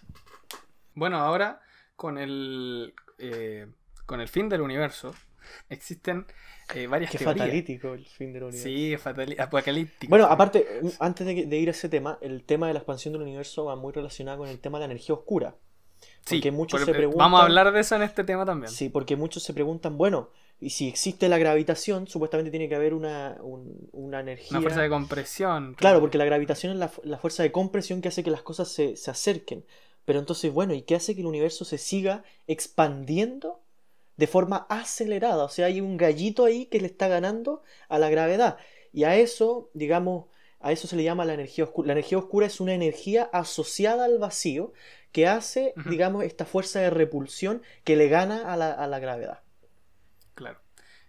Bueno, 0.94 1.18
ahora 1.18 1.62
con 1.96 2.16
el, 2.16 2.94
eh, 3.18 3.66
con 4.06 4.20
el 4.20 4.28
fin 4.28 4.48
del 4.48 4.60
universo, 4.60 5.16
existen 5.68 6.26
eh, 6.74 6.86
varias 6.86 7.10
Qué 7.10 7.18
fatalítico 7.18 7.94
el 7.94 8.04
fin 8.06 8.32
del 8.32 8.44
universo. 8.44 8.68
Sí, 8.68 9.38
apocalíptico. 9.38 10.10
Bueno, 10.10 10.26
aparte, 10.26 10.66
antes 10.98 11.26
de, 11.26 11.56
ir 11.56 11.68
a 11.68 11.70
ese 11.70 11.88
tema, 11.88 12.18
el 12.20 12.44
tema 12.44 12.66
de 12.66 12.74
la 12.74 12.80
expansión 12.80 13.12
del 13.12 13.22
universo 13.22 13.66
va 13.66 13.76
muy 13.76 13.92
relacionado 13.92 14.38
con 14.38 14.48
el 14.48 14.58
tema 14.58 14.78
de 14.78 14.86
la 14.86 14.92
energía 14.92 15.14
oscura. 15.14 15.54
sí, 16.24 16.42
muchos 16.50 16.80
se 16.84 16.92
preguntan, 16.92 17.18
vamos 17.18 17.40
a 17.40 17.44
hablar 17.44 17.72
de 17.72 17.80
eso 17.80 17.94
en 17.94 18.02
este 18.02 18.24
tema 18.24 18.44
también. 18.44 18.72
Sí, 18.72 18.88
porque 18.88 19.16
muchos 19.16 19.42
se 19.42 19.54
preguntan, 19.54 19.96
bueno, 19.96 20.30
y 20.58 20.70
si 20.70 20.88
existe 20.88 21.28
la 21.28 21.38
gravitación, 21.38 22.08
supuestamente 22.08 22.50
tiene 22.50 22.68
que 22.68 22.74
haber 22.74 22.94
una, 22.94 23.36
una 23.92 24.20
energía. 24.20 24.52
Una 24.52 24.62
fuerza 24.62 24.82
de 24.82 24.88
compresión. 24.88 25.74
Claro, 25.74 26.00
porque 26.00 26.18
la 26.18 26.24
gravitación 26.24 26.72
es 26.72 26.90
la, 27.04 27.18
fuerza 27.18 27.42
de 27.42 27.52
compresión 27.52 28.00
que 28.00 28.08
hace 28.08 28.24
que 28.24 28.30
las 28.30 28.42
cosas 28.42 28.68
se, 28.68 28.96
se 28.96 29.10
acerquen. 29.10 29.64
Pero 30.06 30.18
entonces, 30.18 30.52
bueno, 30.52 30.72
¿y 30.72 30.82
qué 30.82 30.94
hace 30.94 31.14
que 31.14 31.20
el 31.20 31.26
universo 31.26 31.64
se 31.64 31.78
siga 31.78 32.24
expandiendo 32.46 33.60
de 34.16 34.26
forma 34.26 34.66
acelerada. 34.68 35.44
O 35.44 35.48
sea, 35.48 35.66
hay 35.66 35.80
un 35.80 35.96
gallito 35.96 36.44
ahí 36.44 36.66
que 36.66 36.80
le 36.80 36.86
está 36.86 37.08
ganando 37.08 37.62
a 37.88 37.98
la 37.98 38.08
gravedad. 38.08 38.56
Y 38.92 39.04
a 39.04 39.16
eso, 39.16 39.70
digamos, 39.74 40.26
a 40.60 40.72
eso 40.72 40.88
se 40.88 40.96
le 40.96 41.04
llama 41.04 41.24
la 41.24 41.34
energía 41.34 41.64
oscura. 41.64 41.88
La 41.88 41.92
energía 41.92 42.18
oscura 42.18 42.46
es 42.46 42.60
una 42.60 42.72
energía 42.72 43.28
asociada 43.32 44.04
al 44.04 44.18
vacío 44.18 44.72
que 45.12 45.26
hace, 45.26 45.74
digamos, 45.86 46.24
esta 46.24 46.44
fuerza 46.44 46.80
de 46.80 46.90
repulsión 46.90 47.62
que 47.84 47.96
le 47.96 48.08
gana 48.08 48.52
a 48.52 48.56
la, 48.56 48.98
gravedad. 48.98 49.40
Claro. 50.34 50.60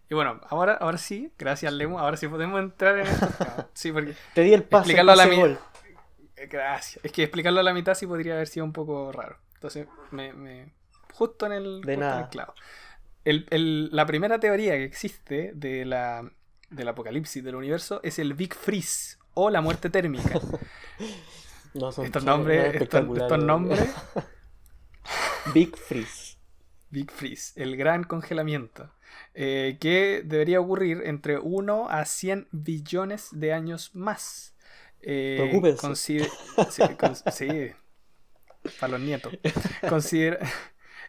Y 0.10 0.16
bueno, 0.16 0.40
ahora, 0.50 0.74
ahora 0.76 0.98
sí, 0.98 1.34
gracias 1.38 1.74
Lemo, 1.74 2.00
ahora 2.00 2.16
sí 2.16 2.30
podemos 2.30 2.62
entrar 2.62 3.00
en 3.00 3.08
esto. 3.08 3.28
Sí, 3.74 3.92
porque 3.92 4.16
Te 4.34 4.42
di 4.42 4.54
el 4.54 4.64
pase, 4.64 4.84
explicarlo 4.84 5.12
a 5.12 5.16
la 5.18 5.28
mitad. 5.28 5.60
Gracias. 6.50 7.04
Es 7.04 7.12
que 7.12 7.24
explicarlo 7.24 7.60
a 7.60 7.64
la 7.64 7.74
mitad 7.74 7.96
sí 7.96 8.08
podría 8.08 8.36
haber 8.36 8.48
sido 8.48 8.66
un 8.66 8.72
poco 8.72 9.12
raro. 9.12 9.38
Entonces, 9.56 9.88
me, 10.12 10.72
justo 11.14 11.46
en 11.46 11.52
el, 11.52 11.82
de 11.82 11.98
nada. 11.98 12.20
En 12.20 12.24
el 12.24 12.30
clavo 12.30 12.54
la 13.28 14.06
primera 14.06 14.40
teoría 14.40 14.74
que 14.74 14.84
existe 14.84 15.52
de 15.54 15.86
la, 15.86 16.32
del 16.70 16.88
apocalipsis 16.88 17.44
del 17.44 17.56
universo 17.56 18.00
es 18.04 18.20
el 18.20 18.34
Big 18.34 18.54
Freeze 18.54 19.18
o 19.34 19.50
la 19.50 19.62
muerte 19.62 19.90
térmica. 19.90 20.40
estos 22.04 22.24
nombres, 22.24 22.82
estos, 22.82 23.44
nombres. 23.44 23.94
Big 25.54 25.76
Freeze. 25.76 26.38
Big 26.90 27.12
Freeze, 27.12 27.62
el 27.62 27.76
gran 27.78 28.04
congelamiento. 28.04 28.94
Eh, 29.34 29.78
que 29.80 30.22
debería 30.26 30.60
ocurrir 30.60 31.02
entre 31.06 31.38
1 31.38 31.90
a 31.90 32.06
100 32.06 32.48
billones 32.52 33.30
de 33.32 33.54
años 33.54 33.92
más. 33.94 34.56
Eh, 35.02 35.62
sí, 35.96 36.20
sí, 37.32 37.72
para 38.80 38.94
los 38.94 39.02
nietos. 39.02 39.34
Considera 39.90 40.40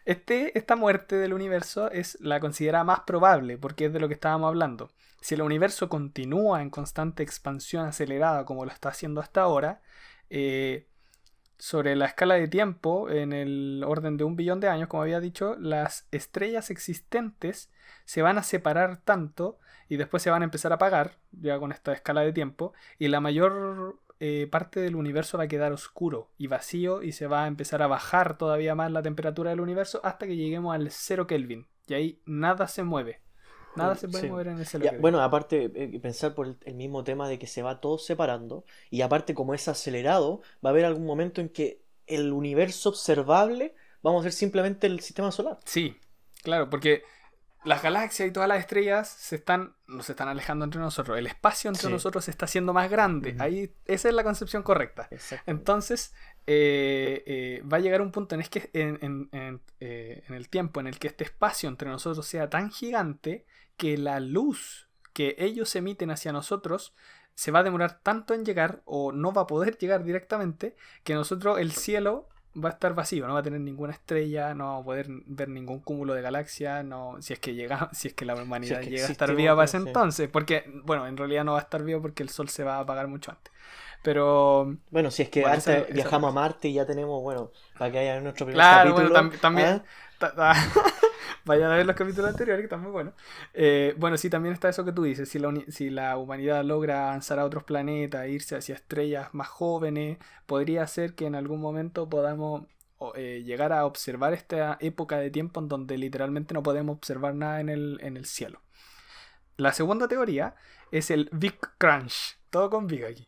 este, 0.05 0.57
esta 0.57 0.75
muerte 0.75 1.15
del 1.15 1.33
universo 1.33 1.91
es 1.91 2.17
la 2.21 2.39
considera 2.39 2.83
más 2.83 3.01
probable, 3.01 3.57
porque 3.57 3.85
es 3.85 3.93
de 3.93 3.99
lo 3.99 4.07
que 4.07 4.13
estábamos 4.13 4.47
hablando. 4.47 4.89
Si 5.21 5.35
el 5.35 5.41
universo 5.41 5.89
continúa 5.89 6.61
en 6.61 6.69
constante 6.69 7.23
expansión 7.23 7.85
acelerada 7.85 8.45
como 8.45 8.65
lo 8.65 8.71
está 8.71 8.89
haciendo 8.89 9.21
hasta 9.21 9.41
ahora, 9.41 9.81
eh, 10.29 10.87
sobre 11.57 11.95
la 11.97 12.05
escala 12.05 12.35
de 12.35 12.47
tiempo, 12.47 13.09
en 13.09 13.33
el 13.33 13.83
orden 13.85 14.15
de 14.15 14.23
un 14.23 14.37
billón 14.37 14.61
de 14.61 14.69
años, 14.69 14.87
como 14.87 15.03
había 15.03 15.19
dicho, 15.19 15.57
las 15.59 16.07
estrellas 16.11 16.69
existentes 16.69 17.69
se 18.05 18.21
van 18.21 18.37
a 18.37 18.43
separar 18.43 18.97
tanto 18.97 19.59
y 19.89 19.97
después 19.97 20.23
se 20.23 20.29
van 20.29 20.41
a 20.41 20.45
empezar 20.45 20.71
a 20.71 20.75
apagar, 20.75 21.17
ya 21.31 21.59
con 21.59 21.73
esta 21.73 21.91
escala 21.91 22.21
de 22.21 22.31
tiempo, 22.31 22.73
y 22.97 23.09
la 23.09 23.19
mayor 23.19 23.99
eh, 24.19 24.47
parte 24.51 24.81
del 24.81 24.95
universo 24.95 25.37
va 25.37 25.45
a 25.45 25.47
quedar 25.47 25.71
oscuro 25.71 26.29
y 26.37 26.47
vacío 26.47 27.03
y 27.03 27.13
se 27.13 27.27
va 27.27 27.45
a 27.45 27.47
empezar 27.47 27.81
a 27.81 27.87
bajar 27.87 28.37
todavía 28.37 28.75
más 28.75 28.91
la 28.91 29.01
temperatura 29.01 29.51
del 29.51 29.61
universo 29.61 30.01
hasta 30.03 30.27
que 30.27 30.35
lleguemos 30.35 30.75
al 30.75 30.91
cero 30.91 31.25
Kelvin. 31.25 31.67
Y 31.87 31.93
ahí 31.93 32.21
nada 32.25 32.67
se 32.67 32.83
mueve. 32.83 33.21
Nada 33.75 33.95
se 33.95 34.09
puede 34.09 34.29
mover 34.29 34.47
en 34.47 34.59
ese 34.59 34.77
lugar. 34.77 34.99
Bueno, 34.99 35.21
aparte, 35.21 35.71
eh, 35.73 35.99
pensar 36.01 36.35
por 36.35 36.57
el, 36.65 36.75
mismo 36.75 37.03
tema 37.03 37.29
de 37.29 37.39
que 37.39 37.47
se 37.47 37.61
va 37.61 37.79
todo 37.79 37.97
separando, 37.97 38.65
y 38.89 39.01
aparte, 39.01 39.33
como 39.33 39.53
es 39.53 39.67
acelerado, 39.67 40.41
va 40.63 40.69
a 40.69 40.73
haber 40.73 40.85
algún 40.85 41.05
momento 41.05 41.39
en 41.39 41.49
que 41.49 41.81
el 42.07 42.33
universo 42.33 42.89
observable 42.89 43.75
vamos 44.01 44.21
a 44.21 44.23
ser 44.23 44.33
simplemente 44.33 44.87
el 44.87 44.99
sistema 44.99 45.31
solar. 45.31 45.59
Sí, 45.63 45.95
claro, 46.43 46.69
porque 46.69 47.03
las 47.65 47.83
galaxias 47.83 48.29
y 48.29 48.31
todas 48.31 48.47
las 48.47 48.59
estrellas 48.59 49.09
se 49.09 49.35
están, 49.35 49.75
nos 49.87 50.09
están 50.09 50.27
alejando 50.27 50.65
entre 50.65 50.79
nosotros. 50.79 51.17
El 51.17 51.27
espacio 51.27 51.69
entre 51.69 51.89
nosotros 51.89 52.25
se 52.25 52.31
está 52.31 52.45
haciendo 52.45 52.73
más 52.73 52.89
grande. 52.89 53.35
Ahí, 53.39 53.73
esa 53.85 54.07
es 54.07 54.15
la 54.15 54.23
concepción 54.23 54.63
correcta. 54.63 55.09
Entonces, 55.45 56.13
eh, 56.47 57.23
eh, 57.25 57.63
va 57.71 57.77
a 57.77 57.79
llegar 57.81 58.01
un 58.01 58.11
punto 58.11 58.35
en, 58.35 58.41
es 58.41 58.49
que, 58.49 58.69
en, 58.73 59.29
eh, 59.79 60.23
en, 60.27 60.33
el 60.33 60.49
tiempo 60.49 60.79
en 60.79 60.87
el 60.87 60.97
que 60.97 61.07
este 61.07 61.25
espacio 61.25 61.67
entre 61.69 61.89
nosotros 61.89 62.25
sea 62.25 62.49
tan 62.49 62.71
gigante 62.71 63.45
que 63.75 63.97
la 63.97 64.19
luz 64.19 64.89
que 65.13 65.35
ellos 65.37 65.75
emiten 65.75 66.11
hacia 66.11 66.31
nosotros 66.31 66.93
se 67.35 67.51
va 67.51 67.59
a 67.59 67.63
demorar 67.63 67.99
tanto 68.01 68.33
en 68.33 68.45
llegar 68.45 68.81
o 68.85 69.11
no 69.11 69.31
va 69.31 69.43
a 69.43 69.47
poder 69.47 69.77
llegar 69.77 70.03
directamente 70.03 70.75
que 71.03 71.13
nosotros 71.13 71.59
el 71.59 71.71
cielo 71.71 72.29
va 72.63 72.69
a 72.69 72.71
estar 72.73 72.93
vacío, 72.93 73.27
no 73.27 73.33
va 73.33 73.39
a 73.39 73.43
tener 73.43 73.61
ninguna 73.61 73.93
estrella, 73.93 74.53
no 74.53 74.73
va 74.73 74.77
a 74.79 74.83
poder 74.83 75.07
ver 75.25 75.49
ningún 75.49 75.79
cúmulo 75.79 76.13
de 76.13 76.21
galaxias, 76.21 76.83
no, 76.83 77.17
si 77.21 77.33
es 77.33 77.39
que 77.39 77.55
llega, 77.55 77.89
si 77.93 78.09
es 78.09 78.13
que 78.13 78.25
la 78.25 78.35
humanidad 78.35 78.81
llega 78.81 79.07
a 79.07 79.11
estar 79.11 79.35
viva 79.35 79.55
para 79.55 79.65
ese 79.65 79.77
entonces, 79.77 80.29
porque, 80.29 80.63
bueno, 80.83 81.07
en 81.07 81.17
realidad 81.17 81.43
no 81.43 81.53
va 81.53 81.59
a 81.59 81.63
estar 81.63 81.83
vivo 81.83 82.01
porque 82.01 82.23
el 82.23 82.29
sol 82.29 82.49
se 82.49 82.63
va 82.63 82.75
a 82.75 82.79
apagar 82.79 83.07
mucho 83.07 83.31
antes. 83.31 83.53
Pero. 84.01 84.77
Bueno, 84.91 85.11
si 85.11 85.23
es 85.23 85.29
que 85.29 85.45
antes 85.45 85.93
viajamos 85.93 86.29
a 86.29 86.33
Marte 86.33 86.69
y 86.69 86.73
ya 86.73 86.85
tenemos, 86.85 87.21
bueno, 87.21 87.51
para 87.77 87.91
que 87.91 87.99
haya 87.99 88.19
nuestro 88.21 88.45
primer 88.45 88.55
claro, 88.55 88.93
Bueno, 88.93 89.31
también. 89.41 89.83
¿ah? 90.21 90.55
Vayan 91.45 91.71
a 91.71 91.75
ver 91.77 91.85
los 91.85 91.95
capítulos 91.95 92.31
anteriores, 92.31 92.61
que 92.61 92.65
están 92.65 92.81
muy 92.81 92.91
buenos. 92.91 93.13
Eh, 93.53 93.93
bueno, 93.97 94.17
sí, 94.17 94.29
también 94.29 94.53
está 94.53 94.69
eso 94.69 94.85
que 94.85 94.91
tú 94.91 95.03
dices. 95.03 95.29
Si 95.29 95.39
la, 95.39 95.53
si 95.67 95.89
la 95.89 96.17
humanidad 96.17 96.63
logra 96.63 97.09
avanzar 97.09 97.39
a 97.39 97.45
otros 97.45 97.63
planetas, 97.63 98.27
irse 98.27 98.55
hacia 98.55 98.75
estrellas 98.75 99.29
más 99.33 99.47
jóvenes, 99.47 100.17
podría 100.45 100.85
ser 100.87 101.15
que 101.15 101.25
en 101.25 101.35
algún 101.35 101.61
momento 101.61 102.09
podamos 102.09 102.63
eh, 103.15 103.43
llegar 103.45 103.71
a 103.71 103.85
observar 103.85 104.33
esta 104.33 104.77
época 104.81 105.17
de 105.17 105.31
tiempo 105.31 105.59
en 105.61 105.69
donde 105.69 105.97
literalmente 105.97 106.53
no 106.53 106.63
podemos 106.63 106.97
observar 106.97 107.33
nada 107.35 107.61
en 107.61 107.69
el, 107.69 107.99
en 108.01 108.17
el 108.17 108.25
cielo. 108.25 108.61
La 109.57 109.73
segunda 109.73 110.07
teoría 110.07 110.55
es 110.91 111.11
el 111.11 111.29
Big 111.31 111.59
Crunch. 111.77 112.37
Todo 112.49 112.69
con 112.69 112.87
Big 112.87 113.05
aquí. 113.05 113.27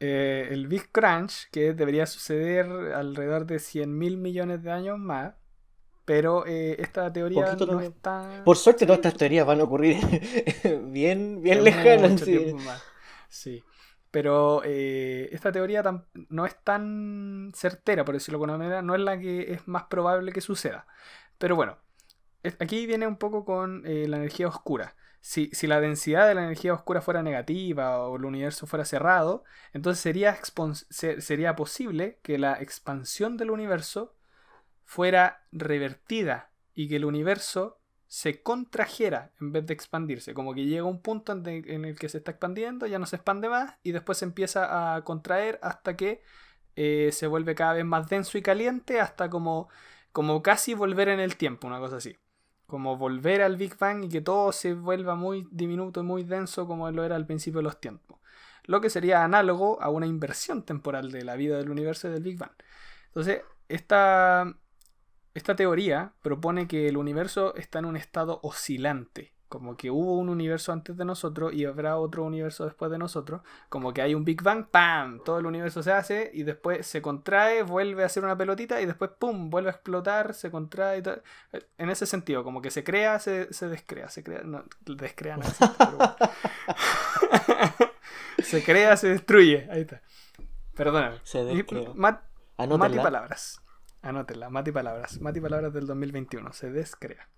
Eh, 0.00 0.48
el 0.50 0.66
Big 0.66 0.90
Crunch, 0.90 1.50
que 1.50 1.74
debería 1.74 2.06
suceder 2.06 2.66
alrededor 2.94 3.46
de 3.46 3.58
100 3.58 3.96
mil 3.96 4.16
millones 4.16 4.62
de 4.62 4.72
años 4.72 4.98
más, 4.98 5.34
pero 6.10 6.44
eh, 6.44 6.74
esta 6.80 7.12
teoría 7.12 7.54
no 7.54 7.80
está. 7.80 8.42
Por 8.44 8.56
suerte, 8.56 8.84
todas 8.84 8.98
estas 8.98 9.14
teorías 9.14 9.46
van 9.46 9.60
a 9.60 9.62
ocurrir 9.62 9.96
bien, 10.86 11.40
bien 11.40 11.62
lejanas. 11.62 12.24
Sí. 13.28 13.62
Pero 14.10 14.62
eh, 14.64 15.28
esta 15.30 15.52
teoría 15.52 15.84
no 16.28 16.46
es 16.46 16.56
tan 16.64 17.52
certera, 17.54 18.04
por 18.04 18.16
decirlo 18.16 18.40
de 18.40 18.42
alguna 18.42 18.58
manera, 18.58 18.82
no 18.82 18.96
es 18.96 19.00
la 19.02 19.20
que 19.20 19.52
es 19.52 19.68
más 19.68 19.84
probable 19.84 20.32
que 20.32 20.40
suceda. 20.40 20.84
Pero 21.38 21.54
bueno, 21.54 21.78
aquí 22.58 22.86
viene 22.86 23.06
un 23.06 23.16
poco 23.16 23.44
con 23.44 23.86
eh, 23.86 24.08
la 24.08 24.16
energía 24.16 24.48
oscura. 24.48 24.96
Si, 25.20 25.48
si, 25.52 25.68
la 25.68 25.80
densidad 25.80 26.26
de 26.26 26.34
la 26.34 26.42
energía 26.42 26.74
oscura 26.74 27.02
fuera 27.02 27.22
negativa 27.22 28.00
o 28.00 28.16
el 28.16 28.24
universo 28.24 28.66
fuera 28.66 28.84
cerrado, 28.84 29.44
entonces 29.72 30.02
sería, 30.02 30.36
sería 30.90 31.54
posible 31.54 32.18
que 32.24 32.36
la 32.36 32.54
expansión 32.54 33.36
del 33.36 33.52
universo 33.52 34.16
fuera 34.90 35.46
revertida 35.52 36.50
y 36.74 36.88
que 36.88 36.96
el 36.96 37.04
universo 37.04 37.78
se 38.08 38.42
contrajera 38.42 39.30
en 39.40 39.52
vez 39.52 39.64
de 39.64 39.72
expandirse. 39.72 40.34
Como 40.34 40.52
que 40.52 40.64
llega 40.64 40.82
un 40.82 41.00
punto 41.00 41.30
en, 41.30 41.84
el 41.84 41.96
que 41.96 42.08
se 42.08 42.18
está 42.18 42.32
expandiendo, 42.32 42.88
ya 42.88 42.98
no 42.98 43.06
se 43.06 43.14
expande 43.14 43.48
más 43.48 43.76
y 43.84 43.92
después 43.92 44.18
se 44.18 44.24
empieza 44.24 44.96
a 44.96 45.04
contraer 45.04 45.60
hasta 45.62 45.96
que 45.96 46.24
eh, 46.74 47.10
se 47.12 47.28
vuelve 47.28 47.54
cada 47.54 47.74
vez 47.74 47.84
más 47.84 48.08
denso 48.08 48.36
y 48.36 48.42
caliente 48.42 48.98
hasta 48.98 49.30
como, 49.30 49.68
como 50.10 50.42
casi 50.42 50.74
volver 50.74 51.08
en 51.08 51.20
el 51.20 51.36
tiempo, 51.36 51.68
una 51.68 51.78
cosa 51.78 51.98
así. 51.98 52.16
Como 52.66 52.96
volver 52.96 53.42
al 53.42 53.56
Big 53.56 53.78
Bang 53.78 54.02
y 54.02 54.08
que 54.08 54.22
todo 54.22 54.50
se 54.50 54.74
vuelva 54.74 55.14
muy 55.14 55.46
diminuto 55.52 56.00
y 56.00 56.02
muy 56.02 56.24
denso 56.24 56.66
como 56.66 56.90
lo 56.90 57.04
era 57.04 57.14
al 57.14 57.26
principio 57.26 57.58
de 57.58 57.64
los 57.64 57.80
tiempos. 57.80 58.18
Lo 58.64 58.80
que 58.80 58.90
sería 58.90 59.22
análogo 59.22 59.80
a 59.80 59.88
una 59.88 60.08
inversión 60.08 60.64
temporal 60.64 61.12
de 61.12 61.22
la 61.22 61.36
vida 61.36 61.58
del 61.58 61.70
universo 61.70 62.08
y 62.08 62.10
del 62.10 62.24
Big 62.24 62.38
Bang. 62.38 62.50
Entonces, 63.06 63.42
esta, 63.68 64.52
esta 65.34 65.56
teoría 65.56 66.12
propone 66.22 66.66
que 66.66 66.88
el 66.88 66.96
universo 66.96 67.54
está 67.56 67.78
en 67.78 67.84
un 67.84 67.96
estado 67.96 68.40
oscilante, 68.42 69.34
como 69.48 69.76
que 69.76 69.90
hubo 69.90 70.16
un 70.16 70.28
universo 70.28 70.72
antes 70.72 70.96
de 70.96 71.04
nosotros 71.04 71.52
y 71.52 71.64
habrá 71.64 71.98
otro 71.98 72.24
universo 72.24 72.64
después 72.64 72.90
de 72.90 72.98
nosotros, 72.98 73.42
como 73.68 73.92
que 73.92 74.00
hay 74.00 74.14
un 74.14 74.24
Big 74.24 74.42
Bang, 74.42 74.66
¡pam! 74.70 75.20
Todo 75.24 75.38
el 75.38 75.46
universo 75.46 75.82
se 75.82 75.92
hace 75.92 76.30
y 76.32 76.44
después 76.44 76.86
se 76.86 77.02
contrae, 77.02 77.64
vuelve 77.64 78.04
a 78.04 78.08
ser 78.08 78.24
una 78.24 78.38
pelotita 78.38 78.80
y 78.80 78.86
después, 78.86 79.10
¡pum! 79.18 79.50
vuelve 79.50 79.70
a 79.70 79.72
explotar, 79.72 80.34
se 80.34 80.50
contrae 80.50 80.98
y 80.98 81.02
tal. 81.02 81.22
En 81.78 81.90
ese 81.90 82.06
sentido, 82.06 82.44
como 82.44 82.62
que 82.62 82.70
se 82.70 82.84
crea, 82.84 83.18
se, 83.18 83.52
se 83.52 83.68
descrea, 83.68 84.08
se 84.08 84.22
crea, 84.22 84.42
no, 84.44 84.64
descrea 84.86 85.36
no 85.36 85.44
se 88.42 88.64
crea, 88.64 88.96
se 88.96 89.08
destruye, 89.08 89.68
ahí 89.70 89.82
está. 89.82 90.00
Perdóname. 90.74 91.18
Se 91.24 91.44
descrea. 91.44 91.90
Mati 91.94 92.98
palabras. 92.98 93.59
Anótenla, 94.02 94.50
Mati 94.50 94.72
Palabras. 94.72 95.20
Mati 95.20 95.40
Palabras 95.40 95.72
del 95.72 95.86
2021. 95.86 96.52
Se 96.52 96.70
descrea. 96.70 97.28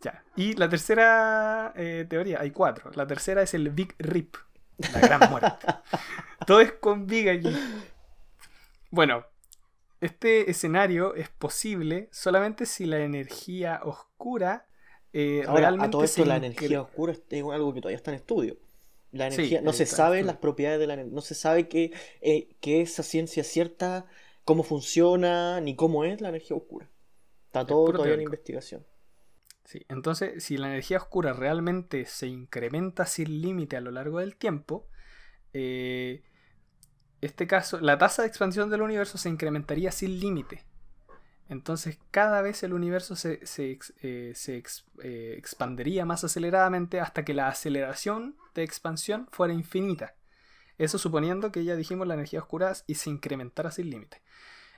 Ya. 0.00 0.24
Y 0.36 0.54
la 0.54 0.68
tercera 0.68 1.72
eh, 1.76 2.06
teoría, 2.08 2.40
hay 2.40 2.50
cuatro. 2.50 2.90
La 2.94 3.06
tercera 3.06 3.42
es 3.42 3.54
el 3.54 3.70
Big 3.70 3.94
Rip. 3.98 4.36
La 4.92 5.00
gran 5.00 5.30
muerte. 5.30 5.66
Todo 6.46 6.60
es 6.60 6.72
con 6.72 7.06
Big 7.06 7.28
aquí. 7.28 7.56
Bueno, 8.90 9.24
este 10.00 10.50
escenario 10.50 11.14
es 11.14 11.28
posible 11.28 12.08
solamente 12.12 12.66
si 12.66 12.84
la 12.84 12.98
energía 12.98 13.80
oscura 13.82 14.66
eh, 15.12 15.44
realmente. 15.46 15.86
A 15.86 15.90
todo 15.90 16.04
esto, 16.04 16.24
la 16.24 16.36
energía 16.36 16.82
oscura 16.82 17.12
es 17.12 17.42
algo 17.42 17.72
que 17.72 17.80
todavía 17.80 17.96
está 17.96 18.10
en 18.10 18.16
estudio. 18.16 18.58
La 19.12 19.28
energía, 19.28 19.62
no 19.62 19.72
se 19.72 19.86
sabe 19.86 20.22
las 20.22 20.36
propiedades 20.36 20.78
de 20.78 20.86
la 20.86 20.94
energía, 20.94 21.14
no 21.14 21.22
se 21.22 21.34
sabe 21.34 21.68
que, 21.68 21.92
eh, 22.20 22.54
que 22.60 22.82
esa 22.82 23.02
ciencia 23.02 23.44
cierta 23.44 24.04
cómo 24.46 24.62
funciona 24.62 25.60
ni 25.60 25.74
cómo 25.74 26.04
es 26.04 26.20
la 26.20 26.28
energía 26.30 26.56
oscura. 26.56 26.88
Está 27.46 27.66
todo 27.66 27.92
todavía 27.92 28.14
en 28.14 28.22
investigación. 28.22 28.86
Sí, 29.64 29.84
entonces, 29.88 30.44
si 30.44 30.56
la 30.56 30.68
energía 30.68 30.98
oscura 30.98 31.32
realmente 31.32 32.06
se 32.06 32.28
incrementa 32.28 33.04
sin 33.06 33.42
límite 33.42 33.76
a 33.76 33.80
lo 33.80 33.90
largo 33.90 34.20
del 34.20 34.36
tiempo, 34.36 34.88
eh, 35.52 36.22
este 37.20 37.48
caso, 37.48 37.80
la 37.80 37.98
tasa 37.98 38.22
de 38.22 38.28
expansión 38.28 38.70
del 38.70 38.82
universo 38.82 39.18
se 39.18 39.28
incrementaría 39.28 39.90
sin 39.90 40.20
límite. 40.20 40.64
Entonces, 41.48 41.98
cada 42.12 42.40
vez 42.40 42.62
el 42.62 42.72
universo 42.72 43.16
se, 43.16 43.44
se, 43.46 43.80
eh, 44.02 44.32
eh, 45.02 45.34
expandería 45.36 46.04
más 46.04 46.22
aceleradamente 46.22 47.00
hasta 47.00 47.24
que 47.24 47.34
la 47.34 47.48
aceleración 47.48 48.36
de 48.54 48.62
expansión 48.62 49.26
fuera 49.32 49.54
infinita. 49.54 50.14
Eso 50.78 50.98
suponiendo 50.98 51.52
que 51.52 51.64
ya 51.64 51.76
dijimos 51.76 52.06
la 52.06 52.14
energía 52.14 52.40
oscura 52.40 52.72
y 52.86 52.94
se 52.96 53.10
incrementara 53.10 53.70
sin 53.70 53.90
límite. 53.90 54.22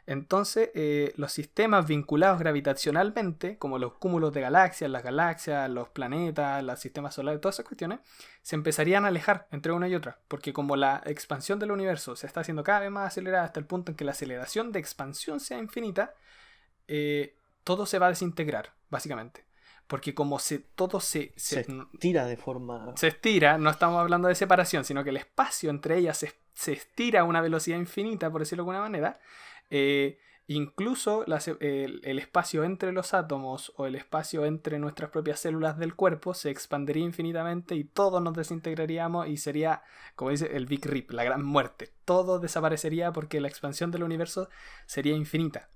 Entonces, 0.08 0.70
eh, 0.74 1.12
los 1.16 1.32
sistemas 1.32 1.86
vinculados 1.86 2.38
gravitacionalmente, 2.38 3.58
como 3.58 3.78
los 3.78 3.92
cúmulos 3.92 4.32
de 4.32 4.40
galaxias, 4.40 4.90
las 4.90 5.02
galaxias, 5.02 5.68
los 5.68 5.90
planetas, 5.90 6.64
los 6.64 6.80
sistemas 6.80 7.14
solares, 7.14 7.42
todas 7.42 7.56
esas 7.56 7.66
cuestiones, 7.66 8.00
se 8.40 8.56
empezarían 8.56 9.04
a 9.04 9.08
alejar 9.08 9.48
entre 9.50 9.70
una 9.72 9.86
y 9.86 9.94
otra, 9.94 10.18
porque 10.26 10.54
como 10.54 10.76
la 10.76 11.02
expansión 11.04 11.58
del 11.58 11.72
universo 11.72 12.16
se 12.16 12.26
está 12.26 12.40
haciendo 12.40 12.64
cada 12.64 12.80
vez 12.80 12.90
más 12.90 13.08
acelerada 13.08 13.44
hasta 13.44 13.60
el 13.60 13.66
punto 13.66 13.92
en 13.92 13.96
que 13.96 14.06
la 14.06 14.12
aceleración 14.12 14.72
de 14.72 14.78
expansión 14.78 15.40
sea 15.40 15.58
infinita, 15.58 16.14
eh, 16.86 17.36
todo 17.62 17.84
se 17.84 17.98
va 17.98 18.06
a 18.06 18.08
desintegrar, 18.08 18.72
básicamente. 18.88 19.47
Porque 19.88 20.14
como 20.14 20.38
se, 20.38 20.58
todo 20.58 21.00
se, 21.00 21.32
se, 21.34 21.60
estira 21.60 22.26
de 22.26 22.36
forma... 22.36 22.92
Se 22.96 23.08
estira, 23.08 23.58
no 23.58 23.70
estamos 23.70 23.98
hablando 23.98 24.28
de 24.28 24.34
separación, 24.34 24.84
sino 24.84 25.02
que 25.02 25.10
el 25.10 25.16
espacio 25.16 25.70
entre 25.70 25.96
ellas 25.96 26.18
se, 26.18 26.34
se 26.52 26.72
estira 26.72 27.20
a 27.20 27.24
una 27.24 27.40
velocidad 27.40 27.78
infinita, 27.78 28.30
por 28.30 28.42
decirlo 28.42 28.64
de 28.64 28.70
alguna 28.70 28.80
manera. 28.82 29.18
Eh, 29.70 30.18
incluso 30.48 31.24
el, 31.26 32.18
espacio 32.18 32.64
entre 32.64 32.92
los 32.92 33.12
átomos 33.12 33.72
o 33.76 33.86
el 33.86 33.94
espacio 33.94 34.46
entre 34.46 34.78
nuestras 34.78 35.10
propias 35.10 35.40
células 35.40 35.78
del 35.78 35.94
cuerpo 35.94 36.32
se 36.34 36.50
expandería 36.50 37.04
infinitamente 37.04 37.74
y 37.74 37.84
todos 37.84 38.22
nos 38.22 38.34
desintegraríamos 38.34 39.28
y 39.28 39.36
sería, 39.36 39.82
como 40.16 40.30
dice, 40.30 40.56
el 40.56 40.66
Big 40.66 40.84
Rip, 40.86 41.10
la 41.12 41.24
gran 41.24 41.44
muerte. 41.44 41.92
Todo 42.04 42.38
desaparecería 42.38 43.12
porque 43.12 43.40
la 43.40 43.48
expansión 43.48 43.90
del 43.90 44.02
universo 44.02 44.48
sería 44.86 45.14
infinita. 45.14 45.68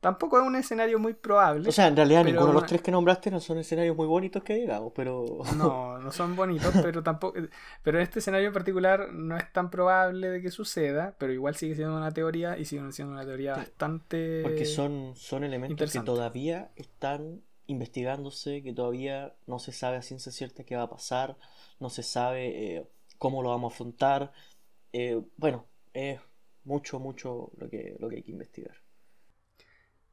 Tampoco 0.00 0.40
es 0.40 0.46
un 0.46 0.56
escenario 0.56 0.98
muy 0.98 1.12
probable. 1.12 1.68
O 1.68 1.72
sea, 1.72 1.86
en 1.86 1.94
realidad 1.94 2.24
ninguno 2.24 2.46
de 2.46 2.52
los 2.54 2.64
tres 2.64 2.80
que 2.80 2.90
nombraste 2.90 3.30
no 3.30 3.38
son 3.38 3.58
escenarios 3.58 3.94
muy 3.94 4.06
bonitos 4.06 4.42
que 4.42 4.54
digamos, 4.54 4.92
pero... 4.94 5.26
No, 5.58 5.98
no 5.98 6.10
son 6.10 6.34
bonitos, 6.34 6.72
pero 6.82 7.02
tampoco... 7.02 7.38
Pero 7.82 7.98
en 7.98 8.02
este 8.02 8.20
escenario 8.20 8.48
en 8.48 8.54
particular 8.54 9.12
no 9.12 9.36
es 9.36 9.52
tan 9.52 9.70
probable 9.70 10.30
de 10.30 10.40
que 10.40 10.50
suceda, 10.50 11.14
pero 11.18 11.34
igual 11.34 11.54
sigue 11.54 11.74
siendo 11.74 11.94
una 11.96 12.12
teoría 12.12 12.56
y 12.56 12.64
sigue 12.64 12.90
siendo 12.92 13.12
una 13.12 13.26
teoría 13.26 13.56
bastante... 13.56 14.40
Porque 14.42 14.64
son, 14.64 15.12
son 15.16 15.44
elementos 15.44 15.92
que 15.92 16.00
todavía 16.00 16.70
están 16.76 17.42
investigándose, 17.66 18.62
que 18.62 18.72
todavía 18.72 19.34
no 19.46 19.58
se 19.58 19.72
sabe 19.72 19.98
a 19.98 20.02
ciencia 20.02 20.32
cierta 20.32 20.64
qué 20.64 20.76
va 20.76 20.84
a 20.84 20.90
pasar, 20.90 21.36
no 21.78 21.90
se 21.90 22.02
sabe 22.02 22.76
eh, 22.76 22.86
cómo 23.18 23.42
lo 23.42 23.50
vamos 23.50 23.72
a 23.72 23.74
afrontar. 23.74 24.32
Eh, 24.94 25.20
bueno, 25.36 25.66
es 25.92 26.18
mucho, 26.64 26.98
mucho 26.98 27.52
lo 27.58 27.68
que, 27.68 27.96
lo 27.98 28.08
que 28.08 28.16
hay 28.16 28.22
que 28.22 28.32
investigar. 28.32 28.76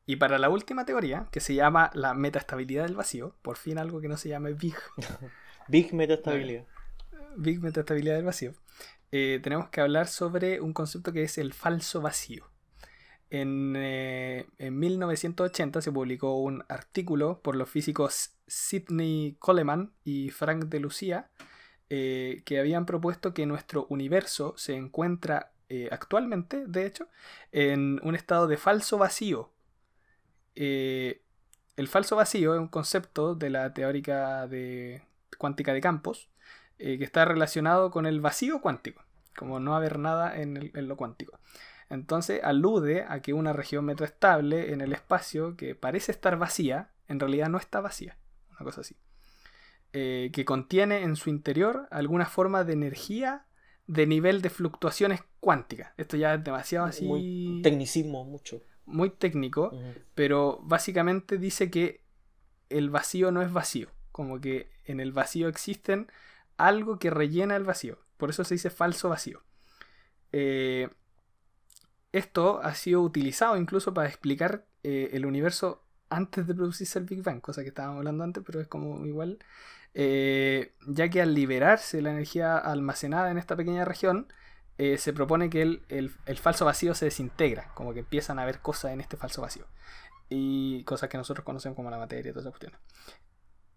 Y 0.10 0.16
para 0.16 0.40
la 0.40 0.50
última 0.50 0.86
teoría, 0.86 1.28
que 1.32 1.42
se 1.42 1.54
llama 1.54 1.92
la 1.94 2.14
metaestabilidad 2.14 2.86
del 2.86 2.96
vacío, 2.96 3.36
por 3.42 3.58
fin 3.58 3.78
algo 3.78 4.00
que 4.00 4.08
no 4.08 4.16
se 4.16 4.30
llame 4.30 4.54
Big. 4.54 4.78
Big 5.68 5.94
metaestabilidad. 5.94 6.64
Big 7.36 7.62
metaestabilidad 7.62 8.16
del 8.16 8.24
vacío. 8.24 8.54
Eh, 9.12 9.42
tenemos 9.44 9.68
que 9.68 9.82
hablar 9.82 10.08
sobre 10.08 10.62
un 10.62 10.72
concepto 10.72 11.12
que 11.12 11.24
es 11.24 11.38
el 11.38 11.52
falso 11.52 12.00
vacío. 12.00 12.50
En, 13.30 13.74
1980 14.58 15.80
eh, 15.80 15.82
se 15.82 15.92
publicó 15.92 16.40
un 16.40 16.64
artículo 16.70 17.42
por 17.42 17.58
los 17.58 17.70
físicos 17.70 18.32
Sidney 18.48 19.36
Coleman 19.40 19.92
y 20.06 20.30
Frank 20.30 20.68
de 20.68 20.80
Lucia 20.80 21.30
eh, 21.90 22.44
que 22.46 22.60
habían 22.60 22.86
propuesto 22.86 23.34
que 23.34 23.46
nuestro 23.46 23.88
universo 23.90 24.54
se 24.56 24.76
encuentra 24.76 25.52
actualmente, 25.92 26.64
de 26.66 26.86
hecho, 26.86 27.10
en 27.52 28.00
un 28.02 28.16
estado 28.16 28.48
de 28.48 28.56
falso 28.56 28.98
vacío 28.98 29.52
eh, 30.60 31.22
el 31.76 31.88
falso 31.88 32.16
vacío 32.16 32.56
es 32.56 32.60
un 32.60 32.68
concepto 32.68 33.36
de 33.36 33.52
la 33.52 33.76
teórica 33.76 34.48
de 34.48 35.04
cuántica 35.38 35.72
de 35.72 35.82
campos 35.82 36.30
eh, 36.80 36.98
que 36.98 37.04
está 37.04 37.26
relacionado 37.26 37.92
con 37.92 38.08
el 38.08 38.22
vacío 38.22 38.60
cuántico, 38.60 39.04
como 39.38 39.60
no 39.60 39.76
haber 39.76 40.00
nada 40.00 40.36
en, 40.36 40.72
lo 40.74 40.98
cuántico. 40.98 41.38
Entonces 41.92 42.44
alude 42.44 43.06
a 43.08 43.22
que 43.22 43.34
una 43.34 43.54
región 43.54 43.86
metaestable 43.86 44.74
en 44.74 44.82
el 44.82 44.94
espacio 44.94 45.56
que 45.56 45.76
parece 45.76 46.12
estar 46.12 46.40
vacía, 46.40 46.90
en 47.08 47.20
realidad 47.20 47.50
no 47.50 47.60
está 47.60 47.80
vacía, 47.80 48.18
una 48.50 48.64
cosa 48.64 48.82
así. 48.82 48.96
Eh, 49.94 50.32
que 50.34 50.44
contiene 50.44 51.04
en 51.04 51.16
su 51.16 51.30
interior 51.30 51.88
alguna 51.92 52.26
forma 52.26 52.64
de 52.64 52.74
energía 52.74 53.46
de 53.86 54.08
nivel 54.08 54.42
de 54.42 54.50
fluctuaciones 54.50 55.22
cuánticas. 55.40 55.94
Esto 55.98 56.18
ya 56.18 56.34
es 56.34 56.44
demasiado 56.44 56.88
así. 56.88 57.62
tecnicismo, 57.64 58.26
mucho 58.26 58.64
muy 58.88 59.12
técnico, 59.12 59.72
pero 60.16 60.60
básicamente 60.64 61.38
dice 61.38 61.70
que 61.70 62.02
el 62.70 62.90
vacío 62.90 63.32
no 63.32 63.42
es 63.42 63.52
vacío, 63.54 63.90
como 64.12 64.42
que 64.42 64.70
en 64.86 65.00
el 65.00 65.12
vacío 65.12 65.48
existen 65.48 66.12
algo 66.58 66.98
que 66.98 67.12
rellena 67.12 67.56
el 67.56 67.64
vacío, 67.64 68.00
por 68.18 68.30
eso 68.30 68.44
se 68.44 68.56
dice 68.56 68.70
falso 68.70 69.10
vacío. 69.10 69.44
Eh, 70.32 70.90
esto 72.12 72.62
ha 72.64 72.74
sido 72.74 73.02
utilizado 73.02 73.58
incluso 73.58 73.94
para 73.94 74.08
explicar 74.08 74.66
eh, 74.84 75.10
el 75.14 75.26
universo 75.26 75.84
antes 76.10 76.48
de 76.48 76.56
producirse 76.56 76.98
el 77.00 77.06
Big 77.06 77.22
Bang, 77.22 77.42
cosa 77.42 77.62
que 77.62 77.70
estábamos 77.70 78.00
hablando 78.00 78.24
antes, 78.24 78.44
pero 78.46 78.62
es 78.62 78.68
como 78.68 79.06
igual, 79.06 79.40
eh, 79.94 80.74
ya 80.88 81.10
que 81.10 81.22
al 81.22 81.34
liberarse 81.34 82.02
la 82.02 82.12
energía 82.12 82.58
almacenada 82.58 83.30
en 83.30 83.38
esta 83.38 83.56
pequeña 83.56 83.84
región, 83.86 84.28
eh, 84.78 84.98
se 84.98 85.14
propone 85.14 85.50
que 85.50 85.62
el, 85.62 86.40
falso 86.40 86.66
vacío 86.66 86.94
se 86.94 87.06
desintegra, 87.06 87.72
como 87.74 87.94
que 87.94 88.02
empiezan 88.02 88.40
a 88.40 88.44
haber 88.44 88.60
cosas 88.60 88.92
en 88.92 89.02
este 89.02 89.18
falso 89.18 89.42
vacío. 89.42 89.66
y 90.30 90.84
cosas 90.84 91.10
que 91.10 91.18
nosotros 91.18 91.46
conocemos 91.46 91.76
como 91.76 91.90
la 91.90 91.98
materia 91.98 92.30
y 92.30 92.34
todas 92.34 92.46
esas 92.46 92.52
cuestiones. 92.52 92.80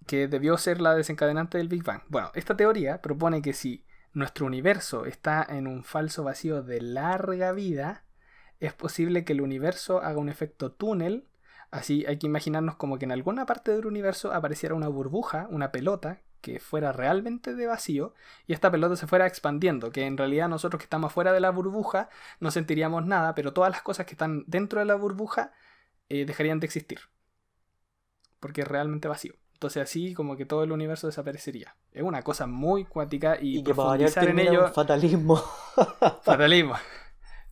Que 0.06 0.28
debió 0.28 0.56
ser 0.58 0.80
la 0.80 0.94
desencadenante 0.94 1.58
del 1.58 1.68
Big 1.68 1.84
Bang. 1.84 2.02
Bueno, 2.08 2.30
esta 2.34 2.56
teoría 2.56 3.00
propone 3.00 3.40
que 3.40 3.52
si 3.52 3.84
nuestro 4.12 4.46
universo 4.46 5.06
está 5.06 5.46
en 5.48 5.68
un 5.68 5.84
falso 5.84 6.24
vacío 6.24 6.62
de 6.62 6.80
larga 6.80 7.52
vida, 7.52 8.04
es 8.58 8.72
posible 8.74 9.24
que 9.24 9.32
el 9.32 9.40
universo 9.40 10.02
haga 10.02 10.18
un 10.18 10.28
efecto 10.28 10.72
túnel. 10.72 11.28
Así 11.70 12.04
hay 12.06 12.18
que 12.18 12.26
imaginarnos 12.26 12.76
como 12.76 12.98
que 12.98 13.04
en 13.04 13.12
alguna 13.12 13.46
parte 13.46 13.70
del 13.70 13.86
universo 13.86 14.32
apareciera 14.32 14.74
una 14.74 14.88
burbuja, 14.88 15.46
una 15.50 15.70
pelota, 15.70 16.20
que 16.40 16.60
fuera 16.60 16.92
realmente 16.92 17.54
de 17.54 17.66
vacío 17.66 18.14
y 18.46 18.52
esta 18.52 18.70
pelota 18.70 18.96
se 18.96 19.06
fuera 19.06 19.26
expandiendo, 19.26 19.90
que 19.90 20.06
en 20.06 20.16
realidad 20.16 20.48
nosotros 20.48 20.78
que 20.78 20.84
estamos 20.84 21.12
fuera 21.12 21.32
de 21.32 21.40
la 21.40 21.50
burbuja 21.50 22.08
no 22.40 22.50
sentiríamos 22.50 23.06
nada, 23.06 23.34
pero 23.34 23.52
todas 23.52 23.70
las 23.70 23.82
cosas 23.82 24.06
que 24.06 24.12
están 24.12 24.44
dentro 24.46 24.80
de 24.80 24.86
la 24.86 24.94
burbuja 24.94 25.52
eh, 26.08 26.24
dejarían 26.24 26.60
de 26.60 26.66
existir, 26.66 27.00
porque 28.40 28.62
es 28.62 28.68
realmente 28.68 29.08
vacío. 29.08 29.34
Entonces 29.54 29.82
así 29.82 30.14
como 30.14 30.38
que 30.38 30.46
todo 30.46 30.64
el 30.64 30.72
universo 30.72 31.06
desaparecería. 31.06 31.76
Es 31.92 32.02
una 32.02 32.22
cosa 32.22 32.46
muy 32.46 32.86
cuática 32.86 33.36
y, 33.38 33.58
Y 33.58 33.62
que 33.62 33.74
profundizar 33.74 34.26
en 34.26 34.38
ello... 34.38 34.68
fatalismo. 34.68 35.36
Fatalismo. 36.22 36.76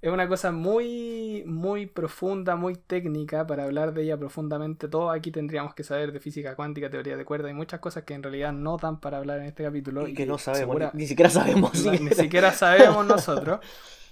Es 0.01 0.13
una 0.13 0.29
cosa 0.29 0.53
muy, 0.53 1.43
muy 1.45 1.87
profunda, 1.87 2.55
muy 2.55 2.77
técnica 2.77 3.45
para 3.47 3.65
hablar 3.65 3.93
de 3.93 4.03
ella 4.05 4.17
profundamente. 4.17 4.87
Todo 4.87 5.11
aquí 5.11 5.33
tendríamos 5.33 5.75
que 5.75 5.83
saber 5.83 6.13
de 6.13 6.21
física 6.21 6.55
cuántica, 6.55 6.89
teoría 6.89 7.17
de 7.17 7.25
cuerda 7.25 7.51
y 7.51 7.55
muchas 7.55 7.81
cosas 7.81 8.05
que 8.05 8.15
en 8.15 8.23
realidad 8.23 8.53
no 8.53 8.77
dan 8.77 9.01
para 9.01 9.19
hablar 9.19 9.41
en 9.41 9.47
este 9.47 9.65
capítulo. 9.65 10.07
y 10.07 10.15
que 10.15 10.25
no 10.25 10.39
sabemos, 10.39 10.61
segura- 10.77 10.91
ni, 10.95 11.01
ni 11.03 11.07
siquiera 11.09 11.31
sabemos. 11.31 11.85
no, 11.85 11.93
ni 11.93 12.11
siquiera 12.13 12.53
sabemos 12.53 13.05
nosotros. 13.07 13.59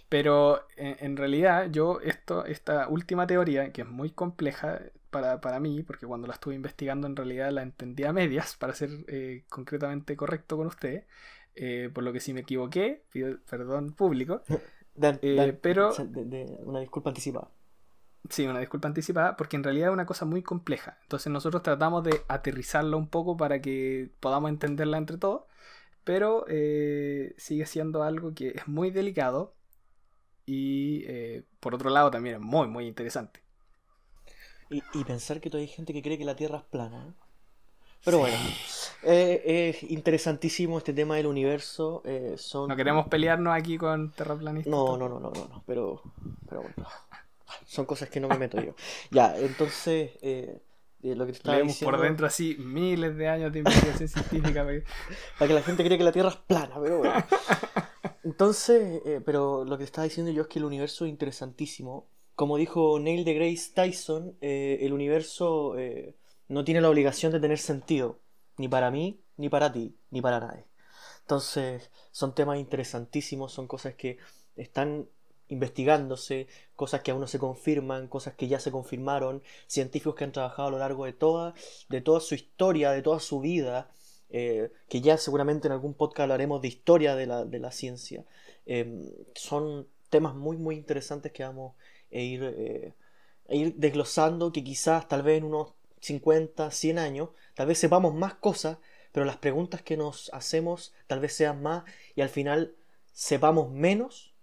Pero 0.08 0.66
en, 0.76 0.96
en 1.00 1.16
realidad 1.16 1.68
yo 1.70 2.00
esto, 2.00 2.44
esta 2.46 2.88
última 2.88 3.26
teoría, 3.26 3.72
que 3.72 3.82
es 3.82 3.88
muy 3.88 4.10
compleja 4.10 4.80
para, 5.10 5.40
para 5.40 5.60
mí, 5.60 5.82
porque 5.84 6.06
cuando 6.06 6.26
la 6.26 6.34
estuve 6.34 6.54
investigando 6.56 7.06
en 7.06 7.14
realidad 7.16 7.50
la 7.52 7.62
entendí 7.62 8.04
a 8.04 8.12
medias, 8.12 8.56
para 8.56 8.74
ser 8.74 8.90
eh, 9.08 9.44
concretamente 9.48 10.16
correcto 10.16 10.56
con 10.56 10.66
usted, 10.66 11.04
eh, 11.54 11.90
por 11.94 12.04
lo 12.04 12.12
que 12.12 12.20
si 12.20 12.34
me 12.34 12.40
equivoqué, 12.40 13.02
pido 13.12 13.38
perdón 13.48 13.92
público. 13.92 14.42
Dan- 14.96 15.18
Eh, 15.22 15.36
dan- 15.36 15.58
pero- 15.62 15.92
de- 15.94 16.24
de- 16.24 16.58
una 16.64 16.80
disculpa 16.80 17.10
anticipada. 17.10 17.48
Sí, 18.28 18.44
una 18.46 18.58
disculpa 18.58 18.88
anticipada, 18.88 19.36
porque 19.36 19.56
en 19.56 19.62
realidad 19.64 19.88
es 19.88 19.92
una 19.94 20.06
cosa 20.06 20.24
muy 20.24 20.42
compleja. 20.42 20.98
Entonces 21.02 21.32
nosotros 21.32 21.62
tratamos 21.62 22.02
de 22.02 22.22
aterrizarla 22.28 22.96
un 22.96 23.08
poco 23.08 23.36
para 23.36 23.60
que 23.62 24.10
podamos 24.20 24.50
entenderla 24.50 24.98
entre 24.98 25.16
todos, 25.18 25.44
pero 26.04 26.44
eh, 26.48 27.34
sigue 27.38 27.66
siendo 27.66 28.02
algo 28.04 28.34
que 28.34 28.50
es 28.50 28.68
muy 28.68 28.90
delicado 28.90 29.54
y 30.46 31.04
eh, 31.06 31.44
por 31.60 31.74
otro 31.74 31.90
lado 31.90 32.10
también 32.10 32.36
es 32.36 32.40
muy, 32.42 32.68
muy 32.68 32.86
interesante. 32.88 33.42
Y, 34.70 34.82
y 34.92 35.04
pensar 35.04 35.40
que 35.40 35.50
todavía 35.50 35.68
hay 35.68 35.74
gente 35.74 35.92
que 35.92 36.02
cree 36.02 36.18
que 36.18 36.24
la 36.24 36.36
Tierra 36.36 36.58
es 36.58 36.64
plana. 36.64 37.14
Pero 38.04 38.18
bueno, 38.18 38.36
eh, 39.02 39.72
es 39.82 39.90
interesantísimo 39.90 40.78
este 40.78 40.92
tema 40.92 41.16
del 41.16 41.26
universo. 41.26 42.02
eh, 42.04 42.34
son... 42.38 42.68
No 42.68 42.76
queremos 42.76 43.08
pelearnos 43.08 43.54
aquí 43.54 43.78
con 43.78 44.12
terraplanistas. 44.12 44.70
No, 44.70 44.96
no, 44.96 45.08
no, 45.08 45.18
no, 45.20 45.30
no, 45.30 45.48
no, 45.48 45.62
pero, 45.66 46.02
pero 46.48 46.62
bueno, 46.62 46.88
son 47.66 47.84
cosas 47.84 48.08
que 48.08 48.20
no 48.20 48.28
me 48.28 48.38
meto 48.38 48.60
yo. 48.60 48.74
Ya, 49.10 49.36
entonces, 49.38 50.12
eh, 50.22 50.60
eh, 51.02 51.14
lo 51.16 51.26
que 51.26 51.32
te 51.32 51.38
estaba 51.38 51.56
Leemos 51.56 51.74
diciendo, 51.74 51.96
por 51.96 52.04
dentro 52.06 52.26
así 52.28 52.56
miles 52.58 53.16
de 53.16 53.28
años 53.28 53.52
de 53.52 53.58
investigación 53.60 54.08
científica. 54.08 54.62
para 54.64 54.72
que- 54.78 54.84
para 55.38 55.48
que 55.48 55.54
la 55.54 55.62
gente 55.62 55.84
cree 55.84 55.98
que 55.98 56.04
la 56.04 56.12
Tierra 56.12 56.28
es 56.30 56.36
plana, 56.36 56.76
pero 56.80 56.98
bueno. 56.98 57.14
Entonces, 58.24 59.02
pero 59.24 59.64
lo 59.64 59.76
que 59.78 59.84
te 59.84 59.86
estaba 59.86 60.04
diciendo 60.04 60.32
yo 60.32 60.42
es 60.42 60.48
que 60.48 60.58
el 60.58 60.64
universo 60.64 61.04
es 61.04 61.10
interesantísimo. 61.10 62.06
Como 62.34 62.56
dijo 62.56 62.98
Neil 62.98 63.24
deGrasse 63.24 63.72
Tyson, 63.74 64.36
eh, 64.40 64.78
el 64.82 64.92
universo 64.92 65.74
no 66.48 66.64
tiene 66.64 66.80
la 66.80 66.90
obligación 66.90 67.32
de 67.32 67.40
tener 67.40 67.58
sentido, 67.58 68.20
ni 68.56 68.68
para 68.68 68.90
mí, 68.90 69.20
ni 69.36 69.48
para 69.48 69.72
ti, 69.72 69.96
ni 70.10 70.20
para 70.20 70.40
nadie. 70.40 70.66
Entonces, 71.20 71.90
son 72.12 72.34
temas 72.34 72.58
interesantísimos, 72.58 73.52
son 73.52 73.66
cosas 73.66 73.94
que 73.94 74.18
están 74.56 75.08
investigándose, 75.48 76.48
cosas 76.74 77.02
que 77.02 77.10
aún 77.10 77.20
no 77.20 77.26
se 77.26 77.38
confirman, 77.38 78.08
cosas 78.08 78.34
que 78.34 78.48
ya 78.48 78.60
se 78.60 78.70
confirmaron, 78.70 79.42
científicos 79.66 80.14
que 80.14 80.24
han 80.24 80.32
trabajado 80.32 80.68
a 80.68 80.70
lo 80.72 80.78
largo 80.78 81.04
de 81.04 81.12
toda, 81.12 81.54
de 81.88 82.00
toda 82.00 82.20
su 82.20 82.34
historia, 82.34 82.90
de 82.90 83.02
toda 83.02 83.20
su 83.20 83.40
vida, 83.40 83.90
eh, 84.30 84.72
que 84.88 85.00
ya 85.00 85.18
seguramente 85.18 85.68
en 85.68 85.72
algún 85.72 85.94
podcast 85.94 86.20
hablaremos 86.20 86.62
de 86.62 86.68
historia 86.68 87.14
de 87.14 87.26
la, 87.26 87.44
de 87.44 87.58
la 87.58 87.70
ciencia. 87.70 88.24
Eh, 88.66 89.02
son 89.34 89.88
temas 90.10 90.34
muy, 90.34 90.56
muy 90.56 90.76
interesantes 90.76 91.32
que 91.32 91.44
vamos 91.44 91.74
a 92.12 92.18
ir, 92.18 92.42
eh, 92.42 92.94
a 93.48 93.54
ir 93.54 93.74
desglosando, 93.76 94.52
que 94.52 94.64
quizás 94.64 95.08
tal 95.08 95.22
vez 95.22 95.38
en 95.38 95.44
unos 95.44 95.74
50, 96.06 96.70
100 96.70 96.98
años, 96.98 97.30
tal 97.54 97.66
vez 97.66 97.78
sepamos 97.78 98.14
más 98.14 98.34
cosas, 98.34 98.78
pero 99.12 99.26
las 99.26 99.36
preguntas 99.38 99.82
que 99.82 99.96
nos 99.96 100.30
hacemos 100.32 100.94
tal 101.06 101.20
vez 101.20 101.32
sean 101.32 101.62
más 101.62 101.84
y 102.14 102.20
al 102.20 102.28
final 102.28 102.74
sepamos 103.12 103.70
menos 103.72 104.34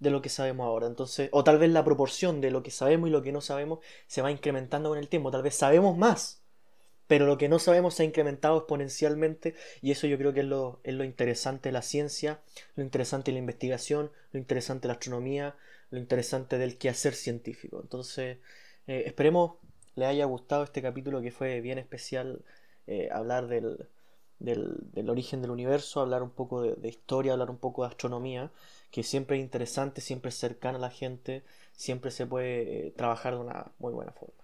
de 0.00 0.10
lo 0.10 0.20
que 0.20 0.28
sabemos 0.28 0.66
ahora. 0.66 0.86
Entonces, 0.86 1.28
o 1.32 1.44
tal 1.44 1.58
vez 1.58 1.70
la 1.70 1.84
proporción 1.84 2.40
de 2.40 2.50
lo 2.50 2.62
que 2.62 2.70
sabemos 2.70 3.08
y 3.08 3.12
lo 3.12 3.22
que 3.22 3.32
no 3.32 3.40
sabemos 3.40 3.78
se 4.06 4.22
va 4.22 4.30
incrementando 4.30 4.88
con 4.88 4.98
el 4.98 5.08
tiempo. 5.08 5.30
Tal 5.30 5.42
vez 5.42 5.54
sabemos 5.54 5.96
más, 5.96 6.42
pero 7.06 7.26
lo 7.26 7.38
que 7.38 7.48
no 7.48 7.58
sabemos 7.58 7.94
se 7.94 8.02
ha 8.02 8.06
incrementado 8.06 8.58
exponencialmente 8.58 9.54
y 9.80 9.90
eso 9.92 10.06
yo 10.06 10.18
creo 10.18 10.32
que 10.32 10.40
es 10.40 10.46
lo, 10.46 10.80
es 10.84 10.94
lo 10.94 11.04
interesante 11.04 11.68
de 11.68 11.72
la 11.72 11.82
ciencia, 11.82 12.40
lo 12.74 12.82
interesante 12.82 13.30
de 13.30 13.34
la 13.34 13.40
investigación, 13.40 14.10
lo 14.32 14.40
interesante 14.40 14.82
de 14.82 14.88
la 14.88 14.94
astronomía, 14.94 15.56
lo 15.90 15.98
interesante 15.98 16.58
del 16.58 16.78
quehacer 16.78 17.14
científico. 17.14 17.80
Entonces, 17.82 18.38
eh, 18.86 19.04
esperemos 19.06 19.52
les 20.00 20.08
haya 20.08 20.24
gustado 20.24 20.64
este 20.64 20.82
capítulo 20.82 21.20
que 21.20 21.30
fue 21.30 21.60
bien 21.60 21.78
especial, 21.78 22.42
eh, 22.86 23.10
hablar 23.12 23.48
del, 23.48 23.88
del, 24.38 25.10
origen 25.10 25.42
del 25.42 25.50
universo, 25.50 26.00
hablar 26.00 26.22
un 26.22 26.30
poco 26.30 26.62
de, 26.62 26.74
de 26.74 26.88
historia, 26.88 27.34
hablar 27.34 27.50
un 27.50 27.58
poco 27.58 27.82
de 27.82 27.88
astronomía, 27.88 28.50
que 28.90 29.02
siempre 29.02 29.36
es 29.36 29.42
interesante, 29.42 30.00
siempre 30.00 30.30
es 30.30 30.36
cercana 30.36 30.78
a 30.78 30.80
la 30.80 30.90
gente, 30.90 31.44
siempre 31.72 32.10
se 32.10 32.26
puede 32.26 32.88
eh, 32.88 32.90
trabajar 32.96 33.34
de 33.34 33.40
una 33.40 33.72
muy 33.78 33.92
buena 33.92 34.12
forma. 34.12 34.34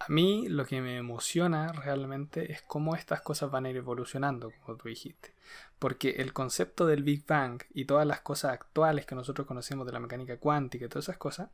A 0.00 0.06
mí 0.08 0.48
lo 0.48 0.64
que 0.64 0.80
me 0.80 0.96
emociona 0.96 1.72
realmente 1.72 2.52
es 2.52 2.62
cómo 2.62 2.94
estas 2.96 3.20
cosas 3.20 3.50
van 3.50 3.66
a 3.66 3.70
ir 3.70 3.76
evolucionando, 3.76 4.52
como 4.64 4.76
tú 4.76 4.88
dijiste. 4.88 5.34
Porque 5.78 6.10
el 6.18 6.32
concepto 6.32 6.86
del 6.86 7.02
Big 7.04 7.26
Bang 7.26 7.62
y 7.74 7.84
todas 7.84 8.06
las 8.06 8.20
cosas 8.20 8.52
actuales 8.52 9.06
que 9.06 9.14
nosotros 9.14 9.46
conocemos 9.46 9.86
de 9.86 9.92
la 9.92 10.00
mecánica 10.00 10.38
cuántica 10.38 10.84
y 10.84 10.88
todas 10.88 11.06
esas 11.06 11.18
cosas, 11.18 11.50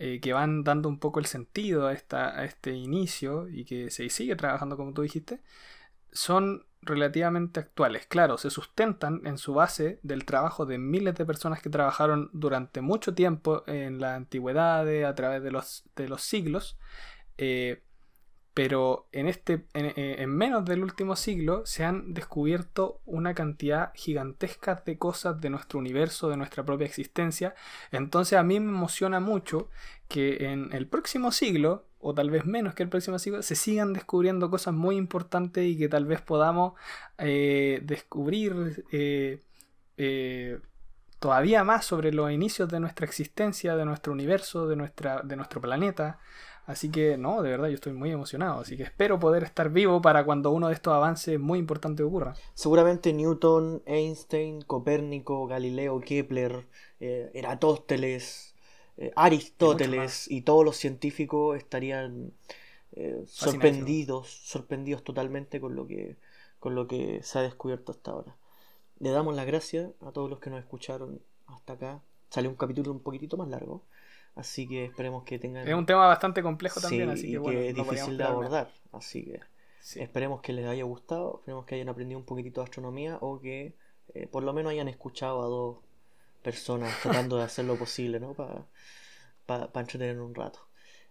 eh, 0.00 0.20
que 0.20 0.32
van 0.32 0.64
dando 0.64 0.88
un 0.88 0.98
poco 0.98 1.20
el 1.20 1.26
sentido 1.26 1.86
a, 1.88 1.92
esta, 1.92 2.38
a 2.38 2.44
este 2.44 2.72
inicio 2.72 3.48
y 3.48 3.64
que 3.64 3.90
se 3.90 4.08
sigue 4.10 4.36
trabajando, 4.36 4.76
como 4.76 4.92
tú 4.92 5.02
dijiste, 5.02 5.40
son 6.12 6.66
relativamente 6.82 7.60
actuales. 7.60 8.06
Claro, 8.06 8.38
se 8.38 8.50
sustentan 8.50 9.22
en 9.26 9.38
su 9.38 9.54
base 9.54 9.98
del 10.02 10.24
trabajo 10.24 10.66
de 10.66 10.78
miles 10.78 11.16
de 11.16 11.26
personas 11.26 11.60
que 11.60 11.70
trabajaron 11.70 12.30
durante 12.32 12.80
mucho 12.80 13.14
tiempo 13.14 13.64
en 13.66 14.00
la 14.00 14.14
antigüedad, 14.14 14.86
a 15.04 15.14
través 15.14 15.42
de 15.42 15.50
los, 15.50 15.84
de 15.96 16.08
los 16.08 16.22
siglos. 16.22 16.78
Eh, 17.36 17.82
pero 18.58 19.06
en, 19.12 19.28
este, 19.28 19.66
en, 19.72 19.92
en, 19.94 20.30
menos 20.30 20.64
del 20.64 20.82
último 20.82 21.14
siglo 21.14 21.64
se 21.64 21.84
han 21.84 22.12
descubierto 22.12 23.00
una 23.06 23.32
cantidad 23.32 23.92
gigantesca 23.94 24.82
de 24.84 24.98
cosas 24.98 25.40
de 25.40 25.48
nuestro 25.48 25.78
universo, 25.78 26.28
de 26.28 26.36
nuestra 26.36 26.64
propia 26.64 26.84
existencia. 26.84 27.54
Entonces 27.92 28.36
a 28.36 28.42
mí 28.42 28.58
me 28.58 28.72
emociona 28.72 29.20
mucho 29.20 29.68
que 30.08 30.50
en 30.50 30.72
el 30.72 30.88
próximo 30.88 31.30
siglo, 31.30 31.84
o 32.00 32.14
tal 32.14 32.30
vez 32.30 32.46
menos 32.46 32.74
que 32.74 32.82
el 32.82 32.88
próximo 32.88 33.20
siglo, 33.20 33.42
se 33.42 33.54
sigan 33.54 33.92
descubriendo 33.92 34.50
cosas 34.50 34.74
muy 34.74 34.96
importantes 34.96 35.64
y 35.64 35.78
que 35.78 35.88
tal 35.88 36.06
vez 36.06 36.20
podamos 36.20 36.72
eh, 37.18 37.78
descubrir 37.84 38.84
eh, 38.90 39.40
eh, 39.98 40.58
todavía 41.20 41.62
más 41.62 41.84
sobre 41.84 42.12
los 42.12 42.32
inicios 42.32 42.68
de 42.68 42.80
nuestra 42.80 43.06
existencia, 43.06 43.76
de 43.76 43.84
nuestro 43.84 44.12
universo, 44.12 44.66
de, 44.66 44.74
nuestra, 44.74 45.22
de 45.22 45.36
nuestro 45.36 45.60
planeta. 45.60 46.18
Así 46.68 46.90
que 46.90 47.16
no, 47.16 47.40
de 47.40 47.48
verdad 47.48 47.68
yo 47.68 47.76
estoy 47.76 47.94
muy 47.94 48.10
emocionado. 48.10 48.60
Así 48.60 48.76
que 48.76 48.82
espero 48.82 49.18
poder 49.18 49.42
estar 49.42 49.70
vivo 49.70 50.02
para 50.02 50.22
cuando 50.26 50.50
uno 50.50 50.68
de 50.68 50.74
estos 50.74 50.92
avances 50.92 51.40
muy 51.40 51.58
importantes 51.58 52.04
ocurra. 52.04 52.34
Seguramente 52.52 53.14
Newton, 53.14 53.82
Einstein, 53.86 54.60
Copérnico, 54.60 55.46
Galileo, 55.46 55.98
Kepler, 56.00 56.66
eh, 57.00 57.30
Eratósteles, 57.32 58.54
eh, 58.98 59.10
Aristóteles 59.16 60.30
y 60.30 60.42
todos 60.42 60.62
los 60.62 60.76
científicos 60.76 61.56
estarían 61.56 62.34
eh, 62.92 63.24
sorprendidos, 63.26 64.28
sorprendidos 64.28 65.02
totalmente 65.02 65.62
con 65.62 65.74
lo 65.74 65.86
que 65.86 66.18
con 66.58 66.74
lo 66.74 66.86
que 66.86 67.22
se 67.22 67.38
ha 67.38 67.42
descubierto 67.42 67.92
hasta 67.92 68.10
ahora. 68.10 68.36
Le 68.98 69.08
damos 69.08 69.34
las 69.34 69.46
gracias 69.46 69.90
a 70.02 70.12
todos 70.12 70.28
los 70.28 70.38
que 70.38 70.50
nos 70.50 70.60
escucharon 70.60 71.22
hasta 71.46 71.72
acá. 71.72 72.02
Sale 72.28 72.46
un 72.46 72.56
capítulo 72.56 72.92
un 72.92 73.00
poquitito 73.00 73.38
más 73.38 73.48
largo. 73.48 73.84
Así 74.38 74.68
que 74.68 74.84
esperemos 74.84 75.24
que 75.24 75.36
tengan. 75.40 75.66
Es 75.66 75.74
un 75.74 75.84
tema 75.84 76.06
bastante 76.06 76.44
complejo 76.44 76.80
también, 76.80 77.08
sí, 77.08 77.12
así 77.12 77.22
que, 77.22 77.32
y 77.32 77.36
bueno, 77.38 77.58
que 77.58 77.68
es 77.70 77.74
difícil 77.74 78.16
de 78.16 78.22
abordar. 78.22 78.70
Así 78.92 79.24
que 79.24 79.40
sí. 79.80 80.00
esperemos 80.00 80.42
que 80.42 80.52
les 80.52 80.64
haya 80.64 80.84
gustado, 80.84 81.38
esperemos 81.40 81.66
que 81.66 81.74
hayan 81.74 81.88
aprendido 81.88 82.20
un 82.20 82.24
poquitito 82.24 82.60
de 82.60 82.66
astronomía 82.66 83.18
o 83.20 83.40
que 83.40 83.74
eh, 84.14 84.28
por 84.28 84.44
lo 84.44 84.52
menos 84.52 84.70
hayan 84.70 84.86
escuchado 84.86 85.42
a 85.42 85.46
dos 85.46 85.78
personas 86.40 86.96
tratando 87.02 87.36
de 87.36 87.42
hacer 87.42 87.64
lo 87.64 87.76
posible, 87.76 88.20
¿no? 88.20 88.34
Para 88.34 88.64
pa, 89.44 89.72
pa 89.72 89.80
entretener 89.80 90.20
un 90.20 90.36
rato. 90.36 90.60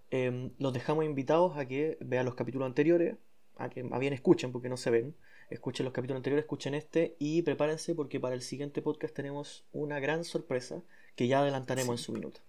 Em, 0.09 0.51
los 0.57 0.71
dejamos 0.71 1.03
invitados 1.03 1.57
a 1.57 1.67
que 1.67 1.97
vean 1.99 2.23
los 2.23 2.35
capítulos 2.35 2.65
anteriores, 2.65 3.17
a 3.57 3.67
que 3.67 3.83
más 3.83 3.99
bien 3.99 4.13
escuchen 4.13 4.53
porque 4.53 4.69
no 4.69 4.77
se 4.77 4.89
ven. 4.89 5.17
Escuchen 5.49 5.83
los 5.83 5.91
capítulos 5.91 6.19
anteriores, 6.21 6.43
escuchen 6.43 6.73
este 6.75 7.17
y 7.19 7.41
prepárense 7.41 7.93
porque 7.93 8.21
para 8.21 8.35
el 8.35 8.41
siguiente 8.41 8.81
podcast 8.81 9.13
tenemos 9.13 9.65
una 9.73 9.99
gran 9.99 10.23
sorpresa 10.23 10.81
que 11.17 11.27
ya 11.27 11.39
adelantaremos 11.39 11.99
en 11.99 12.05
su 12.05 12.13
minuto. 12.13 12.39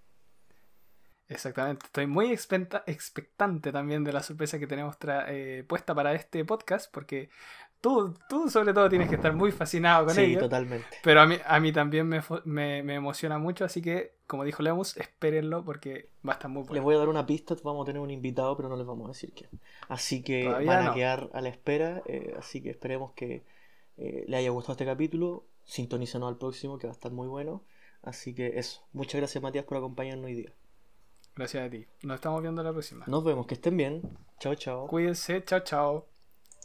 Exactamente, 1.28 1.86
estoy 1.86 2.06
muy 2.06 2.32
expectante 2.32 3.70
también 3.70 4.02
de 4.02 4.12
la 4.12 4.22
sorpresa 4.22 4.58
que 4.58 4.66
tenemos 4.66 4.96
eh, 5.28 5.62
puesta 5.68 5.94
para 5.94 6.14
este 6.14 6.42
podcast, 6.46 6.90
porque 6.90 7.28
tú, 7.82 8.14
tú 8.30 8.48
sobre 8.48 8.72
todo 8.72 8.88
tienes 8.88 9.10
que 9.10 9.16
estar 9.16 9.34
muy 9.34 9.52
fascinado 9.52 10.06
con 10.06 10.18
ello. 10.18 10.38
Sí, 10.38 10.40
totalmente. 10.40 10.86
Pero 11.02 11.20
a 11.20 11.26
mí, 11.26 11.36
a 11.44 11.60
mí 11.60 11.70
también 11.70 12.08
me, 12.08 12.22
me, 12.82 12.94
emociona 12.94 13.38
mucho, 13.38 13.66
así 13.66 13.82
que, 13.82 14.14
como 14.26 14.44
dijo 14.44 14.62
Lemus, 14.62 14.96
espérenlo 14.96 15.64
porque 15.64 16.08
va 16.26 16.32
a 16.32 16.36
estar 16.36 16.50
muy 16.50 16.62
bueno. 16.62 16.74
Les 16.74 16.82
voy 16.82 16.94
a 16.94 16.98
dar 16.98 17.08
una 17.10 17.26
pista, 17.26 17.54
vamos 17.62 17.82
a 17.82 17.86
tener 17.86 18.00
un 18.00 18.10
invitado, 18.10 18.56
pero 18.56 18.70
no 18.70 18.76
les 18.76 18.86
vamos 18.86 19.04
a 19.04 19.12
decir 19.12 19.32
quién. 19.34 19.50
Así 19.88 20.22
que 20.22 20.48
van 20.48 20.88
a 20.88 20.94
quedar 20.94 21.28
a 21.34 21.42
la 21.42 21.50
espera, 21.50 22.02
eh, 22.06 22.34
así 22.38 22.62
que 22.62 22.70
esperemos 22.70 23.12
que 23.12 23.44
eh, 23.98 24.24
le 24.26 24.36
haya 24.36 24.48
gustado 24.48 24.72
este 24.72 24.86
capítulo, 24.86 25.44
sintonícenos 25.64 26.26
al 26.26 26.38
próximo, 26.38 26.78
que 26.78 26.86
va 26.86 26.92
a 26.92 26.96
estar 26.96 27.12
muy 27.12 27.28
bueno. 27.28 27.62
Así 28.02 28.34
que 28.34 28.58
eso, 28.58 28.86
muchas 28.94 29.20
gracias 29.20 29.42
Matías 29.42 29.66
por 29.66 29.76
acompañarnos 29.76 30.26
hoy 30.26 30.34
día. 30.34 30.52
Gracias 31.38 31.66
a 31.66 31.70
ti. 31.70 31.86
Nos 32.02 32.16
estamos 32.16 32.42
viendo 32.42 32.64
la 32.64 32.72
próxima. 32.72 33.04
Nos 33.06 33.22
vemos, 33.22 33.46
que 33.46 33.54
estén 33.54 33.76
bien. 33.76 34.02
Chao, 34.40 34.56
chao. 34.56 34.88
Cuídense, 34.88 35.44
chao, 35.44 35.60
chao. 35.60 36.08